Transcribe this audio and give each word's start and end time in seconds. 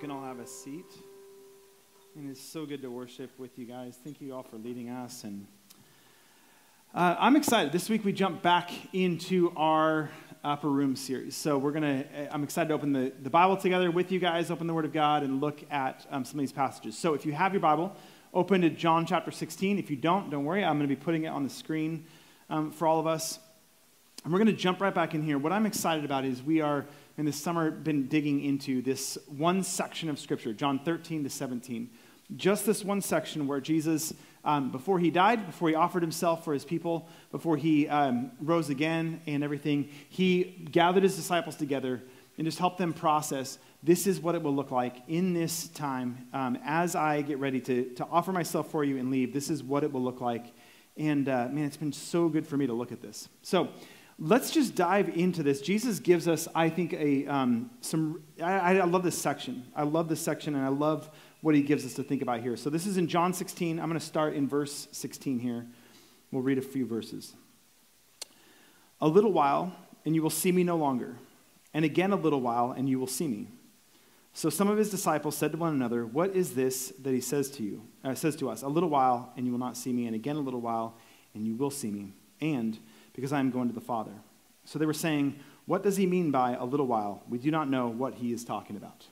can 0.00 0.10
all 0.10 0.24
have 0.24 0.38
a 0.38 0.46
seat. 0.46 0.86
And 2.16 2.30
it's 2.30 2.40
so 2.40 2.64
good 2.64 2.80
to 2.80 2.90
worship 2.90 3.38
with 3.38 3.58
you 3.58 3.66
guys. 3.66 3.98
Thank 4.02 4.22
you 4.22 4.34
all 4.34 4.42
for 4.42 4.56
leading 4.56 4.88
us. 4.88 5.24
And 5.24 5.46
uh, 6.94 7.16
I'm 7.18 7.36
excited. 7.36 7.70
This 7.70 7.90
week 7.90 8.02
we 8.02 8.14
jump 8.14 8.40
back 8.40 8.70
into 8.94 9.52
our 9.58 10.08
upper 10.42 10.70
room 10.70 10.96
series. 10.96 11.36
So 11.36 11.58
we're 11.58 11.72
gonna. 11.72 12.06
I'm 12.30 12.42
excited 12.42 12.68
to 12.68 12.74
open 12.74 12.94
the, 12.94 13.12
the 13.20 13.28
Bible 13.28 13.58
together 13.58 13.90
with 13.90 14.10
you 14.10 14.18
guys, 14.18 14.50
open 14.50 14.66
the 14.66 14.72
Word 14.72 14.86
of 14.86 14.94
God, 14.94 15.22
and 15.22 15.38
look 15.38 15.62
at 15.70 16.06
um, 16.10 16.24
some 16.24 16.36
of 16.36 16.44
these 16.44 16.52
passages. 16.52 16.96
So 16.96 17.12
if 17.12 17.26
you 17.26 17.32
have 17.32 17.52
your 17.52 17.60
Bible, 17.60 17.94
open 18.32 18.62
to 18.62 18.70
John 18.70 19.04
chapter 19.04 19.30
16. 19.30 19.78
If 19.78 19.90
you 19.90 19.96
don't, 19.96 20.30
don't 20.30 20.46
worry. 20.46 20.64
I'm 20.64 20.78
going 20.78 20.88
to 20.88 20.96
be 20.96 20.98
putting 20.98 21.24
it 21.24 21.28
on 21.28 21.44
the 21.44 21.50
screen 21.50 22.06
um, 22.48 22.70
for 22.70 22.88
all 22.88 23.00
of 23.00 23.06
us. 23.06 23.38
And 24.24 24.32
we're 24.32 24.38
going 24.38 24.54
to 24.54 24.60
jump 24.60 24.80
right 24.80 24.94
back 24.94 25.14
in 25.14 25.22
here. 25.22 25.36
What 25.36 25.52
I'm 25.52 25.66
excited 25.66 26.06
about 26.06 26.24
is 26.24 26.42
we 26.42 26.62
are 26.62 26.86
in 27.20 27.26
this 27.26 27.36
summer 27.36 27.70
been 27.70 28.06
digging 28.06 28.42
into 28.42 28.80
this 28.80 29.18
one 29.26 29.62
section 29.62 30.08
of 30.08 30.18
Scripture, 30.18 30.54
John 30.54 30.78
13 30.78 31.22
to 31.24 31.28
17. 31.28 31.90
Just 32.34 32.64
this 32.64 32.82
one 32.82 33.02
section 33.02 33.46
where 33.46 33.60
Jesus, 33.60 34.14
um, 34.42 34.72
before 34.72 34.98
he 34.98 35.10
died, 35.10 35.44
before 35.44 35.68
he 35.68 35.74
offered 35.74 36.02
himself 36.02 36.46
for 36.46 36.54
his 36.54 36.64
people, 36.64 37.10
before 37.30 37.58
he 37.58 37.86
um, 37.88 38.30
rose 38.40 38.70
again 38.70 39.20
and 39.26 39.44
everything, 39.44 39.90
he 40.08 40.66
gathered 40.72 41.02
his 41.02 41.14
disciples 41.14 41.56
together 41.56 42.00
and 42.38 42.46
just 42.46 42.58
helped 42.58 42.78
them 42.78 42.94
process 42.94 43.58
this 43.82 44.06
is 44.06 44.18
what 44.18 44.34
it 44.34 44.42
will 44.42 44.54
look 44.54 44.70
like 44.70 45.02
in 45.06 45.34
this 45.34 45.68
time 45.68 46.26
um, 46.32 46.56
as 46.64 46.96
I 46.96 47.20
get 47.20 47.38
ready 47.38 47.60
to, 47.60 47.84
to 47.96 48.06
offer 48.06 48.32
myself 48.32 48.70
for 48.70 48.82
you 48.82 48.96
and 48.96 49.10
leave. 49.10 49.34
This 49.34 49.50
is 49.50 49.62
what 49.62 49.84
it 49.84 49.92
will 49.92 50.02
look 50.02 50.22
like. 50.22 50.54
And 50.96 51.28
uh, 51.28 51.48
man, 51.50 51.66
it's 51.66 51.76
been 51.76 51.92
so 51.92 52.30
good 52.30 52.46
for 52.46 52.56
me 52.56 52.66
to 52.66 52.72
look 52.72 52.92
at 52.92 53.02
this. 53.02 53.28
So, 53.42 53.68
let's 54.20 54.50
just 54.50 54.74
dive 54.74 55.08
into 55.08 55.42
this. 55.42 55.60
Jesus 55.62 55.98
gives 55.98 56.28
us, 56.28 56.46
I 56.54 56.68
think, 56.68 56.92
a 56.92 57.26
um, 57.26 57.70
some. 57.80 58.22
I, 58.40 58.78
I, 58.78 58.84
love 58.84 59.02
this 59.02 59.18
section. 59.18 59.64
I 59.74 59.82
love 59.82 60.08
this 60.08 60.20
section, 60.20 60.54
and 60.54 60.64
I 60.64 60.68
love 60.68 61.10
what 61.40 61.54
he 61.54 61.62
gives 61.62 61.86
us 61.86 61.94
to 61.94 62.02
think 62.02 62.20
about 62.20 62.40
here. 62.40 62.56
So 62.56 62.68
this 62.68 62.86
is 62.86 62.98
in 62.98 63.08
John 63.08 63.32
16. 63.32 63.80
I'm 63.80 63.88
going 63.88 63.98
to 63.98 64.04
start 64.04 64.34
in 64.34 64.46
verse 64.46 64.88
16 64.92 65.38
here. 65.38 65.66
We'll 66.30 66.42
read 66.42 66.58
a 66.58 66.62
few 66.62 66.86
verses. 66.86 67.34
A 69.00 69.08
little 69.08 69.32
while, 69.32 69.74
and 70.04 70.14
you 70.14 70.22
will 70.22 70.30
see 70.30 70.52
me 70.52 70.62
no 70.62 70.76
longer, 70.76 71.16
and 71.72 71.84
again 71.84 72.12
a 72.12 72.16
little 72.16 72.42
while, 72.42 72.72
and 72.72 72.88
you 72.88 73.00
will 73.00 73.06
see 73.06 73.26
me. 73.26 73.48
So 74.32 74.48
some 74.48 74.68
of 74.68 74.78
his 74.78 74.90
disciples 74.90 75.36
said 75.36 75.52
to 75.52 75.58
one 75.58 75.74
another, 75.74 76.04
"What 76.06 76.36
is 76.36 76.54
this 76.54 76.92
that 77.00 77.12
he 77.12 77.20
says 77.20 77.50
to 77.52 77.62
you? 77.62 77.82
Uh, 78.04 78.14
says 78.14 78.36
to 78.36 78.50
us, 78.50 78.62
a 78.62 78.68
little 78.68 78.90
while, 78.90 79.32
and 79.36 79.46
you 79.46 79.52
will 79.52 79.58
not 79.58 79.76
see 79.76 79.92
me, 79.92 80.06
and 80.06 80.14
again 80.14 80.36
a 80.36 80.40
little 80.40 80.60
while, 80.60 80.96
and 81.34 81.46
you 81.46 81.56
will 81.56 81.70
see 81.70 81.90
me." 81.90 82.12
And 82.40 82.78
because 83.20 83.34
I 83.34 83.40
am 83.40 83.50
going 83.50 83.68
to 83.68 83.74
the 83.74 83.82
Father. 83.82 84.12
So 84.64 84.78
they 84.78 84.86
were 84.86 84.94
saying, 84.94 85.38
What 85.66 85.82
does 85.82 85.96
he 85.96 86.06
mean 86.06 86.30
by 86.30 86.54
a 86.54 86.64
little 86.64 86.86
while? 86.86 87.22
We 87.28 87.36
do 87.36 87.50
not 87.50 87.68
know 87.68 87.88
what 87.88 88.14
he 88.14 88.32
is 88.32 88.44
talking 88.44 88.76
about. 88.76 89.06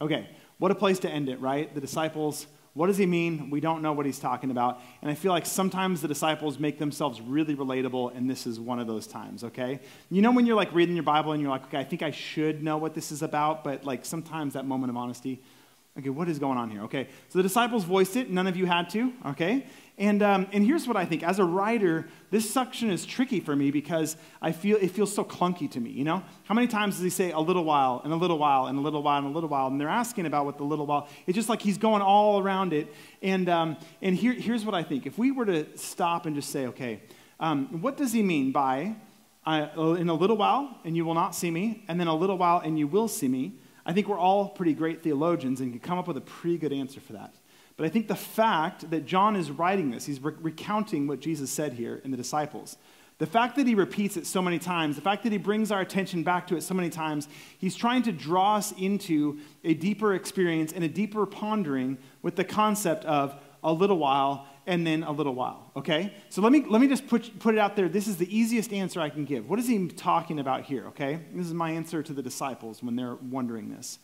Okay, 0.00 0.28
what 0.58 0.70
a 0.70 0.74
place 0.74 0.98
to 1.00 1.08
end 1.08 1.30
it, 1.30 1.40
right? 1.40 1.74
The 1.74 1.80
disciples, 1.80 2.46
what 2.74 2.88
does 2.88 2.98
he 2.98 3.06
mean? 3.06 3.48
We 3.48 3.60
don't 3.60 3.80
know 3.80 3.92
what 3.92 4.04
he's 4.04 4.18
talking 4.18 4.50
about. 4.50 4.80
And 5.00 5.10
I 5.10 5.14
feel 5.14 5.32
like 5.32 5.46
sometimes 5.46 6.02
the 6.02 6.08
disciples 6.08 6.58
make 6.58 6.78
themselves 6.78 7.20
really 7.20 7.56
relatable, 7.56 8.14
and 8.14 8.28
this 8.28 8.46
is 8.46 8.60
one 8.60 8.80
of 8.80 8.86
those 8.86 9.06
times, 9.06 9.44
okay? 9.44 9.80
You 10.10 10.20
know 10.20 10.32
when 10.32 10.44
you're 10.44 10.56
like 10.56 10.74
reading 10.74 10.94
your 10.94 11.04
Bible 11.04 11.32
and 11.32 11.40
you're 11.40 11.50
like, 11.50 11.64
okay, 11.66 11.78
I 11.78 11.84
think 11.84 12.02
I 12.02 12.10
should 12.10 12.62
know 12.62 12.76
what 12.76 12.94
this 12.94 13.12
is 13.12 13.22
about, 13.22 13.64
but 13.64 13.84
like 13.84 14.04
sometimes 14.04 14.54
that 14.54 14.66
moment 14.66 14.90
of 14.90 14.96
honesty, 14.96 15.40
okay, 15.98 16.10
what 16.10 16.28
is 16.28 16.40
going 16.40 16.58
on 16.58 16.68
here? 16.68 16.82
Okay, 16.82 17.08
so 17.28 17.38
the 17.38 17.44
disciples 17.44 17.84
voiced 17.84 18.16
it, 18.16 18.28
none 18.28 18.46
of 18.48 18.56
you 18.56 18.66
had 18.66 18.90
to, 18.90 19.12
okay? 19.26 19.66
And, 19.96 20.24
um, 20.24 20.48
and 20.52 20.66
here's 20.66 20.88
what 20.88 20.96
I 20.96 21.04
think. 21.04 21.22
As 21.22 21.38
a 21.38 21.44
writer, 21.44 22.06
this 22.30 22.52
section 22.52 22.90
is 22.90 23.06
tricky 23.06 23.38
for 23.38 23.54
me 23.54 23.70
because 23.70 24.16
I 24.42 24.50
feel 24.50 24.76
it 24.80 24.90
feels 24.90 25.14
so 25.14 25.24
clunky 25.24 25.70
to 25.70 25.78
me, 25.80 25.90
you 25.90 26.02
know? 26.02 26.24
How 26.44 26.54
many 26.54 26.66
times 26.66 26.96
does 26.96 27.04
he 27.04 27.10
say 27.10 27.30
a 27.30 27.38
little 27.38 27.64
while 27.64 28.00
and 28.02 28.12
a 28.12 28.16
little 28.16 28.36
while 28.36 28.66
and 28.66 28.76
a 28.76 28.80
little 28.80 29.04
while 29.04 29.18
and 29.18 29.28
a 29.28 29.30
little 29.30 29.48
while? 29.48 29.68
And 29.68 29.80
they're 29.80 29.88
asking 29.88 30.26
about 30.26 30.46
what 30.46 30.58
the 30.58 30.64
little 30.64 30.86
while, 30.86 31.08
it's 31.28 31.36
just 31.36 31.48
like 31.48 31.62
he's 31.62 31.78
going 31.78 32.02
all 32.02 32.40
around 32.40 32.72
it. 32.72 32.92
And, 33.22 33.48
um, 33.48 33.76
and 34.02 34.16
here, 34.16 34.32
here's 34.32 34.64
what 34.64 34.74
I 34.74 34.82
think. 34.82 35.06
If 35.06 35.16
we 35.16 35.30
were 35.30 35.46
to 35.46 35.78
stop 35.78 36.26
and 36.26 36.34
just 36.34 36.50
say, 36.50 36.66
okay, 36.66 37.00
um, 37.38 37.80
what 37.80 37.96
does 37.96 38.12
he 38.12 38.22
mean 38.22 38.50
by 38.50 38.96
uh, 39.46 39.94
in 39.96 40.08
a 40.08 40.14
little 40.14 40.36
while 40.36 40.76
and 40.84 40.96
you 40.96 41.04
will 41.04 41.14
not 41.14 41.36
see 41.36 41.52
me, 41.52 41.84
and 41.86 42.00
then 42.00 42.08
a 42.08 42.14
little 42.14 42.38
while 42.38 42.58
and 42.58 42.76
you 42.80 42.88
will 42.88 43.06
see 43.06 43.28
me? 43.28 43.60
I 43.86 43.92
think 43.92 44.08
we're 44.08 44.18
all 44.18 44.48
pretty 44.48 44.72
great 44.72 45.04
theologians 45.04 45.60
and 45.60 45.70
can 45.70 45.78
come 45.78 45.98
up 45.98 46.08
with 46.08 46.16
a 46.16 46.22
pretty 46.22 46.58
good 46.58 46.72
answer 46.72 47.00
for 47.00 47.12
that. 47.12 47.34
But 47.76 47.86
I 47.86 47.88
think 47.88 48.08
the 48.08 48.14
fact 48.14 48.90
that 48.90 49.04
John 49.04 49.34
is 49.36 49.50
writing 49.50 49.90
this, 49.90 50.06
he's 50.06 50.20
re- 50.20 50.34
recounting 50.40 51.06
what 51.06 51.20
Jesus 51.20 51.50
said 51.50 51.72
here 51.72 52.00
in 52.04 52.10
the 52.10 52.16
disciples. 52.16 52.76
The 53.18 53.26
fact 53.26 53.56
that 53.56 53.66
he 53.66 53.74
repeats 53.74 54.16
it 54.16 54.26
so 54.26 54.42
many 54.42 54.58
times, 54.58 54.96
the 54.96 55.02
fact 55.02 55.22
that 55.22 55.32
he 55.32 55.38
brings 55.38 55.70
our 55.70 55.80
attention 55.80 56.24
back 56.24 56.48
to 56.48 56.56
it 56.56 56.62
so 56.62 56.74
many 56.74 56.90
times, 56.90 57.28
he's 57.58 57.76
trying 57.76 58.02
to 58.02 58.12
draw 58.12 58.56
us 58.56 58.72
into 58.72 59.38
a 59.62 59.74
deeper 59.74 60.14
experience 60.14 60.72
and 60.72 60.82
a 60.82 60.88
deeper 60.88 61.24
pondering 61.24 61.96
with 62.22 62.34
the 62.34 62.44
concept 62.44 63.04
of 63.04 63.34
a 63.62 63.72
little 63.72 63.98
while 63.98 64.46
and 64.66 64.86
then 64.86 65.02
a 65.04 65.12
little 65.12 65.34
while. 65.34 65.70
Okay? 65.76 66.12
So 66.28 66.42
let 66.42 66.50
me, 66.50 66.64
let 66.68 66.80
me 66.80 66.88
just 66.88 67.06
put, 67.06 67.38
put 67.38 67.54
it 67.54 67.58
out 67.58 67.76
there. 67.76 67.88
This 67.88 68.08
is 68.08 68.16
the 68.16 68.36
easiest 68.36 68.72
answer 68.72 69.00
I 69.00 69.10
can 69.10 69.24
give. 69.24 69.48
What 69.48 69.58
is 69.58 69.68
he 69.68 69.88
talking 69.88 70.40
about 70.40 70.64
here? 70.64 70.86
Okay? 70.88 71.20
This 71.32 71.46
is 71.46 71.54
my 71.54 71.70
answer 71.70 72.02
to 72.02 72.12
the 72.12 72.22
disciples 72.22 72.82
when 72.82 72.96
they're 72.96 73.16
wondering 73.16 73.70
this. 73.70 73.98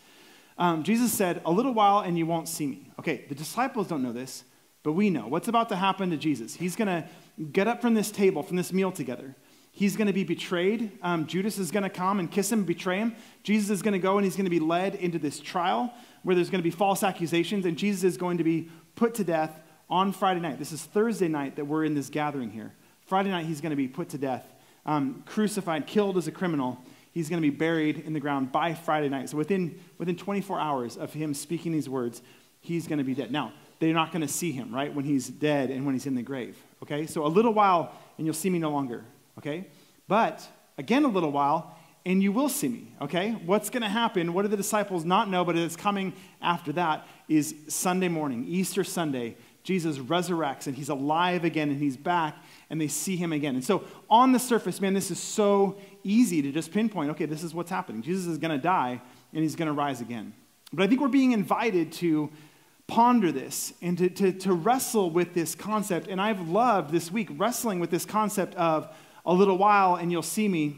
Um, 0.61 0.83
Jesus 0.83 1.11
said, 1.11 1.41
A 1.47 1.51
little 1.51 1.73
while 1.73 2.01
and 2.01 2.17
you 2.19 2.27
won't 2.27 2.47
see 2.47 2.67
me. 2.67 2.93
Okay, 2.99 3.25
the 3.29 3.35
disciples 3.35 3.89
don't 3.89 4.03
know 4.03 4.13
this, 4.13 4.45
but 4.83 4.93
we 4.93 5.09
know. 5.09 5.27
What's 5.27 5.49
about 5.49 5.71
to 5.71 5.77
happen 5.77 6.11
to 6.11 6.19
Jesus? 6.19 6.55
He's 6.55 6.77
going 6.77 6.89
to 6.89 7.09
get 7.51 7.67
up 7.67 7.81
from 7.81 7.95
this 7.95 8.11
table, 8.11 8.43
from 8.43 8.59
this 8.59 8.71
meal 8.71 8.93
together. 8.93 9.35
He's 9.73 9.97
going 9.97 10.09
to 10.09 10.13
be 10.13 10.25
betrayed. 10.25 10.93
Um, 11.03 11.27
Judas 11.27 11.59
is 11.59 11.71
going 11.71 11.85
to 11.85 11.91
come 11.91 12.21
and 12.21 12.31
kiss 12.31 12.53
him, 12.53 12.65
betray 12.65 12.99
him. 12.99 13.17
Jesus 13.43 13.71
is 13.71 13.81
going 13.81 13.93
to 13.93 13.99
go 13.99 14.19
and 14.19 14.25
he's 14.25 14.37
going 14.37 14.45
to 14.45 14.51
be 14.51 14.61
led 14.61 14.97
into 14.97 15.19
this 15.19 15.41
trial 15.41 15.95
where 16.25 16.35
there's 16.35 16.51
going 16.51 16.59
to 16.59 16.65
be 16.65 16.71
false 16.71 17.03
accusations, 17.03 17.65
and 17.65 17.79
Jesus 17.79 18.05
is 18.05 18.19
going 18.19 18.37
to 18.37 18.45
be 18.45 18.69
put 18.97 19.15
to 19.15 19.25
death 19.25 19.63
on 19.89 20.13
Friday 20.13 20.41
night. 20.41 20.59
This 20.59 20.73
is 20.73 20.83
Thursday 20.83 21.29
night 21.29 21.57
that 21.57 21.65
we're 21.65 21.85
in 21.85 21.95
this 21.95 22.11
gathering 22.11 22.51
here. 22.51 22.75
Friday 23.07 23.31
night, 23.31 23.47
he's 23.47 23.63
going 23.63 23.71
to 23.71 23.77
be 23.77 23.89
put 23.89 24.11
to 24.11 24.19
death, 24.19 24.45
um, 24.85 25.23
crucified, 25.25 25.87
killed 25.87 26.19
as 26.19 26.27
a 26.29 26.33
criminal 26.33 26.85
he's 27.13 27.29
going 27.29 27.43
to 27.43 27.49
be 27.49 27.55
buried 27.55 27.99
in 27.99 28.13
the 28.13 28.21
ground 28.21 28.53
by 28.53 28.75
Friday 28.75 29.09
night. 29.09 29.29
So 29.31 29.37
within, 29.37 29.79
within 29.99 30.17
24 30.17 30.59
hours 30.61 30.97
of 30.97 31.13
him 31.13 31.35
speaking 31.35 31.73
these 31.73 31.89
words, 31.89 32.23
he's 32.61 32.87
going 32.87 32.99
to 32.99 33.05
be 33.05 33.15
dead. 33.15 33.31
Now, 33.31 33.53
they're 33.79 33.95
not 33.95 34.13
going 34.13 34.23
to 34.23 34.29
see 34.29 34.53
him, 34.53 34.75
right, 34.75 34.95
when 34.95 35.05
he's 35.05 35.29
dead 35.29 35.71
and 35.71 35.87
when 35.87 35.95
he's 35.95 36.07
in 36.07 36.15
the 36.15 36.23
grave, 36.23 36.57
okay? 36.83 37.07
So 37.07 37.25
a 37.25 37.29
little 37.29 37.55
while 37.55 37.93
and 38.19 38.27
you'll 38.27 38.35
see 38.35 38.51
me 38.51 38.59
no 38.59 38.71
longer, 38.71 39.05
okay? 39.39 39.67
But 40.07 40.47
again, 40.77 41.05
a 41.05 41.09
little 41.09 41.33
while 41.33 41.77
and 42.05 42.23
you 42.23 42.33
will 42.33 42.49
see 42.49 42.69
me, 42.69 42.93
okay? 43.01 43.33
What's 43.33 43.71
going 43.71 43.83
to 43.83 43.89
happen? 43.89 44.33
What 44.33 44.43
do 44.43 44.49
the 44.49 44.57
disciples 44.57 45.05
not 45.05 45.29
know, 45.29 45.45
but 45.45 45.57
it's 45.57 45.77
coming 45.77 46.13
after 46.41 46.73
that 46.73 47.07
is 47.29 47.55
Sunday 47.69 48.09
morning, 48.09 48.45
Easter 48.47 48.85
Sunday. 48.85 49.37
Jesus 49.63 49.99
resurrects 49.99 50.67
and 50.67 50.77
he's 50.77 50.89
alive 50.89 51.45
again 51.45 51.69
and 51.71 51.79
he's 51.79 51.97
back 51.97 52.37
and 52.71 52.81
they 52.81 52.89
see 52.89 53.17
him 53.17 53.33
again. 53.33 53.57
And 53.57 53.65
so, 53.65 53.85
on 54.09 54.33
the 54.33 54.39
surface, 54.39 54.81
man, 54.81 54.95
this 54.95 55.11
is 55.11 55.19
so 55.19 55.77
easy 56.05 56.41
to 56.41 56.53
just 56.53 56.73
pinpoint 56.73 57.11
okay, 57.11 57.27
this 57.27 57.43
is 57.43 57.53
what's 57.53 57.71
happening. 57.71 58.01
Jesus 58.01 58.27
is 58.27 58.39
going 58.39 58.53
to 58.53 58.63
die 58.63 59.03
and 59.33 59.43
he's 59.43 59.57
going 59.57 59.67
to 59.67 59.73
rise 59.73 60.01
again. 60.01 60.33
But 60.73 60.85
I 60.85 60.87
think 60.87 61.01
we're 61.01 61.09
being 61.09 61.33
invited 61.33 61.93
to 61.95 62.31
ponder 62.87 63.31
this 63.31 63.73
and 63.83 63.99
to, 63.99 64.09
to, 64.09 64.33
to 64.33 64.53
wrestle 64.53 65.11
with 65.11 65.35
this 65.35 65.55
concept. 65.55 66.09
And 66.09 66.21
I've 66.21 66.49
loved 66.49 66.91
this 66.91 67.11
week 67.11 67.29
wrestling 67.33 67.81
with 67.81 67.91
this 67.91 68.05
concept 68.05 68.55
of 68.55 68.89
a 69.27 69.33
little 69.33 69.59
while 69.59 69.97
and 69.97 70.11
you'll 70.11 70.23
see 70.23 70.49
me, 70.49 70.77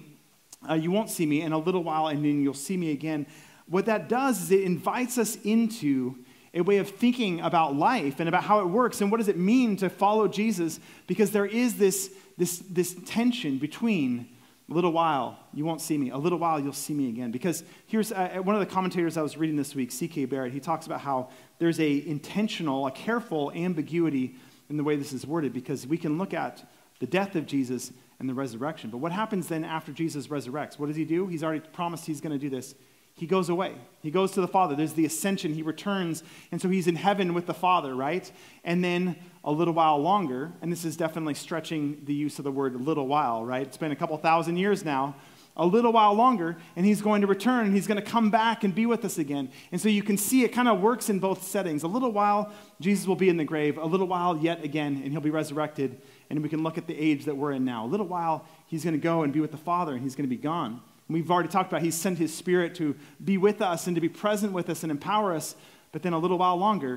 uh, 0.68 0.74
you 0.74 0.90
won't 0.90 1.10
see 1.10 1.26
me, 1.26 1.42
and 1.42 1.54
a 1.54 1.58
little 1.58 1.82
while 1.82 2.08
and 2.08 2.24
then 2.24 2.42
you'll 2.42 2.54
see 2.54 2.76
me 2.76 2.90
again. 2.90 3.26
What 3.66 3.86
that 3.86 4.08
does 4.08 4.42
is 4.42 4.50
it 4.50 4.62
invites 4.62 5.18
us 5.18 5.36
into 5.44 6.16
a 6.54 6.60
way 6.60 6.78
of 6.78 6.88
thinking 6.88 7.40
about 7.40 7.74
life 7.74 8.20
and 8.20 8.28
about 8.28 8.44
how 8.44 8.60
it 8.60 8.66
works 8.66 9.00
and 9.00 9.10
what 9.10 9.16
does 9.16 9.28
it 9.28 9.38
mean 9.38 9.76
to 9.76 9.88
follow 9.88 10.28
Jesus 10.28 10.80
because 11.06 11.30
there 11.30 11.46
is 11.46 11.74
this, 11.74 12.12
this, 12.36 12.58
this 12.70 12.94
tension 13.06 13.58
between 13.58 14.28
a 14.70 14.74
little 14.74 14.92
while 14.92 15.38
you 15.54 15.64
won't 15.64 15.80
see 15.80 15.96
me. 15.96 16.10
A 16.10 16.16
little 16.16 16.38
while 16.38 16.60
you'll 16.60 16.72
see 16.72 16.94
me 16.94 17.08
again. 17.08 17.30
Because 17.30 17.64
here's 17.86 18.12
uh, 18.12 18.40
one 18.42 18.54
of 18.54 18.60
the 18.60 18.66
commentators 18.66 19.16
i 19.16 19.22
was 19.22 19.36
reading 19.36 19.56
this 19.56 19.74
week 19.74 19.90
ck 19.90 20.28
barrett 20.28 20.52
he 20.52 20.60
talks 20.60 20.86
about 20.86 21.00
how 21.00 21.30
there's 21.58 21.80
a 21.80 22.06
intentional 22.06 22.86
a 22.86 22.90
careful 22.90 23.50
ambiguity 23.52 24.34
in 24.70 24.76
the 24.76 24.84
way 24.84 24.96
this 24.96 25.12
is 25.12 25.26
worded 25.26 25.52
because 25.52 25.86
we 25.86 25.98
can 25.98 26.16
look 26.18 26.32
at 26.32 26.64
the 27.00 27.06
death 27.06 27.34
of 27.34 27.46
jesus 27.46 27.92
and 28.18 28.28
the 28.28 28.34
resurrection. 28.34 28.88
But 28.90 28.98
what 28.98 29.10
happens 29.10 29.48
then 29.48 29.64
after 29.64 29.90
jesus 29.90 30.28
resurrects? 30.28 30.78
What 30.78 30.86
does 30.86 30.96
he 30.96 31.04
do? 31.04 31.26
He's 31.26 31.42
already 31.42 31.60
promised 31.60 32.06
he's 32.06 32.20
going 32.20 32.38
to 32.38 32.38
do 32.38 32.50
this 32.50 32.74
he 33.14 33.26
goes 33.26 33.48
away. 33.48 33.74
He 34.00 34.10
goes 34.10 34.32
to 34.32 34.40
the 34.40 34.48
Father. 34.48 34.74
There's 34.74 34.94
the 34.94 35.04
ascension. 35.04 35.54
He 35.54 35.62
returns. 35.62 36.22
And 36.50 36.60
so 36.60 36.68
he's 36.68 36.86
in 36.86 36.96
heaven 36.96 37.34
with 37.34 37.46
the 37.46 37.54
Father, 37.54 37.94
right? 37.94 38.30
And 38.64 38.82
then 38.82 39.16
a 39.44 39.52
little 39.52 39.74
while 39.74 39.98
longer, 39.98 40.52
and 40.60 40.72
this 40.72 40.84
is 40.84 40.96
definitely 40.96 41.34
stretching 41.34 42.02
the 42.04 42.14
use 42.14 42.38
of 42.38 42.44
the 42.44 42.52
word 42.52 42.80
little 42.80 43.06
while, 43.06 43.44
right? 43.44 43.66
It's 43.66 43.76
been 43.76 43.92
a 43.92 43.96
couple 43.96 44.16
thousand 44.16 44.56
years 44.56 44.84
now. 44.84 45.14
A 45.54 45.66
little 45.66 45.92
while 45.92 46.14
longer, 46.14 46.56
and 46.76 46.86
he's 46.86 47.02
going 47.02 47.20
to 47.20 47.26
return, 47.26 47.66
and 47.66 47.74
he's 47.74 47.86
going 47.86 48.00
to 48.02 48.10
come 48.10 48.30
back 48.30 48.64
and 48.64 48.74
be 48.74 48.86
with 48.86 49.04
us 49.04 49.18
again. 49.18 49.50
And 49.70 49.78
so 49.78 49.90
you 49.90 50.02
can 50.02 50.16
see 50.16 50.44
it 50.44 50.48
kind 50.48 50.66
of 50.66 50.80
works 50.80 51.10
in 51.10 51.18
both 51.18 51.42
settings. 51.42 51.82
A 51.82 51.88
little 51.88 52.10
while, 52.10 52.50
Jesus 52.80 53.06
will 53.06 53.16
be 53.16 53.28
in 53.28 53.36
the 53.36 53.44
grave. 53.44 53.76
A 53.76 53.84
little 53.84 54.06
while, 54.06 54.38
yet 54.38 54.64
again, 54.64 55.02
and 55.04 55.12
he'll 55.12 55.20
be 55.20 55.28
resurrected. 55.28 56.00
And 56.30 56.42
we 56.42 56.48
can 56.48 56.62
look 56.62 56.78
at 56.78 56.86
the 56.86 56.98
age 56.98 57.26
that 57.26 57.36
we're 57.36 57.52
in 57.52 57.66
now. 57.66 57.84
A 57.84 57.86
little 57.86 58.06
while, 58.06 58.46
he's 58.66 58.82
going 58.82 58.94
to 58.94 59.02
go 59.02 59.24
and 59.24 59.32
be 59.32 59.40
with 59.40 59.50
the 59.50 59.58
Father, 59.58 59.92
and 59.92 60.02
he's 60.02 60.14
going 60.14 60.28
to 60.28 60.34
be 60.34 60.40
gone. 60.40 60.80
We've 61.12 61.30
already 61.30 61.48
talked 61.48 61.70
about 61.70 61.82
he 61.82 61.90
sent 61.90 62.18
His 62.18 62.34
Spirit 62.34 62.74
to 62.76 62.96
be 63.22 63.36
with 63.36 63.60
us 63.62 63.86
and 63.86 63.94
to 63.94 64.00
be 64.00 64.08
present 64.08 64.52
with 64.52 64.68
us 64.70 64.82
and 64.82 64.90
empower 64.90 65.34
us, 65.34 65.54
but 65.92 66.02
then 66.02 66.12
a 66.12 66.18
little 66.18 66.38
while 66.38 66.56
longer, 66.56 66.94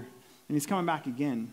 and 0.48 0.56
He's 0.56 0.66
coming 0.66 0.86
back 0.86 1.08
again. 1.08 1.52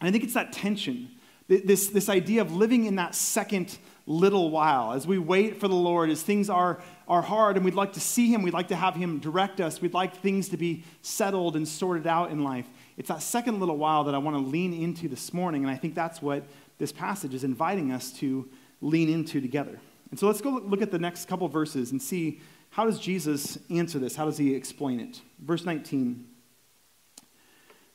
And 0.00 0.08
I 0.08 0.10
think 0.10 0.24
it's 0.24 0.34
that 0.34 0.52
tension, 0.52 1.10
this, 1.48 1.88
this 1.88 2.08
idea 2.08 2.42
of 2.42 2.54
living 2.54 2.84
in 2.84 2.96
that 2.96 3.14
second 3.14 3.78
little 4.06 4.50
while 4.50 4.92
as 4.92 5.06
we 5.06 5.18
wait 5.18 5.60
for 5.60 5.68
the 5.68 5.74
Lord, 5.74 6.10
as 6.10 6.22
things 6.22 6.48
are, 6.48 6.80
are 7.06 7.22
hard 7.22 7.56
and 7.56 7.64
we'd 7.64 7.74
like 7.74 7.92
to 7.94 8.00
see 8.00 8.32
Him, 8.32 8.42
we'd 8.42 8.54
like 8.54 8.68
to 8.68 8.76
have 8.76 8.94
Him 8.94 9.18
direct 9.18 9.60
us, 9.60 9.80
we'd 9.80 9.94
like 9.94 10.16
things 10.16 10.48
to 10.50 10.56
be 10.56 10.84
settled 11.02 11.56
and 11.56 11.66
sorted 11.66 12.06
out 12.06 12.30
in 12.30 12.44
life. 12.44 12.66
It's 12.96 13.08
that 13.08 13.22
second 13.22 13.60
little 13.60 13.76
while 13.76 14.04
that 14.04 14.14
I 14.14 14.18
want 14.18 14.36
to 14.36 14.42
lean 14.42 14.72
into 14.72 15.08
this 15.08 15.32
morning, 15.32 15.62
and 15.62 15.70
I 15.70 15.76
think 15.76 15.94
that's 15.94 16.20
what 16.22 16.44
this 16.78 16.92
passage 16.92 17.34
is 17.34 17.44
inviting 17.44 17.92
us 17.92 18.12
to 18.14 18.48
lean 18.80 19.08
into 19.08 19.40
together. 19.40 19.78
And 20.10 20.18
so 20.18 20.26
let's 20.26 20.40
go 20.40 20.50
look 20.50 20.82
at 20.82 20.90
the 20.90 20.98
next 20.98 21.28
couple 21.28 21.48
verses 21.48 21.92
and 21.92 22.00
see 22.00 22.40
how 22.70 22.84
does 22.84 22.98
Jesus 22.98 23.58
answer 23.70 23.98
this? 23.98 24.16
How 24.16 24.24
does 24.24 24.38
he 24.38 24.54
explain 24.54 25.00
it? 25.00 25.20
Verse 25.40 25.64
19. 25.64 26.26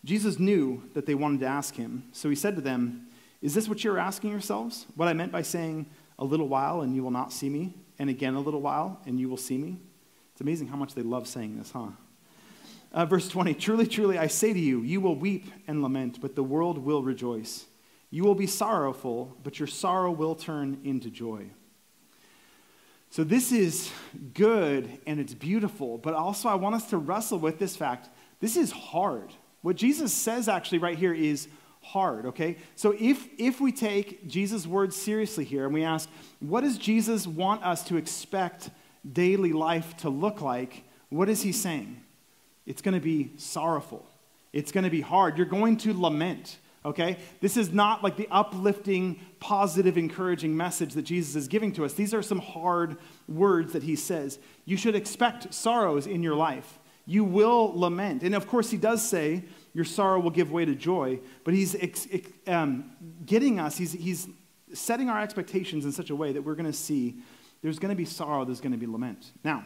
Jesus 0.03 0.37
knew 0.37 0.83
that 0.93 1.05
they 1.05 1.15
wanted 1.15 1.39
to 1.41 1.45
ask 1.45 1.75
him, 1.75 2.03
so 2.11 2.29
he 2.29 2.35
said 2.35 2.55
to 2.55 2.61
them, 2.61 3.07
Is 3.41 3.53
this 3.53 3.69
what 3.69 3.83
you're 3.83 3.97
asking 3.97 4.31
yourselves? 4.31 4.85
What 4.95 5.07
I 5.07 5.13
meant 5.13 5.31
by 5.31 5.43
saying, 5.43 5.85
A 6.19 6.25
little 6.25 6.47
while 6.47 6.81
and 6.81 6.95
you 6.95 7.03
will 7.03 7.11
not 7.11 7.31
see 7.31 7.49
me, 7.49 7.75
and 7.99 8.09
again 8.09 8.33
a 8.33 8.39
little 8.39 8.61
while 8.61 8.99
and 9.05 9.19
you 9.19 9.29
will 9.29 9.37
see 9.37 9.57
me? 9.57 9.79
It's 10.33 10.41
amazing 10.41 10.67
how 10.67 10.75
much 10.75 10.95
they 10.95 11.03
love 11.03 11.27
saying 11.27 11.57
this, 11.57 11.71
huh? 11.71 11.89
Uh, 12.91 13.05
verse 13.05 13.29
20 13.29 13.53
Truly, 13.53 13.87
truly, 13.87 14.17
I 14.17 14.27
say 14.27 14.51
to 14.51 14.59
you, 14.59 14.81
you 14.81 14.99
will 14.99 15.15
weep 15.15 15.45
and 15.67 15.81
lament, 15.81 16.19
but 16.21 16.35
the 16.35 16.43
world 16.43 16.77
will 16.77 17.01
rejoice. 17.01 17.65
You 18.09 18.23
will 18.23 18.35
be 18.35 18.45
sorrowful, 18.45 19.37
but 19.43 19.57
your 19.57 19.67
sorrow 19.67 20.11
will 20.11 20.35
turn 20.35 20.79
into 20.83 21.09
joy. 21.09 21.49
So, 23.13 23.23
this 23.23 23.51
is 23.51 23.91
good 24.33 24.89
and 25.05 25.19
it's 25.19 25.35
beautiful, 25.35 25.99
but 25.99 26.15
also 26.15 26.49
I 26.49 26.55
want 26.55 26.73
us 26.73 26.89
to 26.89 26.97
wrestle 26.97 27.37
with 27.37 27.59
this 27.59 27.75
fact 27.75 28.09
this 28.39 28.57
is 28.57 28.71
hard. 28.71 29.31
What 29.61 29.75
Jesus 29.75 30.11
says 30.11 30.49
actually 30.49 30.79
right 30.79 30.97
here 30.97 31.13
is 31.13 31.47
hard, 31.83 32.25
okay? 32.25 32.57
So, 32.75 32.95
if, 32.99 33.27
if 33.37 33.61
we 33.61 33.71
take 33.71 34.27
Jesus' 34.27 34.65
words 34.65 34.95
seriously 34.95 35.45
here 35.45 35.65
and 35.65 35.75
we 35.75 35.83
ask, 35.83 36.09
what 36.39 36.61
does 36.61 36.79
Jesus 36.79 37.27
want 37.27 37.63
us 37.63 37.83
to 37.83 37.97
expect 37.97 38.71
daily 39.07 39.53
life 39.53 39.95
to 39.97 40.09
look 40.09 40.41
like? 40.41 40.83
What 41.09 41.29
is 41.29 41.43
he 41.43 41.51
saying? 41.51 42.01
It's 42.65 42.81
going 42.81 42.95
to 42.95 42.99
be 42.99 43.33
sorrowful, 43.37 44.07
it's 44.53 44.71
going 44.71 44.85
to 44.85 44.89
be 44.89 45.01
hard. 45.01 45.37
You're 45.37 45.45
going 45.45 45.77
to 45.77 45.93
lament 45.93 46.57
okay? 46.85 47.17
This 47.39 47.57
is 47.57 47.71
not 47.71 48.03
like 48.03 48.17
the 48.17 48.27
uplifting, 48.31 49.19
positive, 49.39 49.97
encouraging 49.97 50.55
message 50.55 50.93
that 50.93 51.03
Jesus 51.03 51.35
is 51.35 51.47
giving 51.47 51.71
to 51.73 51.85
us. 51.85 51.93
These 51.93 52.13
are 52.13 52.21
some 52.21 52.39
hard 52.39 52.97
words 53.27 53.73
that 53.73 53.83
he 53.83 53.95
says. 53.95 54.39
You 54.65 54.77
should 54.77 54.95
expect 54.95 55.53
sorrows 55.53 56.07
in 56.07 56.23
your 56.23 56.35
life. 56.35 56.79
You 57.05 57.23
will 57.23 57.71
lament. 57.75 58.23
And 58.23 58.33
of 58.35 58.47
course, 58.47 58.71
he 58.71 58.77
does 58.77 59.01
say, 59.01 59.43
Your 59.73 59.85
sorrow 59.85 60.19
will 60.19 60.31
give 60.31 60.51
way 60.51 60.65
to 60.65 60.75
joy. 60.75 61.19
But 61.43 61.53
he's 61.53 61.75
ex- 61.75 62.07
ex- 62.11 62.29
um, 62.47 62.91
getting 63.25 63.59
us, 63.59 63.77
he's, 63.77 63.91
he's 63.91 64.27
setting 64.73 65.09
our 65.09 65.21
expectations 65.21 65.85
in 65.85 65.91
such 65.91 66.09
a 66.09 66.15
way 66.15 66.31
that 66.31 66.41
we're 66.41 66.55
going 66.55 66.65
to 66.65 66.73
see 66.73 67.17
there's 67.61 67.79
going 67.79 67.89
to 67.89 67.95
be 67.95 68.05
sorrow, 68.05 68.43
there's 68.43 68.59
going 68.59 68.73
to 68.73 68.77
be 68.77 68.87
lament. 68.87 69.31
Now, 69.43 69.65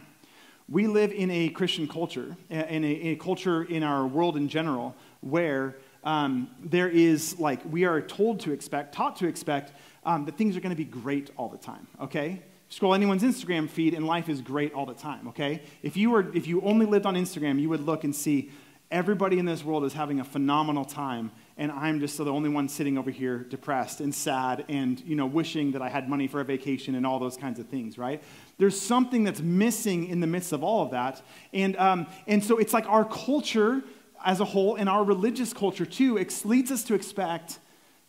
we 0.70 0.86
live 0.86 1.12
in 1.12 1.32
a 1.32 1.50
Christian 1.50 1.88
culture, 1.88 2.36
in 2.50 2.84
a, 2.84 2.92
in 2.92 3.08
a 3.14 3.16
culture 3.16 3.64
in 3.64 3.84
our 3.84 4.06
world 4.06 4.38
in 4.38 4.48
general, 4.50 4.96
where 5.22 5.78
um, 6.08 6.50
there 6.64 6.88
is 6.88 7.38
like 7.38 7.60
we 7.70 7.84
are 7.84 8.00
told 8.00 8.40
to 8.40 8.54
expect, 8.54 8.96
taught 8.96 9.18
to 9.18 9.28
expect 9.28 9.74
um, 10.06 10.24
that 10.26 10.38
things 10.38 10.56
are 10.56 10.62
going 10.62 10.74
to 10.74 10.76
be 10.76 10.86
great 10.86 11.32
all 11.36 11.50
the 11.50 11.58
time. 11.58 11.86
Okay, 12.02 12.42
scroll 12.70 12.94
anyone's 12.94 13.24
Instagram 13.24 13.70
feed 13.70 13.94
and 13.94 14.08
life 14.08 14.30
is 14.30 14.40
great 14.40 14.74
all 14.74 14.86
the 14.86 14.94
time. 14.94 15.28
Okay, 15.28 15.62
if 15.84 15.98
you 15.98 16.10
were 16.10 16.34
if 16.34 16.48
you 16.48 16.62
only 16.62 16.86
lived 16.86 17.06
on 17.06 17.16
Instagram, 17.16 17.60
you 17.60 17.68
would 17.68 17.82
look 17.82 18.06
and 18.06 18.16
see 18.16 18.50
everybody 18.90 19.38
in 19.38 19.46
this 19.46 19.66
world 19.66 19.84
is 19.84 19.92
having 19.92 20.22
a 20.22 20.24
phenomenal 20.24 20.86
time 20.86 21.30
and 21.58 21.74
i'm 21.74 22.00
just 22.00 22.18
the 22.18 22.26
only 22.32 22.48
one 22.48 22.70
sitting 22.70 22.98
over 22.98 23.12
here 23.12 23.40
depressed 23.40 24.00
and 24.00 24.16
sad 24.16 24.64
and 24.70 25.02
you 25.02 25.14
know 25.14 25.26
wishing 25.26 25.74
that 25.74 25.82
i 25.82 25.90
had 25.90 26.08
money 26.08 26.26
for 26.26 26.40
a 26.40 26.44
vacation 26.46 26.96
and 26.96 27.06
all 27.06 27.20
those 27.20 27.36
kinds 27.36 27.60
of 27.60 27.68
things 27.68 27.98
right 27.98 28.24
there's 28.60 28.80
something 28.80 29.26
that's 29.26 29.42
missing 29.42 30.08
in 30.08 30.22
the 30.22 30.28
midst 30.28 30.54
of 30.54 30.64
all 30.64 30.86
of 30.86 30.92
that 30.92 31.22
and, 31.52 31.76
um, 31.76 32.08
and 32.28 32.42
so 32.42 32.60
it's 32.60 32.72
like 32.72 32.88
our 32.88 33.04
culture 33.04 33.84
as 34.24 34.40
a 34.40 34.46
whole, 34.46 34.76
and 34.76 34.90
our 34.90 35.04
religious 35.04 35.54
culture 35.54 35.86
too, 35.86 36.18
leads 36.44 36.72
us 36.72 36.84
to 36.86 36.94
expect 36.94 37.60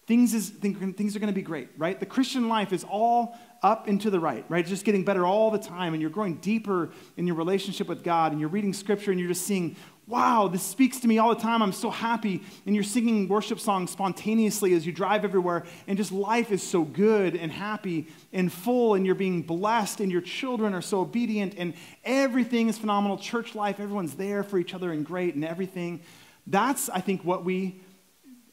things, 0.07 0.33
is, 0.33 0.49
things 0.49 1.15
are 1.15 1.19
going 1.19 1.33
to 1.33 1.35
be 1.35 1.43
great, 1.43 1.69
right? 1.77 2.01
The 2.01 2.07
Christian 2.07 2.49
life 2.49 2.73
is 2.73 2.83
all 2.83 3.37
up 3.63 3.89
and 3.89 4.01
to 4.01 4.11
the 4.11 4.19
right, 4.19 4.45
right? 4.49 4.61
It's 4.61 4.71
just 4.71 4.85
getting 4.85 5.05
better 5.05 5.27
all 5.27 5.51
the 5.51 5.59
time, 5.59 5.93
and 5.93 6.01
you're 6.01 6.11
growing 6.11 6.37
deeper 6.37 6.91
in 7.17 7.27
your 7.27 7.37
relationship 7.37 7.89
with 7.89 8.03
God, 8.03 8.33
and 8.33 8.41
you're 8.41 8.49
reading 8.49 8.73
scripture, 8.73 9.11
and 9.11 9.21
you're 9.21 9.29
just 9.29 9.47
seeing, 9.47 9.77
wow, 10.09 10.49
this 10.49 10.63
speaks 10.63 11.01
to 11.01 11.07
me 11.07 11.19
all 11.19 11.35
the 11.35 11.41
time. 11.41 11.63
I'm 11.63 11.73
so 11.73 11.91
happy. 11.91 12.43
And 12.65 12.75
you're 12.75 12.83
singing 12.83 13.29
worship 13.29 13.61
songs 13.61 13.91
spontaneously 13.91 14.73
as 14.73 14.87
you 14.87 14.93
drive 14.93 15.23
everywhere, 15.23 15.65
and 15.87 15.99
just 15.99 16.11
life 16.11 16.51
is 16.51 16.63
so 16.63 16.83
good 16.83 17.37
and 17.37 17.53
happy 17.53 18.09
and 18.33 18.51
full, 18.51 18.95
and 18.95 19.05
you're 19.05 19.15
being 19.15 19.43
blessed, 19.43 20.01
and 20.01 20.11
your 20.11 20.23
children 20.23 20.73
are 20.73 20.81
so 20.81 21.01
obedient, 21.01 21.55
and 21.59 21.75
everything 22.05 22.69
is 22.69 22.79
phenomenal. 22.79 23.19
Church 23.19 23.55
life, 23.55 23.79
everyone's 23.79 24.15
there 24.15 24.43
for 24.43 24.59
each 24.59 24.75
other 24.75 24.93
and 24.93 25.05
great, 25.05 25.35
and 25.35 25.45
everything. 25.45 26.01
That's, 26.47 26.89
I 26.89 27.01
think, 27.01 27.23
what 27.23 27.45
we 27.45 27.83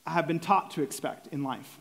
have 0.05 0.27
been 0.27 0.39
taught 0.39 0.71
to 0.71 0.83
expect 0.83 1.27
in 1.27 1.41
life. 1.41 1.79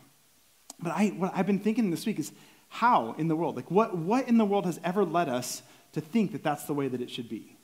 But 0.79 0.93
I, 0.93 1.07
what 1.09 1.33
I've 1.35 1.45
been 1.45 1.59
thinking 1.59 1.91
this 1.91 2.05
week 2.05 2.19
is 2.19 2.31
how 2.69 3.13
in 3.17 3.27
the 3.27 3.35
world? 3.35 3.57
Like, 3.57 3.69
what, 3.69 3.97
what 3.97 4.27
in 4.27 4.37
the 4.37 4.45
world 4.45 4.65
has 4.65 4.79
ever 4.83 5.03
led 5.03 5.27
us 5.27 5.61
to 5.93 6.01
think 6.01 6.31
that 6.31 6.43
that's 6.43 6.63
the 6.63 6.73
way 6.73 6.87
that 6.87 7.01
it 7.01 7.09
should 7.09 7.29
be? 7.29 7.57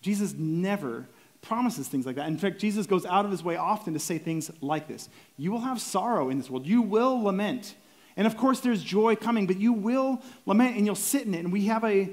Jesus 0.00 0.32
never 0.32 1.06
promises 1.46 1.88
things 1.88 2.06
like 2.06 2.16
that. 2.16 2.28
In 2.28 2.38
fact, 2.38 2.58
Jesus 2.58 2.86
goes 2.86 3.06
out 3.06 3.24
of 3.24 3.30
his 3.30 3.42
way 3.42 3.56
often 3.56 3.94
to 3.94 4.00
say 4.00 4.18
things 4.18 4.50
like 4.60 4.88
this 4.88 5.08
You 5.36 5.52
will 5.52 5.60
have 5.60 5.80
sorrow 5.80 6.30
in 6.30 6.38
this 6.38 6.50
world, 6.50 6.66
you 6.66 6.82
will 6.82 7.22
lament. 7.22 7.74
And 8.18 8.26
of 8.26 8.36
course, 8.36 8.60
there's 8.60 8.82
joy 8.82 9.14
coming, 9.14 9.46
but 9.46 9.60
you 9.60 9.74
will 9.74 10.22
lament 10.46 10.76
and 10.76 10.86
you'll 10.86 10.94
sit 10.94 11.26
in 11.26 11.34
it. 11.34 11.40
And 11.40 11.52
we 11.52 11.66
have 11.66 11.84
a, 11.84 12.08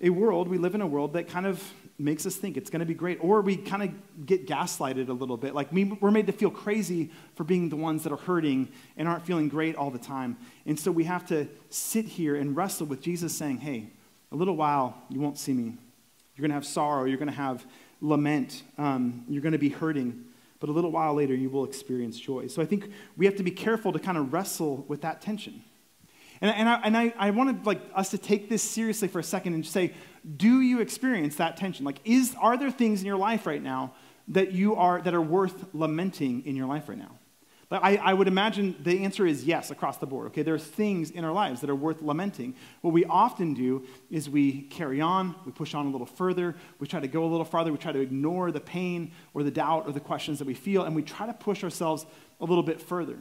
a 0.00 0.10
world, 0.10 0.46
we 0.46 0.58
live 0.58 0.76
in 0.76 0.80
a 0.80 0.86
world 0.86 1.14
that 1.14 1.28
kind 1.28 1.44
of 1.44 1.60
makes 1.98 2.24
us 2.24 2.36
think 2.36 2.56
it's 2.56 2.70
going 2.70 2.80
to 2.80 2.86
be 2.86 2.94
great. 2.94 3.18
Or 3.20 3.40
we 3.40 3.56
kind 3.56 3.82
of 3.82 4.26
get 4.26 4.46
gaslighted 4.46 5.08
a 5.08 5.12
little 5.12 5.36
bit. 5.36 5.54
Like 5.54 5.72
we, 5.72 5.84
we're 5.84 6.12
made 6.12 6.26
to 6.26 6.32
feel 6.32 6.50
crazy 6.50 7.10
for 7.34 7.42
being 7.42 7.68
the 7.68 7.76
ones 7.76 8.04
that 8.04 8.12
are 8.12 8.16
hurting 8.16 8.68
and 8.96 9.08
aren't 9.08 9.26
feeling 9.26 9.48
great 9.48 9.74
all 9.74 9.90
the 9.90 9.98
time. 9.98 10.36
And 10.66 10.78
so 10.78 10.92
we 10.92 11.04
have 11.04 11.26
to 11.26 11.48
sit 11.68 12.06
here 12.06 12.36
and 12.36 12.56
wrestle 12.56 12.86
with 12.86 13.02
Jesus 13.02 13.36
saying, 13.36 13.58
hey, 13.58 13.90
a 14.30 14.36
little 14.36 14.56
while, 14.56 14.96
you 15.08 15.20
won't 15.20 15.36
see 15.36 15.52
me. 15.52 15.74
You're 16.36 16.42
going 16.42 16.50
to 16.50 16.54
have 16.54 16.64
sorrow. 16.64 17.04
You're 17.04 17.18
going 17.18 17.28
to 17.28 17.34
have 17.34 17.66
lament. 18.00 18.62
Um, 18.78 19.24
you're 19.28 19.42
going 19.42 19.52
to 19.52 19.58
be 19.58 19.68
hurting. 19.68 20.24
But 20.58 20.68
a 20.68 20.72
little 20.72 20.92
while 20.92 21.14
later, 21.14 21.34
you 21.34 21.48
will 21.48 21.64
experience 21.64 22.18
joy. 22.20 22.46
So 22.46 22.60
I 22.60 22.66
think 22.66 22.90
we 23.16 23.24
have 23.26 23.36
to 23.36 23.42
be 23.42 23.50
careful 23.50 23.92
to 23.92 23.98
kind 23.98 24.18
of 24.18 24.32
wrestle 24.32 24.84
with 24.88 25.00
that 25.02 25.22
tension. 25.22 25.64
And, 26.42 26.50
and, 26.50 26.68
I, 26.68 26.80
and 26.84 26.96
I, 26.96 27.14
I 27.18 27.30
wanted 27.30 27.66
like, 27.66 27.80
us 27.94 28.10
to 28.10 28.18
take 28.18 28.48
this 28.48 28.62
seriously 28.62 29.08
for 29.08 29.18
a 29.18 29.22
second 29.22 29.54
and 29.54 29.64
say, 29.64 29.94
do 30.36 30.60
you 30.60 30.80
experience 30.80 31.36
that 31.36 31.56
tension? 31.56 31.84
Like, 31.84 32.00
is, 32.04 32.34
are 32.40 32.56
there 32.56 32.70
things 32.70 33.00
in 33.00 33.06
your 33.06 33.16
life 33.16 33.46
right 33.46 33.62
now 33.62 33.94
that, 34.28 34.52
you 34.52 34.76
are, 34.76 35.00
that 35.00 35.14
are 35.14 35.20
worth 35.20 35.66
lamenting 35.72 36.44
in 36.46 36.56
your 36.56 36.66
life 36.66 36.88
right 36.88 36.98
now? 36.98 37.19
I, 37.72 37.96
I 37.96 38.14
would 38.14 38.26
imagine 38.26 38.74
the 38.80 39.04
answer 39.04 39.24
is 39.24 39.44
yes 39.44 39.70
across 39.70 39.98
the 39.98 40.06
board. 40.06 40.26
Okay, 40.28 40.42
there 40.42 40.54
are 40.54 40.58
things 40.58 41.12
in 41.12 41.24
our 41.24 41.32
lives 41.32 41.60
that 41.60 41.70
are 41.70 41.74
worth 41.74 42.02
lamenting. 42.02 42.56
What 42.80 42.92
we 42.92 43.04
often 43.04 43.54
do 43.54 43.86
is 44.10 44.28
we 44.28 44.62
carry 44.62 45.00
on, 45.00 45.36
we 45.46 45.52
push 45.52 45.72
on 45.72 45.86
a 45.86 45.90
little 45.90 46.06
further, 46.06 46.56
we 46.80 46.88
try 46.88 46.98
to 46.98 47.06
go 47.06 47.24
a 47.24 47.30
little 47.30 47.44
farther, 47.44 47.70
we 47.70 47.78
try 47.78 47.92
to 47.92 48.00
ignore 48.00 48.50
the 48.50 48.60
pain 48.60 49.12
or 49.34 49.44
the 49.44 49.52
doubt 49.52 49.86
or 49.86 49.92
the 49.92 50.00
questions 50.00 50.40
that 50.40 50.46
we 50.46 50.54
feel, 50.54 50.82
and 50.82 50.96
we 50.96 51.02
try 51.02 51.26
to 51.26 51.32
push 51.32 51.62
ourselves 51.62 52.06
a 52.40 52.44
little 52.44 52.64
bit 52.64 52.80
further. 52.80 53.18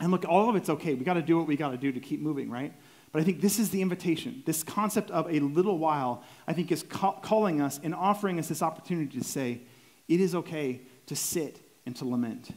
And 0.00 0.10
look, 0.10 0.24
all 0.26 0.48
of 0.48 0.56
it's 0.56 0.70
okay. 0.70 0.94
We 0.94 1.04
got 1.04 1.14
to 1.14 1.22
do 1.22 1.36
what 1.36 1.46
we 1.46 1.56
got 1.56 1.72
to 1.72 1.76
do 1.76 1.92
to 1.92 2.00
keep 2.00 2.20
moving, 2.20 2.48
right? 2.50 2.72
But 3.12 3.20
I 3.20 3.24
think 3.24 3.42
this 3.42 3.58
is 3.58 3.68
the 3.68 3.82
invitation. 3.82 4.42
This 4.46 4.62
concept 4.62 5.10
of 5.10 5.30
a 5.30 5.40
little 5.40 5.76
while, 5.76 6.22
I 6.46 6.54
think, 6.54 6.72
is 6.72 6.84
ca- 6.84 7.20
calling 7.20 7.60
us 7.60 7.80
and 7.82 7.94
offering 7.94 8.38
us 8.38 8.48
this 8.48 8.62
opportunity 8.62 9.18
to 9.18 9.24
say, 9.24 9.60
it 10.08 10.20
is 10.20 10.34
okay 10.34 10.82
to 11.06 11.16
sit 11.16 11.60
and 11.84 11.94
to 11.96 12.06
lament. 12.06 12.50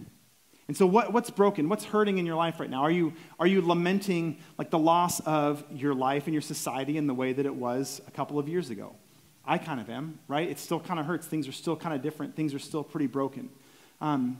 And 0.72 0.78
so, 0.78 0.86
what, 0.86 1.12
what's 1.12 1.30
broken? 1.30 1.68
What's 1.68 1.84
hurting 1.84 2.18
in 2.18 2.26
your 2.26 2.38
life 2.38 2.58
right 2.58 2.70
now? 2.70 2.84
Are 2.84 2.90
you, 2.90 3.12
are 3.38 3.46
you 3.46 3.62
lamenting 3.62 4.38
like 4.58 4.70
the 4.70 4.80
loss 4.80 5.20
of 5.20 5.66
your 5.70 5.94
life 5.94 6.28
and 6.28 6.34
your 6.34 6.42
society 6.42 6.96
in 6.96 7.08
the 7.08 7.14
way 7.14 7.34
that 7.34 7.46
it 7.46 7.54
was 7.54 8.00
a 8.08 8.12
couple 8.12 8.40
of 8.40 8.48
years 8.48 8.70
ago? 8.70 8.96
I 9.46 9.58
kind 9.58 9.82
of 9.82 9.90
am, 9.90 10.20
right? 10.30 10.50
It 10.50 10.60
still 10.60 10.80
kind 10.80 10.98
of 10.98 11.06
hurts. 11.06 11.28
Things 11.28 11.46
are 11.46 11.52
still 11.52 11.76
kind 11.76 11.94
of 11.94 12.02
different. 12.02 12.38
Things 12.38 12.54
are 12.54 12.60
still 12.60 12.86
pretty 12.86 13.08
broken. 13.08 13.50
Um, 14.00 14.38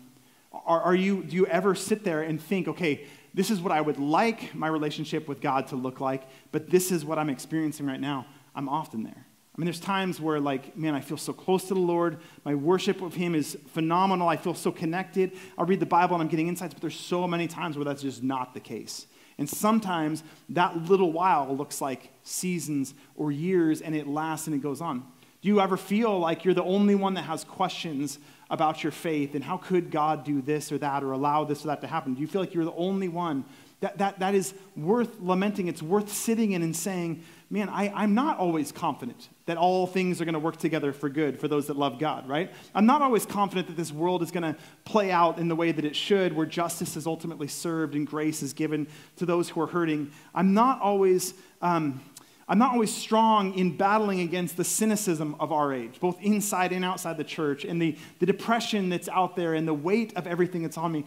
are, 0.54 0.80
are 0.80 0.96
you, 0.96 1.22
do 1.22 1.36
you 1.36 1.48
ever 1.48 1.76
sit 1.76 2.06
there 2.06 2.22
and 2.22 2.42
think, 2.42 2.70
okay, 2.70 3.06
this 3.34 3.52
is 3.52 3.60
what 3.60 3.74
I 3.74 3.82
would 3.82 4.00
like 4.00 4.56
my 4.56 4.70
relationship 4.70 5.28
with 5.28 5.42
God 5.42 5.68
to 5.68 5.76
look 5.76 6.00
like, 6.00 6.24
but 6.54 6.70
this 6.70 6.94
is 6.94 7.04
what 7.04 7.20
I'm 7.20 7.30
experiencing 7.30 7.88
right 7.88 8.00
now? 8.00 8.26
I'm 8.56 8.70
often 8.70 9.04
there. 9.04 9.26
I 9.54 9.60
mean, 9.60 9.66
there's 9.66 9.82
times 9.82 10.22
where, 10.22 10.40
like, 10.40 10.78
man, 10.78 10.96
I 10.96 11.02
feel 11.02 11.18
so 11.18 11.34
close 11.34 11.66
to 11.66 11.74
the 11.74 11.80
Lord. 11.80 12.20
My 12.46 12.56
worship 12.56 13.02
of 13.02 13.14
Him 13.14 13.36
is 13.36 13.58
phenomenal. 13.74 14.30
I 14.30 14.38
feel 14.38 14.54
so 14.54 14.72
connected. 14.72 15.34
I'll 15.58 15.66
read 15.66 15.82
the 15.82 15.86
Bible 15.86 16.16
and 16.16 16.24
I'm 16.24 16.30
getting 16.30 16.48
insights, 16.48 16.74
but 16.74 16.82
there's 16.82 17.00
so 17.00 17.28
many 17.28 17.48
times 17.48 17.76
where 17.76 17.84
that's 17.84 18.02
just 18.02 18.24
not 18.24 18.54
the 18.54 18.62
case. 18.62 19.08
And 19.38 19.50
sometimes 19.50 20.24
that 20.50 20.78
little 20.84 21.12
while 21.12 21.54
looks 21.56 21.82
like 21.82 22.12
seasons 22.24 22.94
or 23.16 23.32
years, 23.32 23.82
and 23.82 23.94
it 23.96 24.08
lasts 24.08 24.48
and 24.48 24.56
it 24.56 24.60
goes 24.60 24.80
on. 24.80 25.04
Do 25.42 25.48
you 25.48 25.60
ever 25.60 25.76
feel 25.76 26.20
like 26.20 26.46
you're 26.46 26.54
the 26.54 26.64
only 26.64 26.96
one 26.96 27.16
that 27.16 27.24
has 27.24 27.44
questions 27.44 28.20
about 28.50 28.84
your 28.84 28.92
faith 28.92 29.34
and 29.34 29.44
how 29.44 29.58
could 29.58 29.90
God 29.90 30.24
do 30.24 30.42
this 30.42 30.72
or 30.72 30.78
that 30.78 31.04
or 31.04 31.14
allow 31.14 31.44
this 31.44 31.64
or 31.64 31.68
that 31.68 31.82
to 31.82 31.88
happen? 31.88 32.14
Do 32.14 32.22
you 32.22 32.28
feel 32.28 32.42
like 32.42 32.54
you're 32.54 32.66
the 32.66 32.74
only 32.74 33.08
one 33.08 33.46
that, 33.80 33.98
that, 33.98 34.20
that 34.20 34.36
is 34.36 34.54
worth 34.76 35.20
lamenting? 35.20 35.68
It's 35.68 35.82
worth 35.82 36.14
sitting 36.14 36.52
in 36.52 36.62
and 36.62 36.76
saying, 36.76 37.24
man, 37.52 37.68
I, 37.68 37.90
I'm 37.94 38.16
not 38.16 38.38
always 38.38 38.72
confident 38.72 39.28
that 39.46 39.58
all 39.58 39.86
things 39.86 40.22
are 40.22 40.26
going 40.26 40.34
to 40.34 40.40
work 40.40 40.56
together 40.56 40.94
for 40.94 41.10
good 41.10 41.38
for 41.38 41.50
those 41.50 41.68
that 41.68 41.76
love 41.76 42.00
God, 42.00 42.28
right? 42.28 42.50
I'm 42.74 42.86
not 42.86 43.02
always 43.02 43.26
confident 43.26 43.68
that 43.68 43.76
this 43.76 43.92
world 43.92 44.24
is 44.24 44.32
going 44.32 44.54
to 44.54 44.56
play 44.86 45.12
out 45.12 45.38
in 45.38 45.50
the 45.50 45.56
way 45.56 45.74
that 45.74 45.84
it 45.84 45.96
should, 45.96 46.34
where 46.34 46.46
justice 46.46 46.96
is 46.96 47.06
ultimately 47.06 47.50
served 47.50 47.94
and 47.94 48.08
grace 48.08 48.42
is 48.42 48.54
given 48.54 48.88
to 49.18 49.26
those 49.26 49.50
who 49.50 49.60
are 49.60 49.68
hurting. 49.68 50.12
I'm 50.34 50.54
not 50.54 50.82
always. 50.82 51.34
Um, 51.62 52.02
I'm 52.48 52.58
not 52.58 52.74
always 52.74 52.94
strong 52.94 53.54
in 53.54 53.78
battling 53.78 54.20
against 54.20 54.58
the 54.58 54.66
cynicism 54.66 55.38
of 55.40 55.54
our 55.54 55.74
age, 55.74 56.02
both 56.02 56.22
inside 56.22 56.74
and 56.74 56.84
outside 56.84 57.16
the 57.16 57.24
church, 57.24 57.64
and 57.64 57.82
the, 57.82 57.98
the 58.20 58.26
depression 58.26 58.90
that's 58.90 59.08
out 59.08 59.38
there 59.38 59.54
and 59.54 59.66
the 59.66 59.74
weight 59.74 60.18
of 60.18 60.28
everything 60.28 60.62
that's 60.62 60.78
on 60.78 60.92
me. 60.92 61.06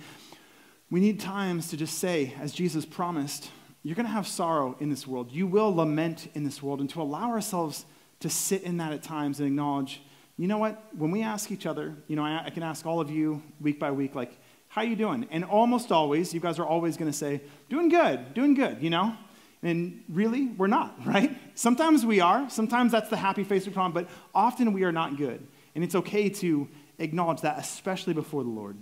We 0.91 1.01
need 1.01 1.21
times 1.21 1.69
to 1.69 1.77
just 1.77 1.99
say, 1.99 2.33
as 2.41 2.55
Jesus 2.55 2.87
promised, 2.87 3.51
you're 3.85 3.95
going 3.95 4.07
to 4.07 4.12
have 4.12 4.26
sorrow 4.26 4.76
in 4.81 4.88
this 4.88 5.07
world. 5.07 5.31
You 5.31 5.47
will 5.47 5.73
lament 5.73 6.29
in 6.35 6.43
this 6.43 6.62
world, 6.62 6.81
and 6.81 6.88
to 6.91 7.03
allow 7.03 7.31
ourselves 7.31 7.85
to 8.21 8.31
sit 8.31 8.62
in 8.62 8.79
that 8.79 8.93
at 8.93 9.03
times 9.03 9.38
and 9.38 9.47
acknowledge, 9.47 10.03
you 10.38 10.49
know 10.49 10.59
what? 10.59 10.83
When 10.97 11.11
we 11.11 11.23
ask 11.23 11.53
each 11.53 11.67
other, 11.67 11.95
you 12.09 12.17
know, 12.17 12.25
I, 12.25 12.47
I 12.47 12.50
can 12.50 12.62
ask 12.62 12.87
all 12.87 12.99
of 12.99 13.11
you 13.11 13.43
week 13.61 13.79
by 13.79 13.91
week, 13.91 14.14
like, 14.14 14.37
how 14.69 14.81
are 14.81 14.87
you 14.87 14.97
doing? 14.97 15.29
And 15.31 15.45
almost 15.45 15.93
always, 15.93 16.33
you 16.33 16.41
guys 16.41 16.59
are 16.59 16.64
always 16.67 16.97
going 16.97 17.11
to 17.11 17.17
say, 17.17 17.43
doing 17.69 17.91
good, 17.91 18.35
doing 18.35 18.55
good, 18.55 18.83
you 18.83 18.91
know? 18.91 19.14
And 19.62 20.03
really, 20.09 20.47
we're 20.47 20.67
not, 20.67 20.99
right? 21.07 21.37
Sometimes 21.55 22.07
we 22.07 22.21
are. 22.21 22.49
Sometimes 22.49 22.91
that's 22.91 23.11
the 23.11 23.17
happy 23.17 23.45
face 23.45 23.67
we 23.67 23.73
put 23.73 23.81
on, 23.81 23.93
but 23.93 24.09
often 24.35 24.73
we 24.73 24.85
are 24.85 24.93
not 24.93 25.17
good. 25.19 25.47
And 25.75 25.85
it's 25.85 25.95
okay 25.95 26.31
to 26.31 26.69
acknowledge 26.99 27.43
that, 27.43 27.59
especially 27.59 28.14
before 28.14 28.43
the 28.43 28.50
Lord. 28.50 28.79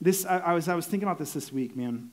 This, 0.00 0.24
I, 0.24 0.38
I, 0.38 0.52
was, 0.52 0.68
I 0.68 0.76
was 0.76 0.86
thinking 0.86 1.08
about 1.08 1.18
this 1.18 1.32
this 1.32 1.52
week, 1.52 1.76
man. 1.76 2.10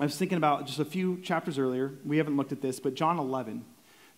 I 0.00 0.04
was 0.04 0.16
thinking 0.16 0.38
about 0.38 0.66
just 0.66 0.78
a 0.78 0.84
few 0.84 1.18
chapters 1.22 1.58
earlier. 1.58 1.92
We 2.04 2.18
haven't 2.18 2.36
looked 2.36 2.52
at 2.52 2.62
this, 2.62 2.78
but 2.78 2.94
John 2.94 3.18
11. 3.18 3.64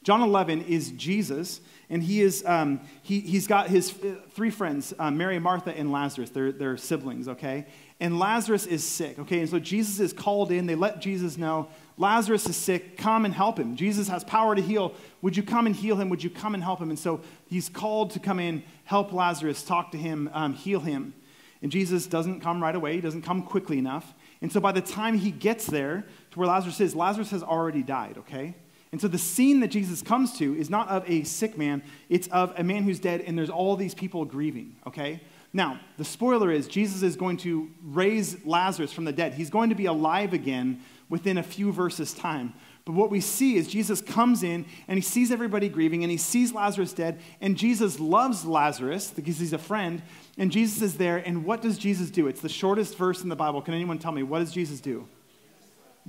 John 0.03 0.23
11 0.23 0.63
is 0.63 0.93
Jesus, 0.93 1.61
and 1.91 2.03
he 2.03 2.23
is, 2.23 2.43
um, 2.47 2.81
he, 3.03 3.21
he's 3.21 3.47
got 3.47 3.69
his 3.69 3.93
uh, 4.03 4.15
three 4.31 4.51
friends, 4.51 4.95
uh, 4.99 5.11
Mary, 5.11 5.39
Martha, 5.39 5.77
and 5.77 5.93
Lazarus. 5.93 6.31
They're, 6.31 6.53
they're 6.53 6.79
siblings, 6.79 7.29
okay? 7.29 7.67
And 7.99 8.19
Lazarus 8.19 8.65
is 8.65 8.83
sick, 8.83 9.19
okay? 9.19 9.41
And 9.41 9.49
so 9.49 9.59
Jesus 9.59 10.01
is 10.01 10.15
called 10.15 10.53
in. 10.53 10.67
They 10.67 10.75
let 10.75 11.01
Jesus 11.01 11.37
know 11.37 11.69
Lazarus 11.99 12.49
is 12.49 12.57
sick. 12.57 12.97
Come 12.97 13.27
and 13.27 13.35
help 13.35 13.59
him. 13.59 13.77
Jesus 13.77 14.09
has 14.09 14.25
power 14.25 14.55
to 14.55 14.63
heal. 14.63 14.95
Would 15.21 15.37
you 15.37 15.43
come 15.43 15.67
and 15.67 15.77
heal 15.77 15.97
him? 15.97 16.09
Would 16.09 16.25
you 16.25 16.31
come 16.31 16.55
and 16.55 16.63
help 16.65 16.81
him? 16.81 16.89
And 16.89 16.99
so 16.99 17.21
he's 17.47 17.69
called 17.69 18.13
to 18.13 18.19
come 18.19 18.41
in, 18.41 18.63
help 18.85 19.13
Lazarus, 19.13 19.63
talk 19.63 19.93
to 19.93 19.99
him, 19.99 20.31
um, 20.33 20.55
heal 20.55 20.81
him. 20.81 21.13
And 21.61 21.71
Jesus 21.71 22.07
doesn't 22.07 22.41
come 22.41 22.63
right 22.63 22.75
away, 22.75 22.95
he 22.95 23.03
doesn't 23.03 23.21
come 23.21 23.43
quickly 23.43 23.77
enough. 23.77 24.15
And 24.43 24.51
so 24.51 24.61
by 24.61 24.73
the 24.73 24.81
time 24.81 25.19
he 25.19 25.31
gets 25.31 25.67
there 25.67 26.05
to 26.31 26.39
where 26.39 26.49
Lazarus 26.49 26.81
is, 26.81 26.95
Lazarus 26.95 27.31
has 27.31 27.43
already 27.43 27.83
died, 27.83 28.17
okay? 28.19 28.55
And 28.93 29.01
so 29.01 29.07
the 29.07 29.19
scene 29.19 29.61
that 29.61 29.69
Jesus 29.69 30.03
comes 30.03 30.37
to 30.39 30.57
is 30.57 30.69
not 30.69 30.89
of 30.89 31.09
a 31.09 31.23
sick 31.25 31.57
man, 31.57 31.83
it's 32.09 32.27
of 32.29 32.53
a 32.57 32.65
man 32.65 32.83
who's 32.83 32.99
dead, 32.99 33.21
and 33.21 33.39
there's 33.39 33.51
all 33.51 33.77
these 33.77 33.95
people 33.95 34.25
grieving, 34.25 34.77
okay? 34.87 35.21
Now, 35.53 35.81
the 35.97 36.05
spoiler 36.05 36.51
is 36.51 36.69
Jesus 36.69 37.03
is 37.03 37.17
going 37.17 37.37
to 37.39 37.71
raise 37.83 38.45
Lazarus 38.47 38.93
from 38.93 39.05
the 39.05 39.13
dead. 39.13 39.35
He's 39.35 39.51
going 39.51 39.69
to 39.71 39.75
be 39.75 39.87
alive 39.87 40.33
again 40.33 40.81
within 41.09 41.39
a 41.39 41.43
few 41.43 41.73
verses' 41.73 42.15
time. 42.15 42.55
But 42.85 42.95
what 42.95 43.11
we 43.11 43.21
see 43.21 43.57
is 43.57 43.69
Jesus 43.69 44.01
comes 44.01 44.43
in 44.43 44.65
and 44.89 44.97
he 44.97 45.03
sees 45.03 45.31
everybody 45.31 45.69
grieving 45.69 46.03
and 46.03 46.11
he 46.11 46.17
sees 46.17 46.53
Lazarus 46.53 46.93
dead, 46.93 47.21
and 47.41 47.57
Jesus 47.57 48.01
loves 48.01 48.45
Lazarus 48.45 49.13
because 49.15 49.39
he's 49.39 49.53
a 49.53 49.59
friend, 49.59 50.03
and 50.41 50.51
Jesus 50.51 50.81
is 50.81 50.97
there. 50.97 51.19
And 51.19 51.45
what 51.45 51.61
does 51.61 51.77
Jesus 51.77 52.11
do? 52.11 52.27
It's 52.27 52.41
the 52.41 52.49
shortest 52.49 52.97
verse 52.97 53.23
in 53.23 53.29
the 53.29 53.37
Bible. 53.37 53.61
Can 53.61 53.75
anyone 53.75 53.99
tell 53.99 54.11
me? 54.11 54.23
What 54.23 54.39
does 54.39 54.51
Jesus 54.51 54.81
do? 54.81 55.07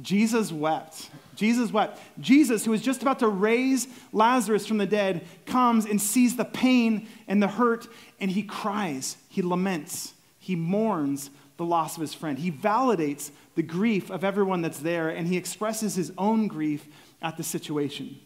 Jesus 0.02 0.54
wept. 0.54 1.10
Jesus 1.36 1.74
wept. 1.74 2.00
Jesus, 2.18 2.64
who 2.64 2.72
is 2.72 2.82
just 2.82 3.02
about 3.02 3.20
to 3.20 3.28
raise 3.28 3.90
Lazarus 4.14 4.66
from 4.66 4.78
the 4.78 4.86
dead, 4.86 5.28
comes 5.46 5.86
and 5.86 6.02
sees 6.02 6.38
the 6.38 6.46
pain 6.46 7.10
and 7.28 7.44
the 7.44 7.50
hurt, 7.50 7.90
and 8.22 8.32
he 8.32 8.42
cries. 8.42 9.18
He 9.28 9.42
laments. 9.42 10.14
He 10.40 10.56
mourns 10.56 11.30
the 11.58 11.66
loss 11.66 11.98
of 11.98 12.02
his 12.02 12.14
friend. 12.14 12.40
He 12.40 12.54
validates 12.54 13.32
the 13.56 13.64
grief 13.64 14.10
of 14.10 14.24
everyone 14.24 14.62
that's 14.62 14.80
there, 14.80 15.10
and 15.10 15.28
he 15.28 15.36
expresses 15.36 15.96
his 15.96 16.14
own 16.18 16.48
grief 16.48 16.88
at 17.22 17.36
the 17.36 17.44
situation. 17.44 18.18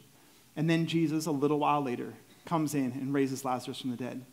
And 0.56 0.70
then 0.70 0.86
Jesus, 0.86 1.26
a 1.26 1.32
little 1.32 1.58
while 1.58 1.82
later, 1.82 2.14
comes 2.46 2.76
in 2.76 2.92
and 2.92 3.12
raises 3.12 3.44
Lazarus 3.44 3.82
from 3.82 3.90
the 3.90 3.98
dead. 3.98 4.24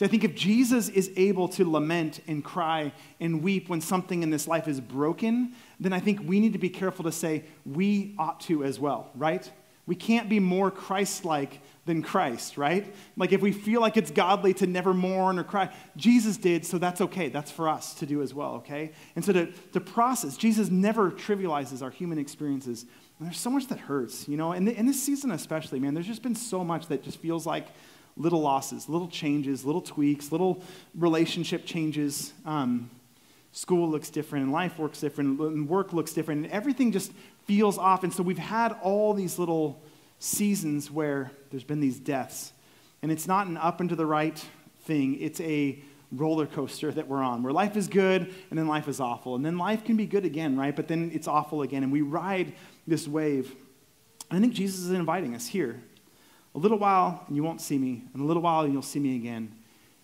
So 0.00 0.06
I 0.06 0.08
think 0.08 0.24
if 0.24 0.34
Jesus 0.34 0.88
is 0.88 1.10
able 1.14 1.46
to 1.48 1.70
lament 1.70 2.20
and 2.26 2.42
cry 2.42 2.94
and 3.20 3.42
weep 3.42 3.68
when 3.68 3.82
something 3.82 4.22
in 4.22 4.30
this 4.30 4.48
life 4.48 4.66
is 4.66 4.80
broken, 4.80 5.52
then 5.78 5.92
I 5.92 6.00
think 6.00 6.20
we 6.24 6.40
need 6.40 6.54
to 6.54 6.58
be 6.58 6.70
careful 6.70 7.04
to 7.04 7.12
say 7.12 7.44
we 7.66 8.14
ought 8.18 8.40
to 8.40 8.64
as 8.64 8.80
well, 8.80 9.10
right? 9.14 9.52
We 9.84 9.94
can't 9.94 10.30
be 10.30 10.40
more 10.40 10.70
Christ 10.70 11.26
like 11.26 11.60
than 11.84 12.02
Christ, 12.02 12.56
right? 12.56 12.94
Like 13.18 13.32
if 13.32 13.42
we 13.42 13.52
feel 13.52 13.82
like 13.82 13.98
it's 13.98 14.10
godly 14.10 14.54
to 14.54 14.66
never 14.66 14.94
mourn 14.94 15.38
or 15.38 15.44
cry, 15.44 15.68
Jesus 15.98 16.38
did, 16.38 16.64
so 16.64 16.78
that's 16.78 17.02
okay. 17.02 17.28
That's 17.28 17.50
for 17.50 17.68
us 17.68 17.92
to 17.96 18.06
do 18.06 18.22
as 18.22 18.32
well, 18.32 18.54
okay? 18.54 18.92
And 19.16 19.22
so 19.22 19.34
to, 19.34 19.52
to 19.72 19.80
process, 19.80 20.38
Jesus 20.38 20.70
never 20.70 21.10
trivializes 21.10 21.82
our 21.82 21.90
human 21.90 22.16
experiences. 22.16 22.86
And 23.18 23.28
there's 23.28 23.38
so 23.38 23.50
much 23.50 23.66
that 23.66 23.80
hurts, 23.80 24.26
you 24.28 24.38
know? 24.38 24.52
And 24.52 24.66
in 24.66 24.86
this 24.86 25.02
season 25.02 25.30
especially, 25.30 25.78
man, 25.78 25.92
there's 25.92 26.06
just 26.06 26.22
been 26.22 26.34
so 26.34 26.64
much 26.64 26.86
that 26.86 27.02
just 27.02 27.18
feels 27.18 27.44
like 27.44 27.66
little 28.16 28.40
losses, 28.40 28.88
little 28.88 29.08
changes, 29.08 29.64
little 29.64 29.80
tweaks, 29.80 30.32
little 30.32 30.62
relationship 30.94 31.64
changes. 31.64 32.32
Um, 32.44 32.90
school 33.52 33.88
looks 33.90 34.10
different, 34.10 34.44
and 34.44 34.52
life 34.52 34.78
works 34.78 35.00
different, 35.00 35.40
and 35.40 35.68
work 35.68 35.92
looks 35.92 36.12
different, 36.12 36.44
and 36.44 36.52
everything 36.52 36.92
just 36.92 37.12
feels 37.46 37.78
off. 37.78 38.04
And 38.04 38.12
so 38.12 38.22
we've 38.22 38.38
had 38.38 38.76
all 38.82 39.14
these 39.14 39.38
little 39.38 39.82
seasons 40.18 40.90
where 40.90 41.32
there's 41.50 41.64
been 41.64 41.80
these 41.80 41.98
deaths. 41.98 42.52
And 43.02 43.10
it's 43.10 43.26
not 43.26 43.46
an 43.46 43.56
up 43.56 43.80
and 43.80 43.88
to 43.88 43.96
the 43.96 44.06
right 44.06 44.38
thing, 44.82 45.20
it's 45.20 45.40
a 45.40 45.82
roller 46.12 46.46
coaster 46.46 46.90
that 46.90 47.06
we're 47.06 47.22
on 47.22 47.42
where 47.42 47.52
life 47.52 47.76
is 47.76 47.86
good 47.86 48.34
and 48.50 48.58
then 48.58 48.66
life 48.66 48.88
is 48.88 49.00
awful. 49.00 49.36
And 49.36 49.44
then 49.44 49.58
life 49.58 49.84
can 49.84 49.96
be 49.96 50.06
good 50.06 50.24
again, 50.24 50.56
right? 50.56 50.74
But 50.74 50.88
then 50.88 51.10
it's 51.14 51.28
awful 51.28 51.62
again. 51.62 51.82
And 51.82 51.92
we 51.92 52.02
ride 52.02 52.52
this 52.86 53.06
wave. 53.06 53.54
I 54.30 54.40
think 54.40 54.52
Jesus 54.52 54.80
is 54.80 54.90
inviting 54.90 55.34
us 55.34 55.46
here 55.46 55.82
a 56.54 56.58
little 56.58 56.78
while, 56.78 57.24
and 57.26 57.36
you 57.36 57.42
won't 57.42 57.60
see 57.60 57.78
me. 57.78 58.02
In 58.14 58.20
a 58.20 58.24
little 58.24 58.42
while, 58.42 58.62
and 58.62 58.72
you'll 58.72 58.82
see 58.82 58.98
me 58.98 59.16
again. 59.16 59.54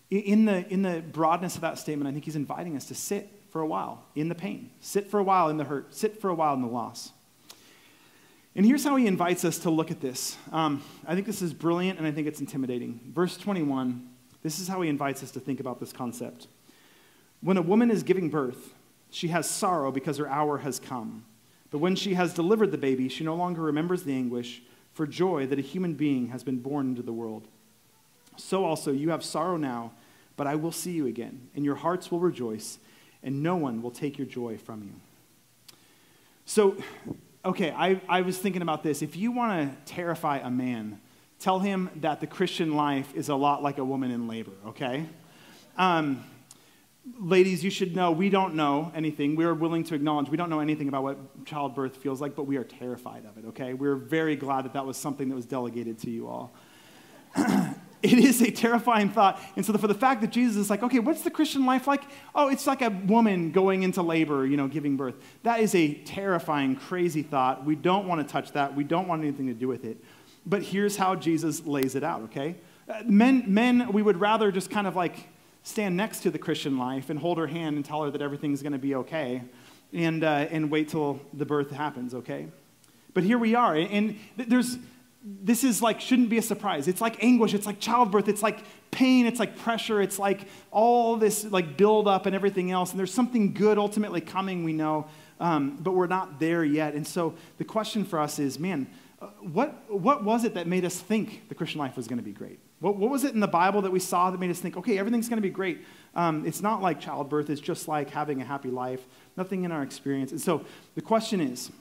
In 0.09 0.45
the, 0.45 0.67
in 0.71 0.81
the 0.81 1.01
broadness 1.01 1.55
of 1.55 1.61
that 1.61 1.77
statement, 1.77 2.07
I 2.07 2.13
think 2.13 2.25
he's 2.25 2.37
inviting 2.37 2.77
us 2.77 2.85
to 2.85 2.95
sit 2.95 3.29
for 3.49 3.61
a 3.61 3.67
while 3.67 4.05
in 4.15 4.29
the 4.29 4.35
pain, 4.35 4.69
sit 4.79 5.09
for 5.09 5.19
a 5.19 5.23
while 5.23 5.49
in 5.49 5.57
the 5.57 5.65
hurt, 5.65 5.93
sit 5.93 6.21
for 6.21 6.29
a 6.29 6.35
while 6.35 6.53
in 6.53 6.61
the 6.61 6.67
loss. 6.67 7.11
And 8.55 8.65
here's 8.65 8.83
how 8.83 8.95
he 8.95 9.05
invites 9.05 9.45
us 9.45 9.59
to 9.59 9.69
look 9.69 9.91
at 9.91 10.01
this. 10.01 10.35
Um, 10.51 10.83
I 11.05 11.13
think 11.13 11.27
this 11.27 11.41
is 11.41 11.53
brilliant, 11.53 11.99
and 11.99 12.07
I 12.07 12.11
think 12.11 12.27
it's 12.27 12.39
intimidating. 12.39 12.99
Verse 13.13 13.37
21, 13.37 14.09
this 14.41 14.59
is 14.59 14.67
how 14.67 14.81
he 14.81 14.89
invites 14.89 15.21
us 15.21 15.31
to 15.31 15.39
think 15.39 15.59
about 15.59 15.79
this 15.79 15.91
concept. 15.91 16.47
When 17.41 17.57
a 17.57 17.61
woman 17.61 17.91
is 17.91 18.01
giving 18.01 18.29
birth, 18.29 18.73
she 19.09 19.27
has 19.27 19.49
sorrow 19.49 19.91
because 19.91 20.17
her 20.17 20.27
hour 20.27 20.59
has 20.59 20.79
come. 20.79 21.25
But 21.69 21.79
when 21.79 21.95
she 21.95 22.13
has 22.13 22.33
delivered 22.33 22.71
the 22.71 22.77
baby, 22.77 23.09
she 23.09 23.23
no 23.23 23.35
longer 23.35 23.61
remembers 23.61 24.03
the 24.03 24.13
anguish 24.13 24.61
for 24.97 25.05
joy 25.05 25.45
that 25.45 25.59
a 25.59 25.61
human 25.61 25.93
being 25.93 26.29
has 26.29 26.43
been 26.43 26.57
born 26.57 26.87
into 26.89 27.03
the 27.03 27.13
world. 27.13 27.47
So 28.35 28.65
also 28.65 28.91
you 28.91 29.11
have 29.11 29.23
sorrow 29.23 29.55
now, 29.55 29.91
but 30.35 30.47
I 30.47 30.55
will 30.55 30.71
see 30.71 30.91
you 30.91 31.05
again, 31.05 31.49
and 31.55 31.63
your 31.63 31.75
hearts 31.75 32.11
will 32.11 32.19
rejoice, 32.19 32.79
and 33.21 33.43
no 33.43 33.55
one 33.55 33.83
will 33.83 33.91
take 33.91 34.17
your 34.17 34.25
joy 34.25 34.57
from 34.57 34.81
you. 34.81 34.93
So, 36.47 36.77
okay, 37.45 37.71
I, 37.71 38.01
I 38.09 38.21
was 38.21 38.39
thinking 38.39 38.63
about 38.63 38.81
this. 38.81 39.03
If 39.03 39.15
you 39.15 39.31
want 39.31 39.69
to 39.69 39.93
terrify 39.93 40.39
a 40.39 40.49
man, 40.49 40.99
tell 41.39 41.59
him 41.59 41.91
that 41.97 42.19
the 42.19 42.27
Christian 42.27 42.75
life 42.75 43.13
is 43.13 43.29
a 43.29 43.35
lot 43.35 43.61
like 43.61 43.77
a 43.77 43.85
woman 43.85 44.09
in 44.09 44.27
labor, 44.27 44.53
okay? 44.65 45.05
Um, 45.77 46.23
ladies, 47.19 47.63
you 47.63 47.69
should 47.69 47.95
know 47.95 48.11
we 48.11 48.29
don't 48.29 48.55
know 48.55 48.91
anything. 48.95 49.35
We 49.35 49.45
are 49.45 49.53
willing 49.53 49.83
to 49.85 49.95
acknowledge 49.95 50.29
we 50.29 50.37
don't 50.37 50.49
know 50.49 50.59
anything 50.59 50.87
about 50.87 51.03
what 51.03 51.45
childbirth 51.45 51.97
feels 51.97 52.21
like, 52.21 52.35
but 52.35 52.43
we 52.43 52.57
are 52.57 52.63
terrified 52.63 53.25
of 53.25 53.37
it, 53.37 53.47
okay? 53.49 53.73
We're 53.73 53.95
very 53.95 54.35
glad 54.35 54.65
that 54.65 54.73
that 54.73 54.85
was 54.85 54.97
something 54.97 55.29
that 55.29 55.35
was 55.35 55.45
delegated 55.45 55.99
to 55.99 56.09
you 56.09 56.27
all. 56.27 56.53
it 58.03 58.13
is 58.13 58.41
a 58.41 58.51
terrifying 58.51 59.09
thought. 59.09 59.41
And 59.55 59.65
so, 59.65 59.73
for 59.77 59.87
the 59.87 59.93
fact 59.93 60.21
that 60.21 60.31
Jesus 60.31 60.57
is 60.57 60.69
like, 60.69 60.83
okay, 60.83 60.99
what's 60.99 61.21
the 61.21 61.31
Christian 61.31 61.65
life 61.65 61.87
like? 61.87 62.03
Oh, 62.33 62.49
it's 62.49 62.67
like 62.67 62.81
a 62.81 62.89
woman 62.89 63.51
going 63.51 63.83
into 63.83 64.01
labor, 64.01 64.45
you 64.45 64.57
know, 64.57 64.67
giving 64.67 64.97
birth. 64.97 65.15
That 65.43 65.59
is 65.59 65.75
a 65.75 65.93
terrifying, 65.93 66.75
crazy 66.75 67.23
thought. 67.23 67.65
We 67.65 67.75
don't 67.75 68.07
want 68.07 68.25
to 68.25 68.31
touch 68.31 68.53
that. 68.53 68.75
We 68.75 68.83
don't 68.83 69.07
want 69.07 69.21
anything 69.21 69.47
to 69.47 69.53
do 69.53 69.67
with 69.67 69.85
it. 69.85 70.03
But 70.45 70.63
here's 70.63 70.95
how 70.95 71.15
Jesus 71.15 71.65
lays 71.65 71.95
it 71.95 72.03
out, 72.03 72.23
okay? 72.23 72.55
Uh, 72.87 73.01
men, 73.05 73.43
men, 73.47 73.91
we 73.91 74.01
would 74.01 74.19
rather 74.19 74.51
just 74.51 74.69
kind 74.69 74.87
of 74.87 74.95
like 74.95 75.27
stand 75.67 75.97
next 75.97 76.21
to 76.21 76.31
the 76.31 76.39
Christian 76.39 76.77
life 76.77 77.09
and 77.09 77.19
hold 77.19 77.37
her 77.37 77.47
hand 77.47 77.75
and 77.75 77.83
tell 77.83 78.03
her 78.03 78.09
that 78.11 78.21
everything's 78.21 78.61
going 78.61 78.73
to 78.73 78.79
be 78.79 78.95
okay. 78.95 79.41
and, 79.93 80.23
uh, 80.23 80.47
and 80.49 80.69
wait 80.69 80.89
till 80.89 81.19
the 81.33 81.45
birth 81.45 81.71
happens, 81.71 82.13
okay? 82.13 82.47
But 83.13 83.23
here 83.23 83.37
we 83.37 83.55
are, 83.55 83.75
and 83.75 84.17
there's, 84.35 84.77
this 85.23 85.63
is 85.63 85.81
like, 85.81 86.01
shouldn't 86.01 86.29
be 86.29 86.37
a 86.37 86.41
surprise. 86.41 86.87
It's 86.87 87.01
like 87.01 87.23
anguish, 87.23 87.53
it's 87.53 87.65
like 87.65 87.79
childbirth, 87.79 88.27
it's 88.27 88.43
like 88.43 88.59
pain, 88.91 89.25
it's 89.25 89.39
like 89.39 89.57
pressure, 89.57 90.01
it's 90.01 90.19
like 90.19 90.47
all 90.71 91.17
this 91.17 91.43
like 91.45 91.77
build 91.77 92.07
up 92.07 92.25
and 92.25 92.35
everything 92.35 92.71
else. 92.71 92.91
And 92.91 92.99
there's 92.99 93.13
something 93.13 93.53
good 93.53 93.77
ultimately 93.77 94.21
coming, 94.21 94.63
we 94.63 94.73
know, 94.73 95.07
um, 95.39 95.77
but 95.81 95.91
we're 95.91 96.07
not 96.07 96.39
there 96.39 96.63
yet. 96.63 96.93
And 96.93 97.05
so 97.05 97.33
the 97.57 97.63
question 97.63 98.05
for 98.05 98.19
us 98.19 98.39
is, 98.39 98.59
man, 98.59 98.87
uh, 99.19 99.27
what, 99.41 99.91
what 99.91 100.23
was 100.23 100.43
it 100.43 100.53
that 100.53 100.67
made 100.67 100.85
us 100.85 100.99
think 100.99 101.49
the 101.49 101.55
Christian 101.55 101.79
life 101.79 101.97
was 101.97 102.07
going 102.07 102.19
to 102.19 102.23
be 102.23 102.33
great? 102.33 102.59
What, 102.79 102.97
what 102.97 103.09
was 103.09 103.23
it 103.23 103.33
in 103.33 103.39
the 103.39 103.47
Bible 103.47 103.81
that 103.81 103.91
we 103.91 103.99
saw 103.99 104.29
that 104.29 104.39
made 104.39 104.51
us 104.51 104.59
think, 104.59 104.77
okay, 104.77 104.97
everything's 104.97 105.29
going 105.29 105.37
to 105.37 105.47
be 105.47 105.49
great? 105.49 105.83
Um, 106.15 106.45
it's 106.45 106.61
not 106.61 106.81
like 106.81 106.99
childbirth, 106.99 107.49
it's 107.49 107.61
just 107.61 107.87
like 107.87 108.09
having 108.09 108.41
a 108.41 108.45
happy 108.45 108.69
life, 108.69 109.05
nothing 109.35 109.63
in 109.63 109.71
our 109.71 109.83
experience. 109.83 110.31
And 110.31 110.41
so 110.41 110.65
the 110.95 111.01
question 111.01 111.41
is, 111.41 111.71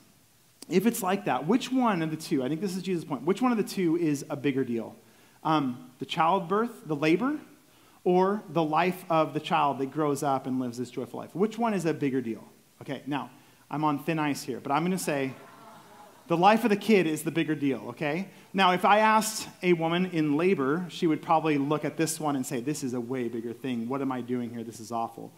if 0.68 0.86
it's 0.86 1.02
like 1.02 1.26
that, 1.26 1.46
which 1.46 1.70
one 1.70 2.02
of 2.02 2.10
the 2.10 2.16
two, 2.16 2.42
I 2.42 2.48
think 2.48 2.60
this 2.60 2.76
is 2.76 2.82
Jesus' 2.82 3.04
point, 3.04 3.22
which 3.22 3.40
one 3.40 3.52
of 3.52 3.58
the 3.58 3.64
two 3.64 3.96
is 3.96 4.24
a 4.28 4.36
bigger 4.36 4.64
deal? 4.64 4.96
Um, 5.44 5.90
the 6.00 6.06
childbirth, 6.06 6.86
the 6.86 6.96
labor, 6.96 7.38
or 8.04 8.42
the 8.48 8.62
life 8.62 9.04
of 9.10 9.34
the 9.34 9.40
child 9.40 9.78
that 9.78 9.92
grows 9.92 10.22
up 10.22 10.46
and 10.46 10.60
lives 10.60 10.78
this 10.78 10.90
joyful 10.90 11.20
life? 11.20 11.34
Which 11.34 11.58
one 11.58 11.74
is 11.74 11.86
a 11.86 11.94
bigger 11.94 12.20
deal? 12.20 12.44
Okay, 12.82 13.02
now, 13.06 13.30
I'm 13.70 13.84
on 13.84 13.98
thin 13.98 14.18
ice 14.18 14.42
here, 14.42 14.60
but 14.60 14.72
I'm 14.72 14.82
going 14.82 14.92
to 14.92 14.98
say 14.98 15.32
the 16.28 16.36
life 16.36 16.64
of 16.64 16.70
the 16.70 16.76
kid 16.76 17.06
is 17.06 17.22
the 17.22 17.30
bigger 17.30 17.54
deal, 17.54 17.82
okay? 17.88 18.28
Now, 18.52 18.72
if 18.72 18.84
I 18.84 18.98
asked 18.98 19.48
a 19.62 19.74
woman 19.74 20.06
in 20.06 20.36
labor, 20.36 20.86
she 20.88 21.06
would 21.06 21.22
probably 21.22 21.58
look 21.58 21.84
at 21.84 21.96
this 21.96 22.18
one 22.18 22.36
and 22.36 22.44
say, 22.44 22.60
This 22.60 22.82
is 22.82 22.94
a 22.94 23.00
way 23.00 23.28
bigger 23.28 23.52
thing. 23.52 23.88
What 23.88 24.00
am 24.00 24.10
I 24.10 24.20
doing 24.20 24.50
here? 24.50 24.64
This 24.64 24.80
is 24.80 24.90
awful. 24.90 25.32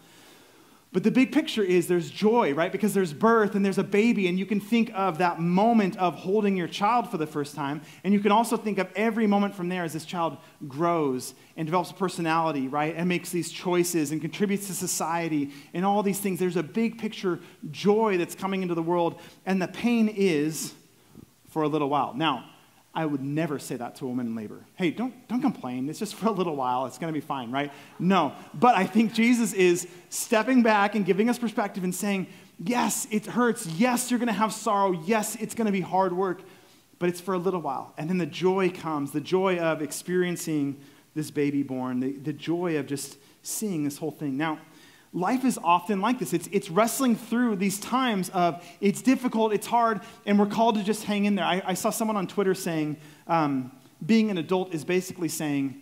But 0.91 1.05
the 1.05 1.11
big 1.11 1.33
picture 1.33 1.63
is 1.63 1.87
there's 1.87 2.11
joy, 2.11 2.55
right? 2.55 2.73
Because 2.73 2.95
there's 2.95 3.13
birth 3.13 3.55
and 3.55 3.63
there's 3.63 3.77
a 3.77 3.85
baby, 3.85 4.27
and 4.27 4.39
you 4.39 4.47
can 4.47 4.59
think 4.59 4.91
of 4.95 5.19
that 5.19 5.39
moment 5.39 5.99
of 5.99 6.15
holding 6.15 6.57
your 6.57 6.67
child 6.67 7.11
for 7.11 7.19
the 7.19 7.27
first 7.27 7.55
time. 7.55 7.83
And 8.05 8.15
you 8.15 8.21
can 8.21 8.33
also 8.33 8.57
think 8.57 8.79
of 8.79 8.89
every 8.97 9.27
moment 9.27 9.55
from 9.55 9.69
there 9.69 9.85
as 9.85 9.93
this 9.93 10.07
child 10.07 10.39
grows 10.67 11.35
and 11.59 11.67
develops 11.67 11.91
a 11.91 11.95
personality, 11.95 12.69
right? 12.69 12.95
And 12.97 13.07
makes 13.07 13.29
these 13.29 13.53
choices 13.53 14.13
and 14.13 14.21
contributes 14.23 14.67
to 14.69 14.73
society 14.73 15.51
and 15.75 15.85
all 15.85 16.03
these 16.03 16.21
things. 16.21 16.39
There's 16.39 16.57
a 16.57 16.63
big 16.63 16.97
picture 16.97 17.39
joy 17.71 18.17
that's 18.17 18.35
coming 18.35 18.63
into 18.63 18.75
the 18.75 18.83
world, 18.83 19.21
and 19.45 19.61
the 19.61 19.69
pain 19.69 20.09
is 20.09 20.73
for 21.49 21.63
a 21.63 21.69
little 21.69 21.89
while. 21.89 22.15
Now, 22.15 22.45
I 22.95 23.07
would 23.07 23.23
never 23.23 23.59
say 23.59 23.77
that 23.77 23.97
to 23.97 24.07
a 24.07 24.09
woman 24.09 24.27
in 24.27 24.35
labor. 24.35 24.65
Hey, 24.75 24.91
don't, 24.91 25.29
don't 25.29 25.41
complain. 25.41 25.89
It's 25.89 25.99
just 25.99 26.15
for 26.17 26.29
a 26.29 26.33
little 26.33 26.57
while. 26.57 26.87
It's 26.87 26.99
going 26.99 27.13
to 27.13 27.19
be 27.19 27.25
fine, 27.25 27.51
right? 27.51 27.73
No. 27.99 28.33
But 28.55 28.77
I 28.77 28.87
think 28.87 29.13
Jesus 29.13 29.53
is 29.53 29.87
stepping 30.09 30.63
back 30.63 30.95
and 30.95 31.05
giving 31.05 31.29
us 31.29 31.39
perspective 31.39 31.85
and 31.85 31.95
saying, 31.95 32.27
yes, 32.59 33.07
it 33.11 33.27
hurts. 33.27 33.67
Yes, 33.67 34.11
you're 34.11 34.19
going 34.19 34.29
to 34.29 34.33
have 34.33 34.53
sorrow. 34.53 34.93
Yes, 34.93 35.37
it's 35.37 35.55
going 35.55 35.67
to 35.67 35.73
be 35.73 35.81
hard 35.81 36.13
work, 36.13 36.43
but 36.99 37.09
it's 37.09 37.21
for 37.21 37.35
a 37.35 37.39
little 37.39 37.61
while. 37.61 37.95
And 37.99 38.09
then 38.09 38.19
the 38.19 38.27
joy 38.27 38.71
comes 38.71 39.13
the 39.13 39.21
joy 39.21 39.59
of 39.59 39.83
experiencing 39.83 40.81
this 41.15 41.31
baby 41.31 41.63
born, 41.63 42.01
the, 42.01 42.13
the 42.13 42.33
joy 42.33 42.79
of 42.79 42.87
just 42.87 43.19
seeing 43.43 43.85
this 43.85 43.99
whole 43.99 44.11
thing. 44.11 44.37
Now, 44.37 44.59
life 45.13 45.45
is 45.45 45.59
often 45.63 46.01
like 46.01 46.19
this. 46.19 46.33
It's, 46.33 46.49
it's 46.53 46.71
wrestling 46.71 47.17
through 47.17 47.57
these 47.57 47.79
times 47.79 48.29
of 48.31 48.65
it's 48.81 49.03
difficult, 49.03 49.53
it's 49.53 49.67
hard, 49.67 50.01
and 50.27 50.39
we're 50.39 50.47
called 50.47 50.77
to 50.77 50.85
just 50.85 51.05
hang 51.05 51.25
in 51.25 51.35
there. 51.35 51.45
I, 51.45 51.63
I 51.65 51.75
saw 51.75 51.91
someone 51.91 52.17
on 52.17 52.27
Twitter 52.27 52.55
saying, 52.55 52.97
um, 53.27 53.73
being 54.05 54.31
an 54.31 54.39
adult 54.39 54.75
is 54.75 54.85
basically 54.85 55.29
saying, 55.29 55.81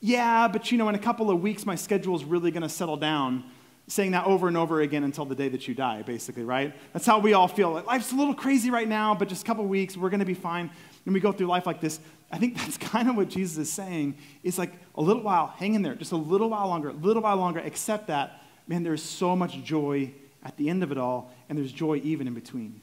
yeah, 0.00 0.48
but 0.48 0.72
you 0.72 0.78
know, 0.78 0.88
in 0.88 0.94
a 0.94 0.98
couple 0.98 1.30
of 1.30 1.40
weeks, 1.40 1.64
my 1.64 1.76
schedule 1.76 2.16
is 2.16 2.24
really 2.24 2.50
going 2.50 2.62
to 2.62 2.68
settle 2.68 2.96
down. 2.96 3.44
Saying 3.86 4.12
that 4.12 4.24
over 4.24 4.48
and 4.48 4.56
over 4.56 4.80
again 4.80 5.04
until 5.04 5.26
the 5.26 5.34
day 5.34 5.50
that 5.50 5.68
you 5.68 5.74
die, 5.74 6.00
basically, 6.00 6.42
right? 6.42 6.74
That's 6.94 7.04
how 7.04 7.18
we 7.18 7.34
all 7.34 7.48
feel. 7.48 7.70
Like, 7.70 7.86
life's 7.86 8.12
a 8.12 8.14
little 8.14 8.34
crazy 8.34 8.70
right 8.70 8.88
now, 8.88 9.14
but 9.14 9.28
just 9.28 9.42
a 9.42 9.46
couple 9.46 9.62
of 9.62 9.68
weeks, 9.68 9.94
we're 9.94 10.08
going 10.08 10.20
to 10.20 10.26
be 10.26 10.32
fine. 10.32 10.70
And 11.04 11.12
we 11.12 11.20
go 11.20 11.32
through 11.32 11.48
life 11.48 11.66
like 11.66 11.82
this. 11.82 12.00
I 12.32 12.38
think 12.38 12.56
that's 12.58 12.78
kind 12.78 13.10
of 13.10 13.16
what 13.16 13.28
Jesus 13.28 13.58
is 13.58 13.70
saying. 13.70 14.16
Is 14.42 14.58
like 14.58 14.72
a 14.94 15.02
little 15.02 15.22
while, 15.22 15.48
hang 15.48 15.74
in 15.74 15.82
there, 15.82 15.94
just 15.94 16.12
a 16.12 16.16
little 16.16 16.48
while 16.48 16.66
longer, 16.68 16.88
a 16.88 16.92
little 16.94 17.22
while 17.22 17.36
longer, 17.36 17.60
accept 17.60 18.06
that 18.06 18.40
man, 18.66 18.82
there's 18.82 19.02
so 19.02 19.36
much 19.36 19.62
joy 19.62 20.12
at 20.42 20.56
the 20.56 20.68
end 20.68 20.82
of 20.82 20.92
it 20.92 20.98
all, 20.98 21.32
and 21.48 21.58
there's 21.58 21.72
joy 21.72 22.00
even 22.04 22.26
in 22.26 22.34
between. 22.34 22.80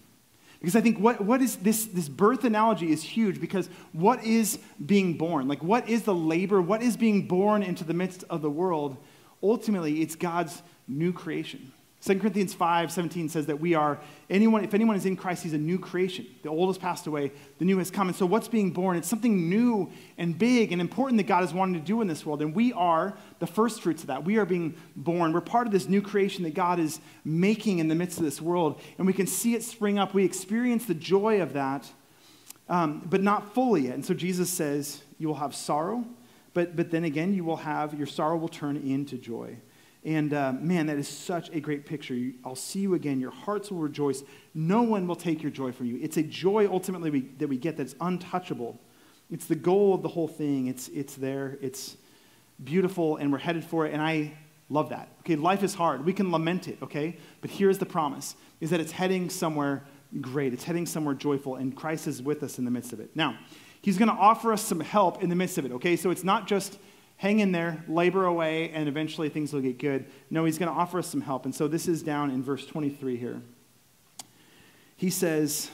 Because 0.60 0.76
I 0.76 0.82
think 0.82 1.00
what, 1.00 1.22
what 1.22 1.42
is 1.42 1.56
this, 1.56 1.86
this 1.86 2.08
birth 2.08 2.44
analogy 2.44 2.92
is 2.92 3.02
huge 3.02 3.42
because 3.42 3.68
what 3.94 4.24
is 4.24 4.60
being 4.84 5.18
born? 5.18 5.48
Like, 5.48 5.64
what 5.64 5.90
is 5.90 6.04
the 6.04 6.14
labor? 6.14 6.62
What 6.62 6.84
is 6.84 6.96
being 6.96 7.28
born 7.28 7.64
into 7.64 7.84
the 7.84 7.96
midst 7.96 8.24
of 8.30 8.44
the 8.44 8.50
world? 8.50 8.98
Ultimately, 9.42 10.02
it's 10.02 10.16
God's 10.16 10.62
new 10.88 11.14
creation. 11.14 11.72
2 12.04 12.18
Corinthians 12.18 12.56
5 12.56 12.92
17 12.92 13.30
says 13.30 13.46
that 13.46 13.60
we 13.60 13.76
are, 13.76 14.00
anyone, 14.28 14.64
if 14.64 14.74
anyone 14.74 14.96
is 14.96 15.06
in 15.06 15.16
Christ, 15.16 15.44
he's 15.44 15.54
a 15.54 15.58
new 15.58 15.78
creation. 15.78 16.26
The 16.42 16.50
old 16.50 16.70
has 16.70 16.78
passed 16.80 17.06
away, 17.06 17.32
the 17.60 17.66
new 17.66 17.78
has 17.78 17.92
come. 17.92 18.08
And 18.08 18.18
so, 18.18 18.26
what's 18.26 18.48
being 18.48 18.72
born? 18.72 18.98
It's 18.98 19.08
something 19.08 19.50
new 19.50 19.92
and 20.18 20.38
big 20.38 20.72
and 20.72 20.82
important 20.82 21.18
that 21.18 21.28
God 21.28 21.44
is 21.44 21.54
wanting 21.54 21.80
to 21.80 21.86
do 21.86 22.02
in 22.02 22.08
this 22.08 22.26
world. 22.26 22.42
And 22.42 22.56
we 22.56 22.74
are 22.74 23.16
the 23.38 23.46
first 23.46 23.84
fruits 23.84 24.02
of 24.02 24.08
that. 24.08 24.26
We 24.26 24.38
are 24.38 24.46
being 24.46 24.76
born. 24.96 25.32
We're 25.32 25.42
part 25.42 25.68
of 25.68 25.74
this 25.74 25.88
new 25.88 26.02
creation 26.02 26.44
that 26.44 26.56
God 26.56 26.80
is 26.80 27.00
making 27.24 27.78
in 27.78 27.88
the 27.88 27.96
midst 27.96 28.18
of 28.18 28.24
this 28.24 28.42
world. 28.42 28.82
And 28.98 29.06
we 29.06 29.14
can 29.14 29.28
see 29.28 29.54
it 29.54 29.64
spring 29.64 30.00
up. 30.00 30.16
We 30.16 30.26
experience 30.26 30.86
the 30.86 30.96
joy 30.96 31.40
of 31.42 31.54
that, 31.54 31.88
um, 32.68 33.06
but 33.08 33.22
not 33.22 33.54
fully 33.54 33.84
yet. 33.84 33.94
And 33.94 34.04
so, 34.06 34.16
Jesus 34.16 34.50
says, 34.50 35.04
You 35.20 35.28
will 35.28 35.36
have 35.36 35.54
sorrow, 35.54 36.04
but, 36.56 36.76
but 36.76 36.90
then 36.90 37.04
again, 37.04 37.36
you 37.36 37.44
will 37.44 37.58
have, 37.58 37.94
your 37.94 38.08
sorrow 38.08 38.38
will 38.38 38.50
turn 38.50 38.76
into 38.76 39.20
joy. 39.20 39.56
And 40.04 40.34
uh, 40.34 40.54
man, 40.54 40.88
that 40.88 40.98
is 40.98 41.08
such 41.08 41.50
a 41.50 41.60
great 41.60 41.86
picture. 41.86 42.18
I'll 42.44 42.56
see 42.56 42.80
you 42.80 42.96
again. 42.96 43.20
Your 43.20 43.32
hearts 43.32 43.70
will 43.70 43.80
rejoice. 43.80 44.24
No 44.56 44.82
one 44.82 45.08
will 45.08 45.16
take 45.16 45.44
your 45.44 45.52
joy 45.52 45.72
from 45.72 45.86
you. 45.86 46.00
It's 46.02 46.18
a 46.18 46.24
joy 46.24 46.68
ultimately 46.68 47.12
we, 47.12 47.22
that 47.38 47.48
we 47.48 47.58
get 47.58 47.78
that's 47.78 47.96
untouchable. 48.02 48.80
It's 49.30 49.46
the 49.46 49.56
goal 49.56 49.94
of 49.94 50.02
the 50.02 50.10
whole 50.10 50.28
thing. 50.28 50.68
It's, 50.68 50.88
it's 50.90 51.16
there. 51.16 51.58
It's 51.62 51.98
beautiful, 52.64 53.18
and 53.18 53.32
we're 53.32 53.38
headed 53.38 53.64
for 53.64 53.86
it. 53.86 53.94
And 53.94 54.02
I 54.02 54.34
love 54.70 54.90
that. 54.90 55.10
Okay, 55.22 55.36
life 55.36 55.64
is 55.64 55.76
hard. 55.76 56.06
We 56.06 56.14
can 56.14 56.32
lament 56.32 56.68
it, 56.68 56.78
okay? 56.82 57.18
But 57.42 57.52
here's 57.52 57.78
the 57.78 57.86
promise 57.86 58.36
is 58.60 58.70
that 58.72 58.80
it's 58.80 58.92
heading 58.92 59.30
somewhere 59.30 59.84
great. 60.20 60.54
It's 60.54 60.64
heading 60.64 60.86
somewhere 60.86 61.16
joyful, 61.16 61.56
and 61.56 61.76
Christ 61.76 62.08
is 62.08 62.22
with 62.22 62.44
us 62.44 62.58
in 62.58 62.66
the 62.66 62.72
midst 62.72 62.92
of 62.92 63.00
it. 63.00 63.16
Now, 63.16 63.38
he's 63.82 63.98
going 63.98 64.10
to 64.10 64.16
offer 64.16 64.52
us 64.52 64.62
some 64.62 64.80
help 64.80 65.24
in 65.24 65.30
the 65.30 65.36
midst 65.36 65.58
of 65.58 65.66
it, 65.66 65.72
okay? 65.74 65.96
So 65.96 66.10
it's 66.10 66.24
not 66.24 66.48
just 66.48 66.78
hang 67.22 67.40
in 67.40 67.52
there, 67.52 67.84
labor 67.88 68.26
away, 68.26 68.72
and 68.72 68.90
eventually 68.90 69.30
things 69.30 69.54
will 69.54 69.62
get 69.62 69.78
good. 69.78 70.08
No, 70.32 70.44
he's 70.44 70.58
going 70.58 70.72
to 70.72 70.76
offer 70.76 70.98
us 70.98 71.08
some 71.08 71.22
help. 71.22 71.46
And 71.46 71.54
so 71.54 71.68
this 71.68 71.88
is 71.88 72.02
down 72.02 72.32
in 72.32 72.42
verse 72.42 72.66
23 72.66 73.16
here. 73.16 73.40
He 74.98 75.12
says, 75.12 75.70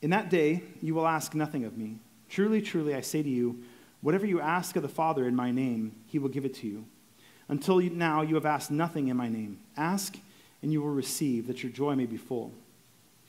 In 0.00 0.08
that 0.10 0.30
day 0.30 0.62
you 0.80 0.94
will 0.94 1.06
ask 1.06 1.34
nothing 1.34 1.66
of 1.66 1.76
me. 1.76 1.98
Truly, 2.30 2.62
truly, 2.62 2.94
I 2.94 3.02
say 3.02 3.22
to 3.22 3.28
you, 3.28 3.62
whatever 4.00 4.24
you 4.24 4.40
ask 4.40 4.76
of 4.76 4.82
the 4.82 4.88
Father 4.88 5.28
in 5.28 5.36
my 5.36 5.50
name, 5.50 5.94
he 6.06 6.18
will 6.18 6.30
give 6.30 6.46
it 6.46 6.54
to 6.54 6.66
you. 6.66 6.86
Until 7.50 7.80
now 7.80 8.22
you 8.22 8.34
have 8.36 8.46
asked 8.46 8.70
nothing 8.70 9.08
in 9.08 9.16
my 9.18 9.28
name. 9.28 9.60
Ask, 9.76 10.16
and 10.62 10.72
you 10.72 10.80
will 10.80 10.88
receive, 10.88 11.48
that 11.48 11.62
your 11.62 11.70
joy 11.70 11.96
may 11.96 12.06
be 12.06 12.16
full. 12.16 12.54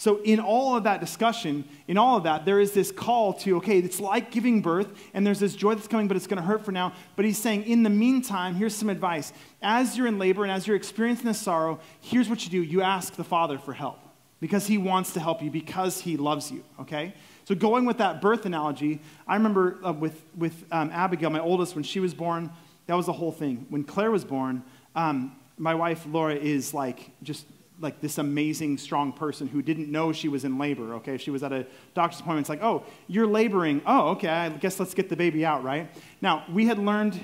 So, 0.00 0.22
in 0.22 0.40
all 0.40 0.78
of 0.78 0.84
that 0.84 0.98
discussion, 0.98 1.62
in 1.86 1.98
all 1.98 2.16
of 2.16 2.22
that, 2.22 2.46
there 2.46 2.58
is 2.58 2.72
this 2.72 2.90
call 2.90 3.34
to, 3.34 3.58
okay, 3.58 3.80
it's 3.80 4.00
like 4.00 4.30
giving 4.30 4.62
birth, 4.62 4.88
and 5.12 5.26
there's 5.26 5.40
this 5.40 5.54
joy 5.54 5.74
that's 5.74 5.88
coming, 5.88 6.08
but 6.08 6.16
it's 6.16 6.26
going 6.26 6.38
to 6.38 6.42
hurt 6.42 6.64
for 6.64 6.72
now. 6.72 6.94
But 7.16 7.26
he's 7.26 7.36
saying, 7.36 7.64
in 7.64 7.82
the 7.82 7.90
meantime, 7.90 8.54
here's 8.54 8.74
some 8.74 8.88
advice. 8.88 9.34
As 9.60 9.98
you're 9.98 10.06
in 10.06 10.18
labor 10.18 10.42
and 10.42 10.50
as 10.50 10.66
you're 10.66 10.74
experiencing 10.74 11.26
this 11.26 11.38
sorrow, 11.38 11.80
here's 12.00 12.30
what 12.30 12.42
you 12.46 12.50
do 12.50 12.62
you 12.62 12.80
ask 12.80 13.14
the 13.14 13.24
Father 13.24 13.58
for 13.58 13.74
help 13.74 13.98
because 14.40 14.66
he 14.66 14.78
wants 14.78 15.12
to 15.12 15.20
help 15.20 15.42
you, 15.42 15.50
because 15.50 16.00
he 16.00 16.16
loves 16.16 16.50
you, 16.50 16.64
okay? 16.80 17.12
So, 17.44 17.54
going 17.54 17.84
with 17.84 17.98
that 17.98 18.22
birth 18.22 18.46
analogy, 18.46 19.02
I 19.28 19.34
remember 19.34 19.76
uh, 19.84 19.92
with, 19.92 20.22
with 20.34 20.64
um, 20.72 20.88
Abigail, 20.94 21.28
my 21.28 21.40
oldest, 21.40 21.74
when 21.74 21.84
she 21.84 22.00
was 22.00 22.14
born, 22.14 22.50
that 22.86 22.94
was 22.94 23.04
the 23.04 23.12
whole 23.12 23.32
thing. 23.32 23.66
When 23.68 23.84
Claire 23.84 24.12
was 24.12 24.24
born, 24.24 24.62
um, 24.96 25.36
my 25.58 25.74
wife 25.74 26.06
Laura 26.08 26.36
is 26.36 26.72
like 26.72 27.10
just 27.22 27.44
like 27.80 28.00
this 28.00 28.18
amazing, 28.18 28.78
strong 28.78 29.12
person 29.12 29.48
who 29.48 29.62
didn't 29.62 29.90
know 29.90 30.12
she 30.12 30.28
was 30.28 30.44
in 30.44 30.58
labor, 30.58 30.94
okay? 30.94 31.16
She 31.16 31.30
was 31.30 31.42
at 31.42 31.52
a 31.52 31.66
doctor's 31.94 32.20
appointment. 32.20 32.44
It's 32.44 32.50
like, 32.50 32.62
oh, 32.62 32.84
you're 33.08 33.26
laboring. 33.26 33.82
Oh, 33.86 34.10
okay, 34.10 34.28
I 34.28 34.48
guess 34.50 34.78
let's 34.78 34.94
get 34.94 35.08
the 35.08 35.16
baby 35.16 35.44
out, 35.44 35.64
right? 35.64 35.90
Now, 36.20 36.44
we 36.52 36.66
had 36.66 36.78
learned 36.78 37.18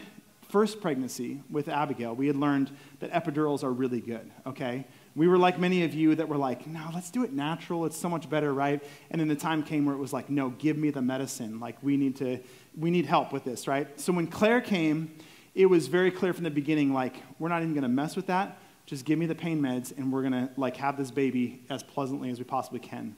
first 0.49 0.81
pregnancy 0.81 1.43
with 1.51 1.69
Abigail, 1.69 2.15
we 2.15 2.27
had 2.27 2.37
learned 2.37 2.71
that 3.01 3.11
epidurals 3.13 3.63
are 3.65 3.73
really 3.73 4.01
good, 4.01 4.31
okay? 4.47 4.87
We 5.15 5.29
were 5.29 5.39
like 5.39 5.59
many 5.59 5.83
of 5.85 5.93
you 5.93 6.15
that 6.15 6.29
were 6.29 6.37
like, 6.37 6.67
no, 6.67 6.89
let's 6.95 7.11
do 7.11 7.25
it 7.25 7.33
natural. 7.33 7.87
It's 7.87 7.97
so 7.97 8.09
much 8.09 8.29
better, 8.29 8.53
right? 8.53 8.83
And 9.11 9.21
then 9.21 9.29
the 9.29 9.35
time 9.35 9.63
came 9.63 9.85
where 9.87 9.95
it 9.95 9.99
was 9.99 10.13
like, 10.13 10.31
no, 10.31 10.51
give 10.51 10.77
me 10.77 10.91
the 10.91 11.03
medicine. 11.03 11.59
Like, 11.59 11.83
we 11.83 11.97
need 11.97 12.17
to, 12.17 12.39
we 12.79 12.91
need 12.91 13.07
help 13.07 13.33
with 13.33 13.45
this, 13.45 13.67
right? 13.67 13.99
So 13.99 14.13
when 14.13 14.27
Claire 14.27 14.61
came, 14.61 15.15
it 15.55 15.67
was 15.67 15.89
very 15.89 16.11
clear 16.11 16.35
from 16.35 16.45
the 16.45 16.51
beginning, 16.51 16.93
like, 16.93 17.17
we're 17.39 17.49
not 17.49 17.63
even 17.63 17.73
going 17.73 17.83
to 17.83 17.89
mess 17.89 18.15
with 18.15 18.27
that. 18.27 18.59
Just 18.87 19.05
give 19.05 19.19
me 19.19 19.27
the 19.27 19.35
pain 19.35 19.61
meds, 19.61 19.97
and 19.97 20.13
we're 20.13 20.23
going 20.23 20.33
to, 20.33 20.49
like, 20.57 20.77
have 20.77 20.97
this 20.97 21.11
baby 21.11 21.61
as 21.69 21.83
pleasantly 21.83 22.31
as 22.31 22.39
we 22.39 22.45
possibly 22.45 22.79
can. 22.79 23.17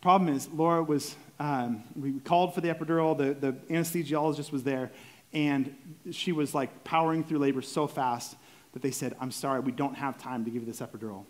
Problem 0.00 0.34
is, 0.34 0.48
Laura 0.48 0.82
was, 0.82 1.16
um, 1.40 1.82
we 1.96 2.20
called 2.20 2.54
for 2.54 2.60
the 2.60 2.68
epidural, 2.68 3.18
the, 3.18 3.34
the 3.34 3.52
anesthesiologist 3.74 4.52
was 4.52 4.62
there, 4.62 4.90
and 5.32 5.74
she 6.12 6.30
was, 6.30 6.54
like, 6.54 6.84
powering 6.84 7.24
through 7.24 7.38
labor 7.38 7.60
so 7.60 7.88
fast 7.88 8.36
that 8.72 8.82
they 8.82 8.92
said, 8.92 9.16
I'm 9.20 9.32
sorry, 9.32 9.60
we 9.60 9.72
don't 9.72 9.94
have 9.94 10.16
time 10.16 10.44
to 10.44 10.50
give 10.50 10.62
you 10.62 10.66
this 10.66 10.80
epidural. 10.80 11.24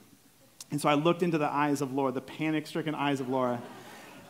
And 0.70 0.80
so 0.80 0.88
I 0.88 0.94
looked 0.94 1.22
into 1.22 1.38
the 1.38 1.50
eyes 1.50 1.80
of 1.80 1.92
Laura, 1.92 2.12
the 2.12 2.20
panic 2.20 2.66
stricken 2.66 2.94
eyes 2.94 3.20
of 3.20 3.28
Laura. 3.28 3.60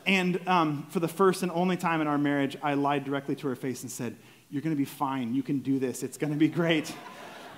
And 0.06 0.40
um, 0.48 0.86
for 0.90 1.00
the 1.00 1.08
first 1.08 1.42
and 1.42 1.52
only 1.52 1.76
time 1.76 2.00
in 2.00 2.06
our 2.06 2.18
marriage, 2.18 2.56
I 2.62 2.74
lied 2.74 3.04
directly 3.04 3.34
to 3.36 3.48
her 3.48 3.56
face 3.56 3.82
and 3.82 3.90
said, 3.90 4.16
You're 4.48 4.62
going 4.62 4.74
to 4.74 4.78
be 4.78 4.86
fine. 4.86 5.34
You 5.34 5.42
can 5.42 5.58
do 5.58 5.78
this. 5.78 6.02
It's 6.02 6.16
going 6.16 6.32
to 6.32 6.38
be 6.38 6.48
great. 6.48 6.94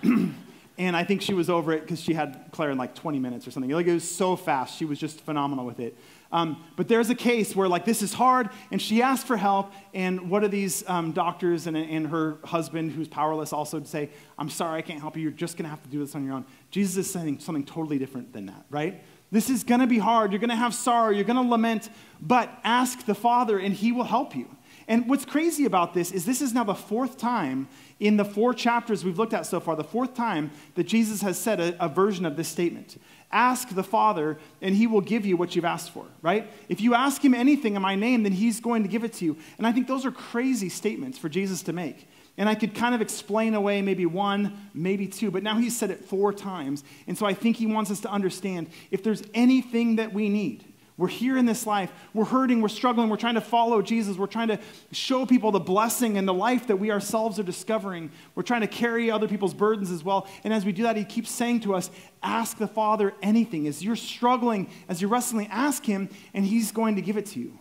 and 0.78 0.96
I 0.96 1.04
think 1.04 1.22
she 1.22 1.34
was 1.34 1.50
over 1.50 1.72
it 1.72 1.82
because 1.82 2.00
she 2.00 2.14
had 2.14 2.46
Claire 2.50 2.70
in 2.70 2.78
like 2.78 2.94
20 2.94 3.18
minutes 3.18 3.46
or 3.46 3.50
something. 3.50 3.70
Like 3.70 3.86
it 3.86 3.94
was 3.94 4.10
so 4.10 4.36
fast. 4.36 4.76
She 4.76 4.84
was 4.84 4.98
just 4.98 5.20
phenomenal 5.20 5.66
with 5.66 5.80
it. 5.80 5.96
Um, 6.32 6.64
but 6.76 6.88
there's 6.88 7.10
a 7.10 7.14
case 7.14 7.54
where 7.54 7.68
like 7.68 7.84
this 7.84 8.00
is 8.00 8.14
hard, 8.14 8.48
and 8.70 8.80
she 8.80 9.02
asked 9.02 9.26
for 9.26 9.36
help. 9.36 9.72
And 9.92 10.30
what 10.30 10.42
are 10.42 10.48
these 10.48 10.82
um, 10.88 11.12
doctors 11.12 11.66
and, 11.66 11.76
and 11.76 12.06
her 12.08 12.38
husband, 12.44 12.92
who's 12.92 13.06
powerless, 13.06 13.52
also 13.52 13.82
say, 13.84 14.08
"I'm 14.38 14.48
sorry, 14.48 14.78
I 14.78 14.82
can't 14.82 15.00
help 15.00 15.16
you. 15.16 15.22
You're 15.22 15.32
just 15.32 15.58
to 15.64 15.70
have 15.70 15.82
to 15.82 15.90
do 15.90 15.98
this 15.98 16.14
on 16.14 16.24
your 16.24 16.34
own." 16.34 16.46
Jesus 16.70 16.96
is 16.96 17.12
saying 17.12 17.40
something 17.40 17.64
totally 17.64 17.98
different 17.98 18.32
than 18.32 18.46
that, 18.46 18.64
right? 18.70 19.02
This 19.30 19.50
is 19.50 19.62
to 19.80 19.86
be 19.86 19.98
hard. 19.98 20.32
You're 20.32 20.40
to 20.50 20.56
have 20.56 20.74
sorrow. 20.74 21.10
You're 21.10 21.24
to 21.36 21.42
lament, 21.42 21.90
but 22.20 22.50
ask 22.64 23.04
the 23.04 23.14
Father, 23.14 23.58
and 23.58 23.74
He 23.74 23.92
will 23.92 24.04
help 24.04 24.34
you. 24.34 24.48
And 24.88 25.08
what's 25.08 25.24
crazy 25.24 25.64
about 25.64 25.94
this 25.94 26.12
is 26.12 26.24
this 26.24 26.42
is 26.42 26.52
now 26.52 26.64
the 26.64 26.74
fourth 26.74 27.18
time 27.18 27.68
in 28.02 28.16
the 28.16 28.24
four 28.24 28.52
chapters 28.52 29.04
we've 29.04 29.16
looked 29.16 29.32
at 29.32 29.46
so 29.46 29.60
far, 29.60 29.76
the 29.76 29.84
fourth 29.84 30.14
time 30.14 30.50
that 30.74 30.88
Jesus 30.88 31.22
has 31.22 31.38
said 31.38 31.60
a, 31.60 31.84
a 31.84 31.88
version 31.88 32.26
of 32.26 32.36
this 32.36 32.48
statement. 32.48 33.00
Ask 33.30 33.68
the 33.68 33.84
Father, 33.84 34.38
and 34.60 34.74
He 34.74 34.88
will 34.88 35.00
give 35.00 35.24
you 35.24 35.36
what 35.36 35.54
you've 35.54 35.64
asked 35.64 35.92
for, 35.92 36.04
right? 36.20 36.50
If 36.68 36.80
you 36.80 36.94
ask 36.94 37.24
Him 37.24 37.32
anything 37.32 37.76
in 37.76 37.82
my 37.82 37.94
name, 37.94 38.24
then 38.24 38.32
He's 38.32 38.58
going 38.58 38.82
to 38.82 38.88
give 38.88 39.04
it 39.04 39.12
to 39.14 39.24
you. 39.24 39.36
And 39.56 39.68
I 39.68 39.72
think 39.72 39.86
those 39.86 40.04
are 40.04 40.10
crazy 40.10 40.68
statements 40.68 41.16
for 41.16 41.28
Jesus 41.28 41.62
to 41.62 41.72
make. 41.72 42.08
And 42.36 42.48
I 42.48 42.56
could 42.56 42.74
kind 42.74 42.92
of 42.92 43.00
explain 43.00 43.54
away 43.54 43.82
maybe 43.82 44.04
one, 44.04 44.58
maybe 44.74 45.06
two, 45.06 45.30
but 45.30 45.44
now 45.44 45.58
He's 45.58 45.78
said 45.78 45.92
it 45.92 46.04
four 46.04 46.32
times. 46.32 46.82
And 47.06 47.16
so 47.16 47.24
I 47.24 47.34
think 47.34 47.56
He 47.56 47.66
wants 47.66 47.92
us 47.92 48.00
to 48.00 48.10
understand 48.10 48.68
if 48.90 49.04
there's 49.04 49.22
anything 49.32 49.94
that 49.96 50.12
we 50.12 50.28
need, 50.28 50.64
we're 50.98 51.08
here 51.08 51.38
in 51.38 51.46
this 51.46 51.66
life. 51.66 51.90
We're 52.12 52.26
hurting. 52.26 52.60
We're 52.60 52.68
struggling. 52.68 53.08
We're 53.08 53.16
trying 53.16 53.36
to 53.36 53.40
follow 53.40 53.80
Jesus. 53.80 54.18
We're 54.18 54.26
trying 54.26 54.48
to 54.48 54.58
show 54.92 55.24
people 55.24 55.50
the 55.50 55.60
blessing 55.60 56.18
and 56.18 56.28
the 56.28 56.34
life 56.34 56.66
that 56.66 56.76
we 56.76 56.90
ourselves 56.90 57.38
are 57.38 57.44
discovering. 57.44 58.10
We're 58.34 58.42
trying 58.42 58.60
to 58.60 58.66
carry 58.66 59.10
other 59.10 59.26
people's 59.26 59.54
burdens 59.54 59.90
as 59.90 60.04
well. 60.04 60.28
And 60.44 60.52
as 60.52 60.64
we 60.64 60.72
do 60.72 60.82
that, 60.82 60.96
He 60.96 61.04
keeps 61.04 61.30
saying 61.30 61.60
to 61.60 61.74
us, 61.74 61.90
Ask 62.22 62.58
the 62.58 62.68
Father 62.68 63.14
anything. 63.22 63.66
As 63.66 63.82
you're 63.82 63.96
struggling, 63.96 64.70
as 64.88 65.00
you're 65.00 65.10
wrestling, 65.10 65.48
ask 65.50 65.84
Him, 65.84 66.10
and 66.34 66.44
He's 66.44 66.72
going 66.72 66.96
to 66.96 67.02
give 67.02 67.16
it 67.16 67.26
to 67.26 67.40
you. 67.40 67.58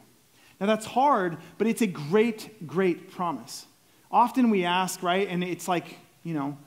Now, 0.59 0.67
that's 0.67 0.85
hard, 0.85 1.37
but 1.57 1.67
it's 1.67 1.81
a 1.81 1.87
great, 1.87 2.67
great 2.67 3.11
promise. 3.11 3.65
Often 4.11 4.49
we 4.49 4.65
ask, 4.65 5.01
right? 5.01 5.27
And 5.27 5.43
it's 5.43 5.67
like, 5.67 5.97
you 6.23 6.33
know, 6.33 6.57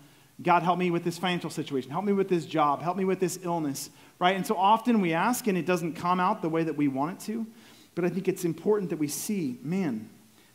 God, 0.42 0.62
help 0.62 0.78
me 0.78 0.90
with 0.90 1.04
this 1.04 1.18
financial 1.18 1.50
situation. 1.50 1.90
Help 1.90 2.04
me 2.04 2.12
with 2.12 2.28
this 2.28 2.44
job. 2.44 2.82
Help 2.82 2.96
me 2.96 3.04
with 3.04 3.20
this 3.20 3.38
illness 3.42 3.90
right? 4.18 4.36
And 4.36 4.46
so 4.46 4.56
often 4.56 5.00
we 5.00 5.12
ask 5.12 5.46
and 5.46 5.58
it 5.58 5.66
doesn't 5.66 5.94
come 5.94 6.20
out 6.20 6.42
the 6.42 6.48
way 6.48 6.64
that 6.64 6.76
we 6.76 6.88
want 6.88 7.20
it 7.20 7.26
to. 7.26 7.46
But 7.94 8.04
I 8.04 8.08
think 8.08 8.28
it's 8.28 8.44
important 8.44 8.90
that 8.90 8.98
we 8.98 9.08
see, 9.08 9.58
man, 9.62 10.08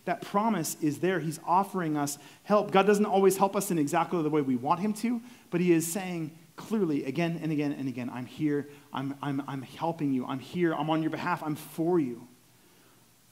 that 0.06 0.22
promise 0.22 0.76
is 0.82 1.00
there. 1.00 1.20
He's 1.20 1.40
offering 1.46 1.96
us 1.96 2.18
help. 2.44 2.72
God 2.72 2.86
doesn't 2.86 3.06
always 3.06 3.38
help 3.38 3.56
us 3.56 3.72
in 3.72 3.78
exactly 3.78 4.22
the 4.24 4.30
way 4.30 4.42
we 4.42 4.56
want 4.56 4.80
Him 4.80 4.94
to, 4.96 5.22
but 5.52 5.62
He 5.62 5.72
is 5.72 5.86
saying 5.92 6.32
clearly 6.56 7.06
again 7.06 7.40
and 7.42 7.52
again 7.52 7.72
and 7.72 7.88
again, 7.88 8.10
I'm 8.12 8.26
here, 8.26 8.68
I'm, 8.92 9.16
I'm, 9.22 9.42
I'm 9.48 9.62
helping 9.62 10.12
you, 10.12 10.26
I'm 10.26 10.40
here, 10.40 10.74
I'm 10.74 10.90
on 10.90 11.02
your 11.02 11.12
behalf, 11.12 11.42
I'm 11.44 11.56
for 11.56 12.00
you. 12.00 12.28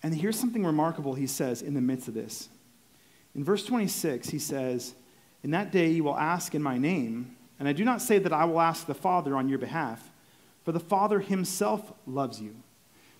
And 0.03 0.13
here's 0.13 0.39
something 0.39 0.63
remarkable 0.63 1.15
He 1.15 1.27
says 1.27 1.61
in 1.61 1.73
the 1.73 1.81
midst 1.81 2.07
of 2.07 2.13
this. 2.13 2.47
In 3.33 3.43
verse 3.43 3.65
26, 3.65 4.29
He 4.29 4.39
says, 4.39 4.93
In 5.43 5.51
that 5.51 5.71
day 5.71 5.89
you 5.89 6.03
will 6.03 6.17
ask 6.17 6.55
in 6.55 6.61
my 6.61 6.77
name, 6.77 7.35
and 7.59 7.67
I 7.67 7.73
do 7.73 7.83
not 7.85 8.01
say 8.01 8.19
that 8.19 8.33
I 8.33 8.45
will 8.45 8.61
ask 8.61 8.85
the 8.85 8.93
Father 8.93 9.35
on 9.35 9.49
your 9.49 9.59
behalf 9.59 10.11
for 10.63 10.73
the 10.73 10.79
Father 10.81 11.21
himself 11.21 11.93
loves 12.05 12.41
you. 12.41 12.53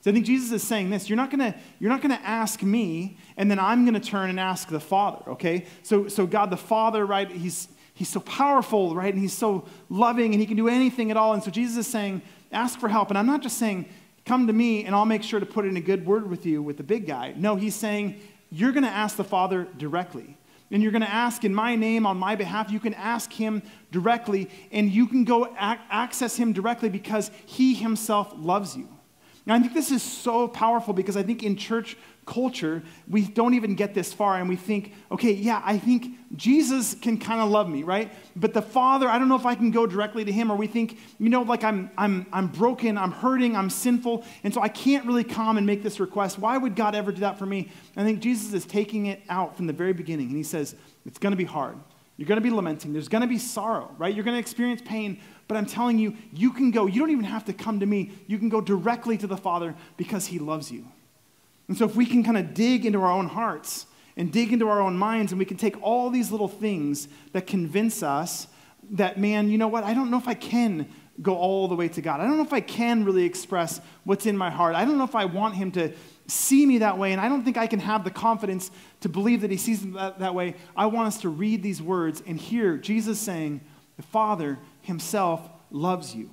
So 0.02 0.12
I 0.12 0.14
think 0.14 0.26
Jesus 0.26 0.52
is 0.52 0.62
saying 0.64 0.90
this. 0.90 1.10
You're 1.10 1.18
not 1.18 1.32
gonna, 1.32 1.56
you're 1.80 1.90
not 1.90 2.02
gonna 2.02 2.20
ask 2.24 2.62
me, 2.62 3.18
and 3.38 3.50
then 3.50 3.58
I'm 3.58 3.86
gonna 3.86 4.02
turn 4.02 4.30
and 4.30 4.40
ask 4.40 4.68
the 4.68 4.80
Father, 4.80 5.32
okay? 5.32 5.66
So, 5.82 6.08
so 6.08 6.28
God 6.28 6.50
the 6.50 6.58
Father, 6.58 7.06
right, 7.06 7.30
he's 7.30 7.70
he's 7.98 8.10
so 8.10 8.20
powerful, 8.20 8.96
right? 8.96 9.12
And 9.12 9.22
he's 9.22 9.34
so 9.34 9.66
loving 9.90 10.34
and 10.34 10.40
he 10.40 10.46
can 10.46 10.56
do 10.56 10.68
anything 10.68 11.10
at 11.10 11.18
all. 11.18 11.34
And 11.34 11.44
so 11.44 11.50
Jesus 11.50 11.78
is 11.78 11.88
saying, 11.88 12.22
ask 12.52 12.80
for 12.80 12.90
help. 12.90 13.10
And 13.10 13.18
I'm 13.18 13.26
not 13.26 13.42
just 13.42 13.58
saying, 13.58 13.90
come 14.24 14.46
to 14.48 14.54
me 14.54 14.86
and 14.86 14.94
I'll 14.94 15.06
make 15.06 15.24
sure 15.24 15.40
to 15.40 15.46
put 15.46 15.66
in 15.66 15.78
a 15.78 15.82
good 15.82 16.06
word 16.06 16.30
with 16.30 16.46
you 16.46 16.62
with 16.62 16.78
the 16.78 16.84
big 16.84 17.08
guy. 17.08 17.34
No, 17.36 17.56
he's 17.56 17.76
saying, 17.76 18.20
you're 18.52 18.72
gonna 18.72 18.88
ask 18.88 19.18
the 19.18 19.24
Father 19.24 19.68
directly 19.78 20.37
and 20.72 20.84
you're 20.84 20.92
going 20.92 21.02
to 21.02 21.10
ask 21.10 21.44
in 21.44 21.54
my 21.54 21.76
name 21.76 22.06
on 22.06 22.18
my 22.18 22.36
behalf, 22.36 22.72
you 22.72 22.80
can 22.80 22.94
ask 22.94 23.32
him 23.32 23.62
directly, 23.92 24.50
and 24.72 24.92
you 24.92 25.08
can 25.08 25.24
go 25.24 25.46
ac- 25.46 25.82
access 25.90 26.36
him 26.36 26.54
directly 26.54 26.90
because 26.90 27.32
he 27.46 27.74
himself 27.74 28.34
loves 28.36 28.76
you. 28.76 28.88
Now, 29.46 29.56
I 29.56 29.60
think 29.60 29.74
this 29.74 29.92
is 29.92 30.04
so 30.04 30.48
powerful 30.48 30.94
because 30.94 31.16
I 31.16 31.24
think 31.24 31.42
in 31.42 31.56
church 31.56 31.98
culture, 32.28 32.84
we 33.08 33.24
don't 33.24 33.56
even 33.56 33.74
get 33.74 33.96
this 33.96 34.14
far 34.14 34.36
and 34.36 34.48
we 34.48 34.56
think, 34.56 34.94
okay, 35.12 35.32
yeah, 35.32 35.64
I 35.66 35.80
think 35.80 36.18
Jesus 36.36 36.94
can 36.94 37.18
kind 37.18 37.42
of 37.42 37.50
love 37.50 37.68
me, 37.70 37.82
right? 37.82 38.14
But 38.36 38.54
the 38.54 38.62
Father, 38.62 39.08
I 39.08 39.18
don't 39.18 39.30
know 39.30 39.38
if 39.38 39.46
I 39.46 39.56
can 39.56 39.72
go 39.72 39.88
directly 39.88 40.26
to 40.26 40.32
Him, 40.32 40.52
or 40.52 40.58
we 40.58 40.68
think, 40.68 41.00
you 41.18 41.30
know, 41.30 41.42
like 41.42 41.64
I'm, 41.64 41.90
I'm, 41.98 42.28
I'm 42.32 42.48
broken, 42.48 42.98
I'm 42.98 43.12
hurting, 43.12 43.56
I'm 43.56 43.70
sinful, 43.70 44.26
and 44.44 44.54
so 44.54 44.62
I 44.62 44.68
can't 44.68 45.06
really 45.06 45.24
come 45.24 45.58
and 45.58 45.66
make 45.66 45.82
this 45.82 46.00
request. 46.00 46.38
Why 46.38 46.58
would 46.58 46.76
God 46.76 46.94
ever 46.94 47.12
do 47.12 47.22
that 47.22 47.40
for 47.40 47.46
me? 47.46 47.72
I 47.96 48.04
think 48.04 48.20
Jesus 48.20 48.54
is 48.54 48.66
taking 48.66 49.06
it 49.06 49.24
out 49.30 49.56
from 49.56 49.66
the 49.66 49.74
very 49.74 49.94
beginning, 49.94 50.28
and 50.28 50.36
He 50.36 50.44
says, 50.44 50.76
it's 51.06 51.18
going 51.18 51.32
to 51.32 51.38
be 51.38 51.46
hard. 51.46 51.78
You're 52.18 52.28
going 52.28 52.42
to 52.42 52.44
be 52.44 52.50
lamenting. 52.50 52.94
There's 52.94 53.08
going 53.08 53.22
to 53.22 53.28
be 53.28 53.38
sorrow, 53.38 53.96
right? 53.98 54.14
You're 54.14 54.26
going 54.26 54.36
to 54.36 54.40
experience 54.40 54.82
pain, 54.84 55.22
but 55.48 55.56
I'm 55.56 55.68
telling 55.68 55.98
you, 55.98 56.18
you 56.34 56.52
can 56.52 56.72
go. 56.72 56.88
You 56.88 57.00
don't 57.00 57.12
even 57.12 57.24
have 57.24 57.46
to 57.46 57.54
come 57.54 57.80
to 57.80 57.86
me. 57.86 58.12
You 58.28 58.38
can 58.38 58.50
go 58.50 58.60
directly 58.60 59.18
to 59.20 59.28
the 59.28 59.38
Father 59.38 59.76
because 59.96 60.26
He 60.26 60.40
loves 60.40 60.72
you. 60.72 60.86
And 61.68 61.78
so, 61.78 61.86
if 61.86 61.96
we 61.96 62.06
can 62.06 62.24
kind 62.24 62.38
of 62.38 62.54
dig 62.54 62.86
into 62.86 63.02
our 63.02 63.12
own 63.12 63.28
hearts 63.28 63.86
and 64.16 64.32
dig 64.32 64.52
into 64.52 64.68
our 64.70 64.82
own 64.82 64.98
minds, 64.98 65.32
and 65.32 65.40
we 65.40 65.46
can 65.46 65.58
take 65.58 65.82
all 65.82 66.10
these 66.10 66.32
little 66.32 66.48
things 66.48 67.08
that 67.34 67.46
convince 67.46 68.02
us 68.02 68.48
that, 68.92 69.20
man, 69.20 69.50
you 69.50 69.58
know 69.58 69.68
what? 69.68 69.84
I 69.84 69.94
don't 69.94 70.10
know 70.10 70.18
if 70.18 70.28
I 70.28 70.34
can 70.34 70.88
go 71.22 71.36
all 71.36 71.68
the 71.68 71.76
way 71.76 71.88
to 71.90 72.02
God. 72.02 72.20
I 72.20 72.26
don't 72.26 72.38
know 72.38 72.44
if 72.44 72.54
I 72.54 72.62
can 72.62 73.04
really 73.04 73.26
express 73.26 73.82
what's 74.04 74.26
in 74.26 74.38
my 74.38 74.50
heart. 74.50 74.76
I 74.76 74.86
don't 74.86 74.98
know 74.98 75.04
if 75.04 75.16
I 75.16 75.26
want 75.26 75.56
Him 75.56 75.72
to 75.72 75.92
see 76.28 76.66
me 76.66 76.80
that 76.80 76.98
way, 76.98 77.12
and 77.12 77.22
I 77.22 77.30
don't 77.30 77.44
think 77.44 77.58
I 77.58 77.68
can 77.68 77.80
have 77.80 78.04
the 78.04 78.12
confidence 78.12 78.72
to 79.02 79.10
believe 79.10 79.42
that 79.42 79.52
He 79.52 79.58
sees 79.58 79.84
me 79.84 79.92
that, 79.94 80.20
that 80.20 80.36
way. 80.36 80.56
I 80.76 80.86
want 80.88 81.08
us 81.08 81.22
to 81.22 81.30
read 81.30 81.64
these 81.64 81.82
words 81.82 82.22
and 82.26 82.40
hear 82.40 82.78
Jesus 82.78 83.20
saying, 83.20 83.62
The 83.98 84.04
Father 84.04 84.60
Himself 84.82 85.50
loves 85.72 86.16
you. 86.16 86.30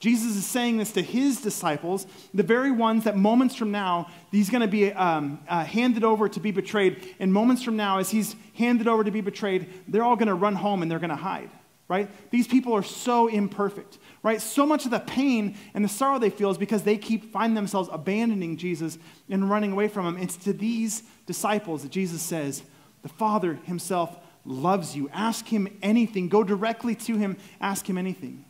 Jesus 0.00 0.34
is 0.34 0.46
saying 0.46 0.78
this 0.78 0.92
to 0.92 1.02
his 1.02 1.42
disciples, 1.42 2.06
the 2.32 2.42
very 2.42 2.72
ones 2.72 3.04
that 3.04 3.18
moments 3.18 3.54
from 3.54 3.70
now, 3.70 4.08
he's 4.30 4.48
going 4.48 4.62
to 4.62 4.68
be 4.68 4.90
um, 4.94 5.38
uh, 5.46 5.62
handed 5.62 6.04
over 6.04 6.26
to 6.26 6.40
be 6.40 6.50
betrayed. 6.50 7.14
And 7.20 7.30
moments 7.30 7.62
from 7.62 7.76
now, 7.76 7.98
as 7.98 8.10
he's 8.10 8.34
handed 8.54 8.88
over 8.88 9.04
to 9.04 9.10
be 9.10 9.20
betrayed, 9.20 9.68
they're 9.86 10.02
all 10.02 10.16
going 10.16 10.28
to 10.28 10.34
run 10.34 10.54
home 10.54 10.80
and 10.80 10.90
they're 10.90 10.98
going 10.98 11.10
to 11.10 11.16
hide, 11.16 11.50
right? 11.86 12.08
These 12.30 12.48
people 12.48 12.72
are 12.72 12.82
so 12.82 13.28
imperfect, 13.28 13.98
right? 14.22 14.40
So 14.40 14.64
much 14.64 14.86
of 14.86 14.90
the 14.90 15.00
pain 15.00 15.54
and 15.74 15.84
the 15.84 15.88
sorrow 15.88 16.18
they 16.18 16.30
feel 16.30 16.50
is 16.50 16.56
because 16.56 16.82
they 16.82 16.96
keep 16.96 17.30
find 17.30 17.54
themselves 17.54 17.90
abandoning 17.92 18.56
Jesus 18.56 18.98
and 19.28 19.50
running 19.50 19.72
away 19.72 19.88
from 19.88 20.06
him. 20.06 20.22
It's 20.22 20.38
to 20.38 20.54
these 20.54 21.02
disciples 21.26 21.82
that 21.82 21.92
Jesus 21.92 22.22
says, 22.22 22.62
the 23.02 23.10
Father 23.10 23.58
himself 23.64 24.16
loves 24.46 24.96
you. 24.96 25.10
Ask 25.12 25.46
him 25.46 25.68
anything. 25.82 26.30
Go 26.30 26.42
directly 26.42 26.94
to 26.94 27.18
him. 27.18 27.36
Ask 27.60 27.86
him 27.86 27.98
anything. 27.98 28.46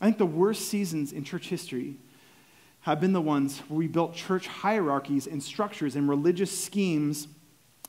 I 0.00 0.04
think 0.04 0.18
the 0.18 0.26
worst 0.26 0.68
seasons 0.68 1.12
in 1.12 1.24
church 1.24 1.48
history 1.48 1.96
have 2.80 3.00
been 3.00 3.12
the 3.12 3.20
ones 3.20 3.60
where 3.68 3.78
we 3.78 3.88
built 3.88 4.14
church 4.14 4.46
hierarchies 4.46 5.26
and 5.26 5.42
structures 5.42 5.96
and 5.96 6.08
religious 6.08 6.56
schemes 6.56 7.28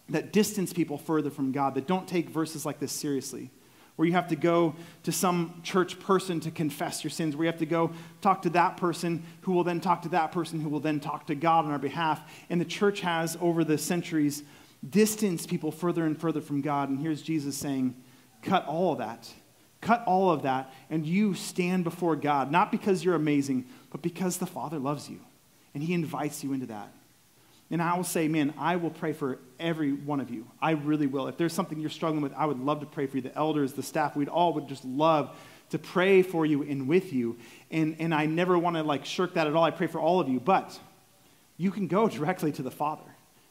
that 0.10 0.32
distance 0.32 0.74
people 0.74 0.98
further 0.98 1.30
from 1.30 1.52
God, 1.52 1.76
that 1.76 1.86
don't 1.86 2.08
take 2.08 2.30
verses 2.30 2.65
like 2.65 2.80
this 2.80 2.91
seriously. 2.91 3.52
Where 3.98 4.08
you 4.08 4.13
have 4.13 4.28
to 4.30 4.36
go 4.36 4.76
to 5.04 5.12
some 5.12 5.60
church 5.63 6.00
person 6.00 6.39
to 6.41 6.52
confess 6.52 7.04
your 7.04 7.12
sins, 7.12 7.36
where 7.36 7.46
you 7.46 7.52
have 7.52 7.60
to 7.60 7.65
go 7.65 7.91
talk 8.22 8.43
to 8.43 8.50
that 8.52 8.78
person 8.78 9.24
who 9.41 9.52
will 9.52 9.63
then 9.63 9.82
talk 9.82 10.04
to 10.04 10.10
that 10.10 10.32
person 10.32 10.62
who 10.62 10.70
will 10.70 10.80
then 10.80 11.00
talk 11.00 11.28
to 11.28 11.36
God 11.36 11.65
on 11.65 11.72
our 11.72 11.80
behalf. 11.80 12.22
And 12.50 12.62
the 12.62 12.65
church 12.65 13.02
has, 13.02 13.38
over 13.41 13.63
the 13.63 13.78
centuries, 13.78 14.43
distanced 14.88 15.50
people 15.50 15.72
further 15.72 16.06
and 16.06 16.20
further 16.20 16.41
from 16.41 16.62
God. 16.62 16.89
And 16.89 17.00
here's 17.00 17.24
Jesus 17.24 17.58
saying, 17.58 17.96
cut 18.43 18.65
all 18.67 18.93
of 18.93 19.00
that 19.00 19.32
Cut 19.82 20.04
all 20.06 20.32
of 20.32 20.44
that, 20.44 20.74
and 20.90 21.06
you 21.06 21.34
stand 21.34 21.84
before 21.84 22.16
God, 22.16 22.52
not 22.52 22.72
because 22.72 23.04
you're 23.04 23.16
amazing, 23.16 23.66
but 23.92 24.02
because 24.02 24.38
the 24.38 24.46
Father 24.46 24.80
loves 24.80 25.10
you, 25.10 25.20
and 25.74 25.84
He 25.84 25.94
invites 25.94 26.44
you 26.44 26.54
into 26.54 26.66
that. 26.68 26.92
And 27.70 27.82
I 27.82 27.96
will 27.96 28.04
say, 28.04 28.28
man, 28.28 28.54
I 28.58 28.78
will 28.78 28.90
pray 28.90 29.12
for 29.12 29.40
every 29.60 29.92
one 29.92 30.22
of 30.22 30.30
you. 30.30 30.48
I 30.62 30.72
really 30.72 31.06
will. 31.06 31.28
If 31.28 31.38
there's 31.38 31.52
something 31.52 31.80
you're 31.80 31.90
struggling 31.90 32.22
with, 32.22 32.34
I 32.34 32.46
would 32.46 32.60
love 32.60 32.80
to 32.80 32.86
pray 32.86 33.08
for 33.08 33.18
you. 33.18 33.22
The 33.22 33.36
elders, 33.36 33.74
the 33.74 33.84
staff, 33.84 34.16
we'd 34.16 34.30
all 34.30 34.54
would 34.54 34.68
just 34.70 34.86
love 34.86 35.38
to 35.72 35.78
pray 35.78 36.22
for 36.22 36.46
you 36.46 36.63
and 36.63 36.88
with 36.88 37.12
you. 37.12 37.38
And, 37.70 37.98
and 38.00 38.13
I 38.13 38.26
never 38.26 38.58
want 38.58 38.78
to 38.78 38.84
like 38.84 39.04
shirk 39.04 39.34
that 39.34 39.48
at 39.48 39.56
all. 39.56 39.66
I 39.66 39.72
pray 39.72 39.88
for 39.88 40.00
all 40.00 40.22
of 40.22 40.30
you. 40.30 40.40
But 40.40 40.80
you 41.58 41.72
can 41.72 41.88
go 41.88 42.08
directly 42.08 42.54
to 42.54 42.63
the 42.63 42.72
Father. 42.72 43.04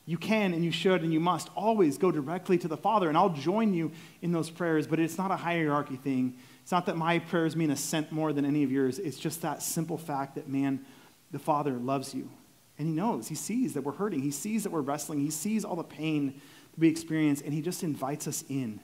You 0.09 0.17
can 0.17 0.55
and 0.55 0.65
you 0.65 0.71
should 0.71 1.03
and 1.03 1.13
you 1.13 1.19
must 1.19 1.51
always 1.57 1.99
go 1.99 2.13
directly 2.13 2.57
to 2.59 2.69
the 2.69 2.77
Father. 2.77 3.09
And 3.09 3.19
I'll 3.19 3.31
join 3.31 3.75
you 3.75 3.91
in 4.23 4.33
those 4.33 4.49
prayers, 4.49 4.87
but 4.87 5.01
it's 5.01 5.19
not 5.19 5.33
a 5.33 5.37
hierarchy 5.37 5.97
thing. 5.97 6.37
It's 6.63 6.73
not 6.73 6.87
that 6.87 6.97
my 6.97 7.19
prayers 7.19 7.57
mean 7.57 7.71
a 7.71 7.77
cent 7.77 8.13
more 8.13 8.33
than 8.33 8.45
any 8.45 8.63
of 8.63 8.71
yours. 8.71 9.01
It's 9.01 9.19
just 9.19 9.43
that 9.43 9.63
simple 9.63 9.99
fact 9.99 10.37
that, 10.37 10.49
man, 10.49 10.85
the 11.33 11.39
Father 11.41 11.73
loves 11.73 12.15
you. 12.15 12.31
And 12.79 12.87
He 12.87 12.95
knows. 12.95 13.27
He 13.29 13.35
sees 13.35 13.75
that 13.75 13.83
we're 13.83 13.93
hurting. 13.93 14.23
He 14.23 14.31
sees 14.31 14.63
that 14.63 14.71
we're 14.71 14.81
wrestling. 14.81 15.21
He 15.21 15.31
sees 15.31 15.65
all 15.65 15.77
the 15.77 15.83
pain 15.83 16.41
that 16.73 16.79
we 16.79 16.89
experience, 16.89 17.41
and 17.41 17.53
He 17.53 17.61
just 17.61 17.83
invites 17.83 18.29
us 18.29 18.45
in. 18.49 18.81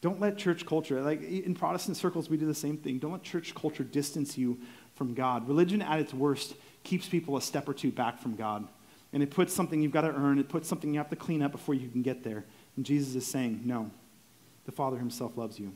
Don't 0.00 0.20
let 0.20 0.38
church 0.38 0.64
culture, 0.64 1.02
like 1.02 1.22
in 1.22 1.54
Protestant 1.54 1.96
circles, 1.96 2.30
we 2.30 2.36
do 2.36 2.46
the 2.46 2.54
same 2.54 2.76
thing. 2.76 2.98
Don't 2.98 3.10
let 3.10 3.24
church 3.24 3.54
culture 3.54 3.82
distance 3.82 4.38
you 4.38 4.58
from 4.94 5.12
God. 5.12 5.48
Religion 5.48 5.82
at 5.82 5.98
its 5.98 6.14
worst 6.14 6.54
keeps 6.84 7.08
people 7.08 7.36
a 7.36 7.42
step 7.42 7.68
or 7.68 7.74
two 7.74 7.90
back 7.90 8.20
from 8.20 8.36
God. 8.36 8.68
And 9.12 9.22
it 9.22 9.30
puts 9.30 9.54
something 9.54 9.80
you've 9.80 9.92
got 9.92 10.02
to 10.02 10.08
earn, 10.14 10.38
it 10.38 10.48
puts 10.48 10.68
something 10.68 10.92
you 10.92 10.98
have 10.98 11.10
to 11.10 11.16
clean 11.16 11.42
up 11.42 11.52
before 11.52 11.74
you 11.74 11.88
can 11.88 12.02
get 12.02 12.24
there. 12.24 12.44
And 12.76 12.84
Jesus 12.84 13.14
is 13.14 13.26
saying, 13.26 13.62
no, 13.64 13.90
the 14.66 14.72
Father 14.72 14.98
Himself 14.98 15.36
loves 15.36 15.58
you. 15.58 15.72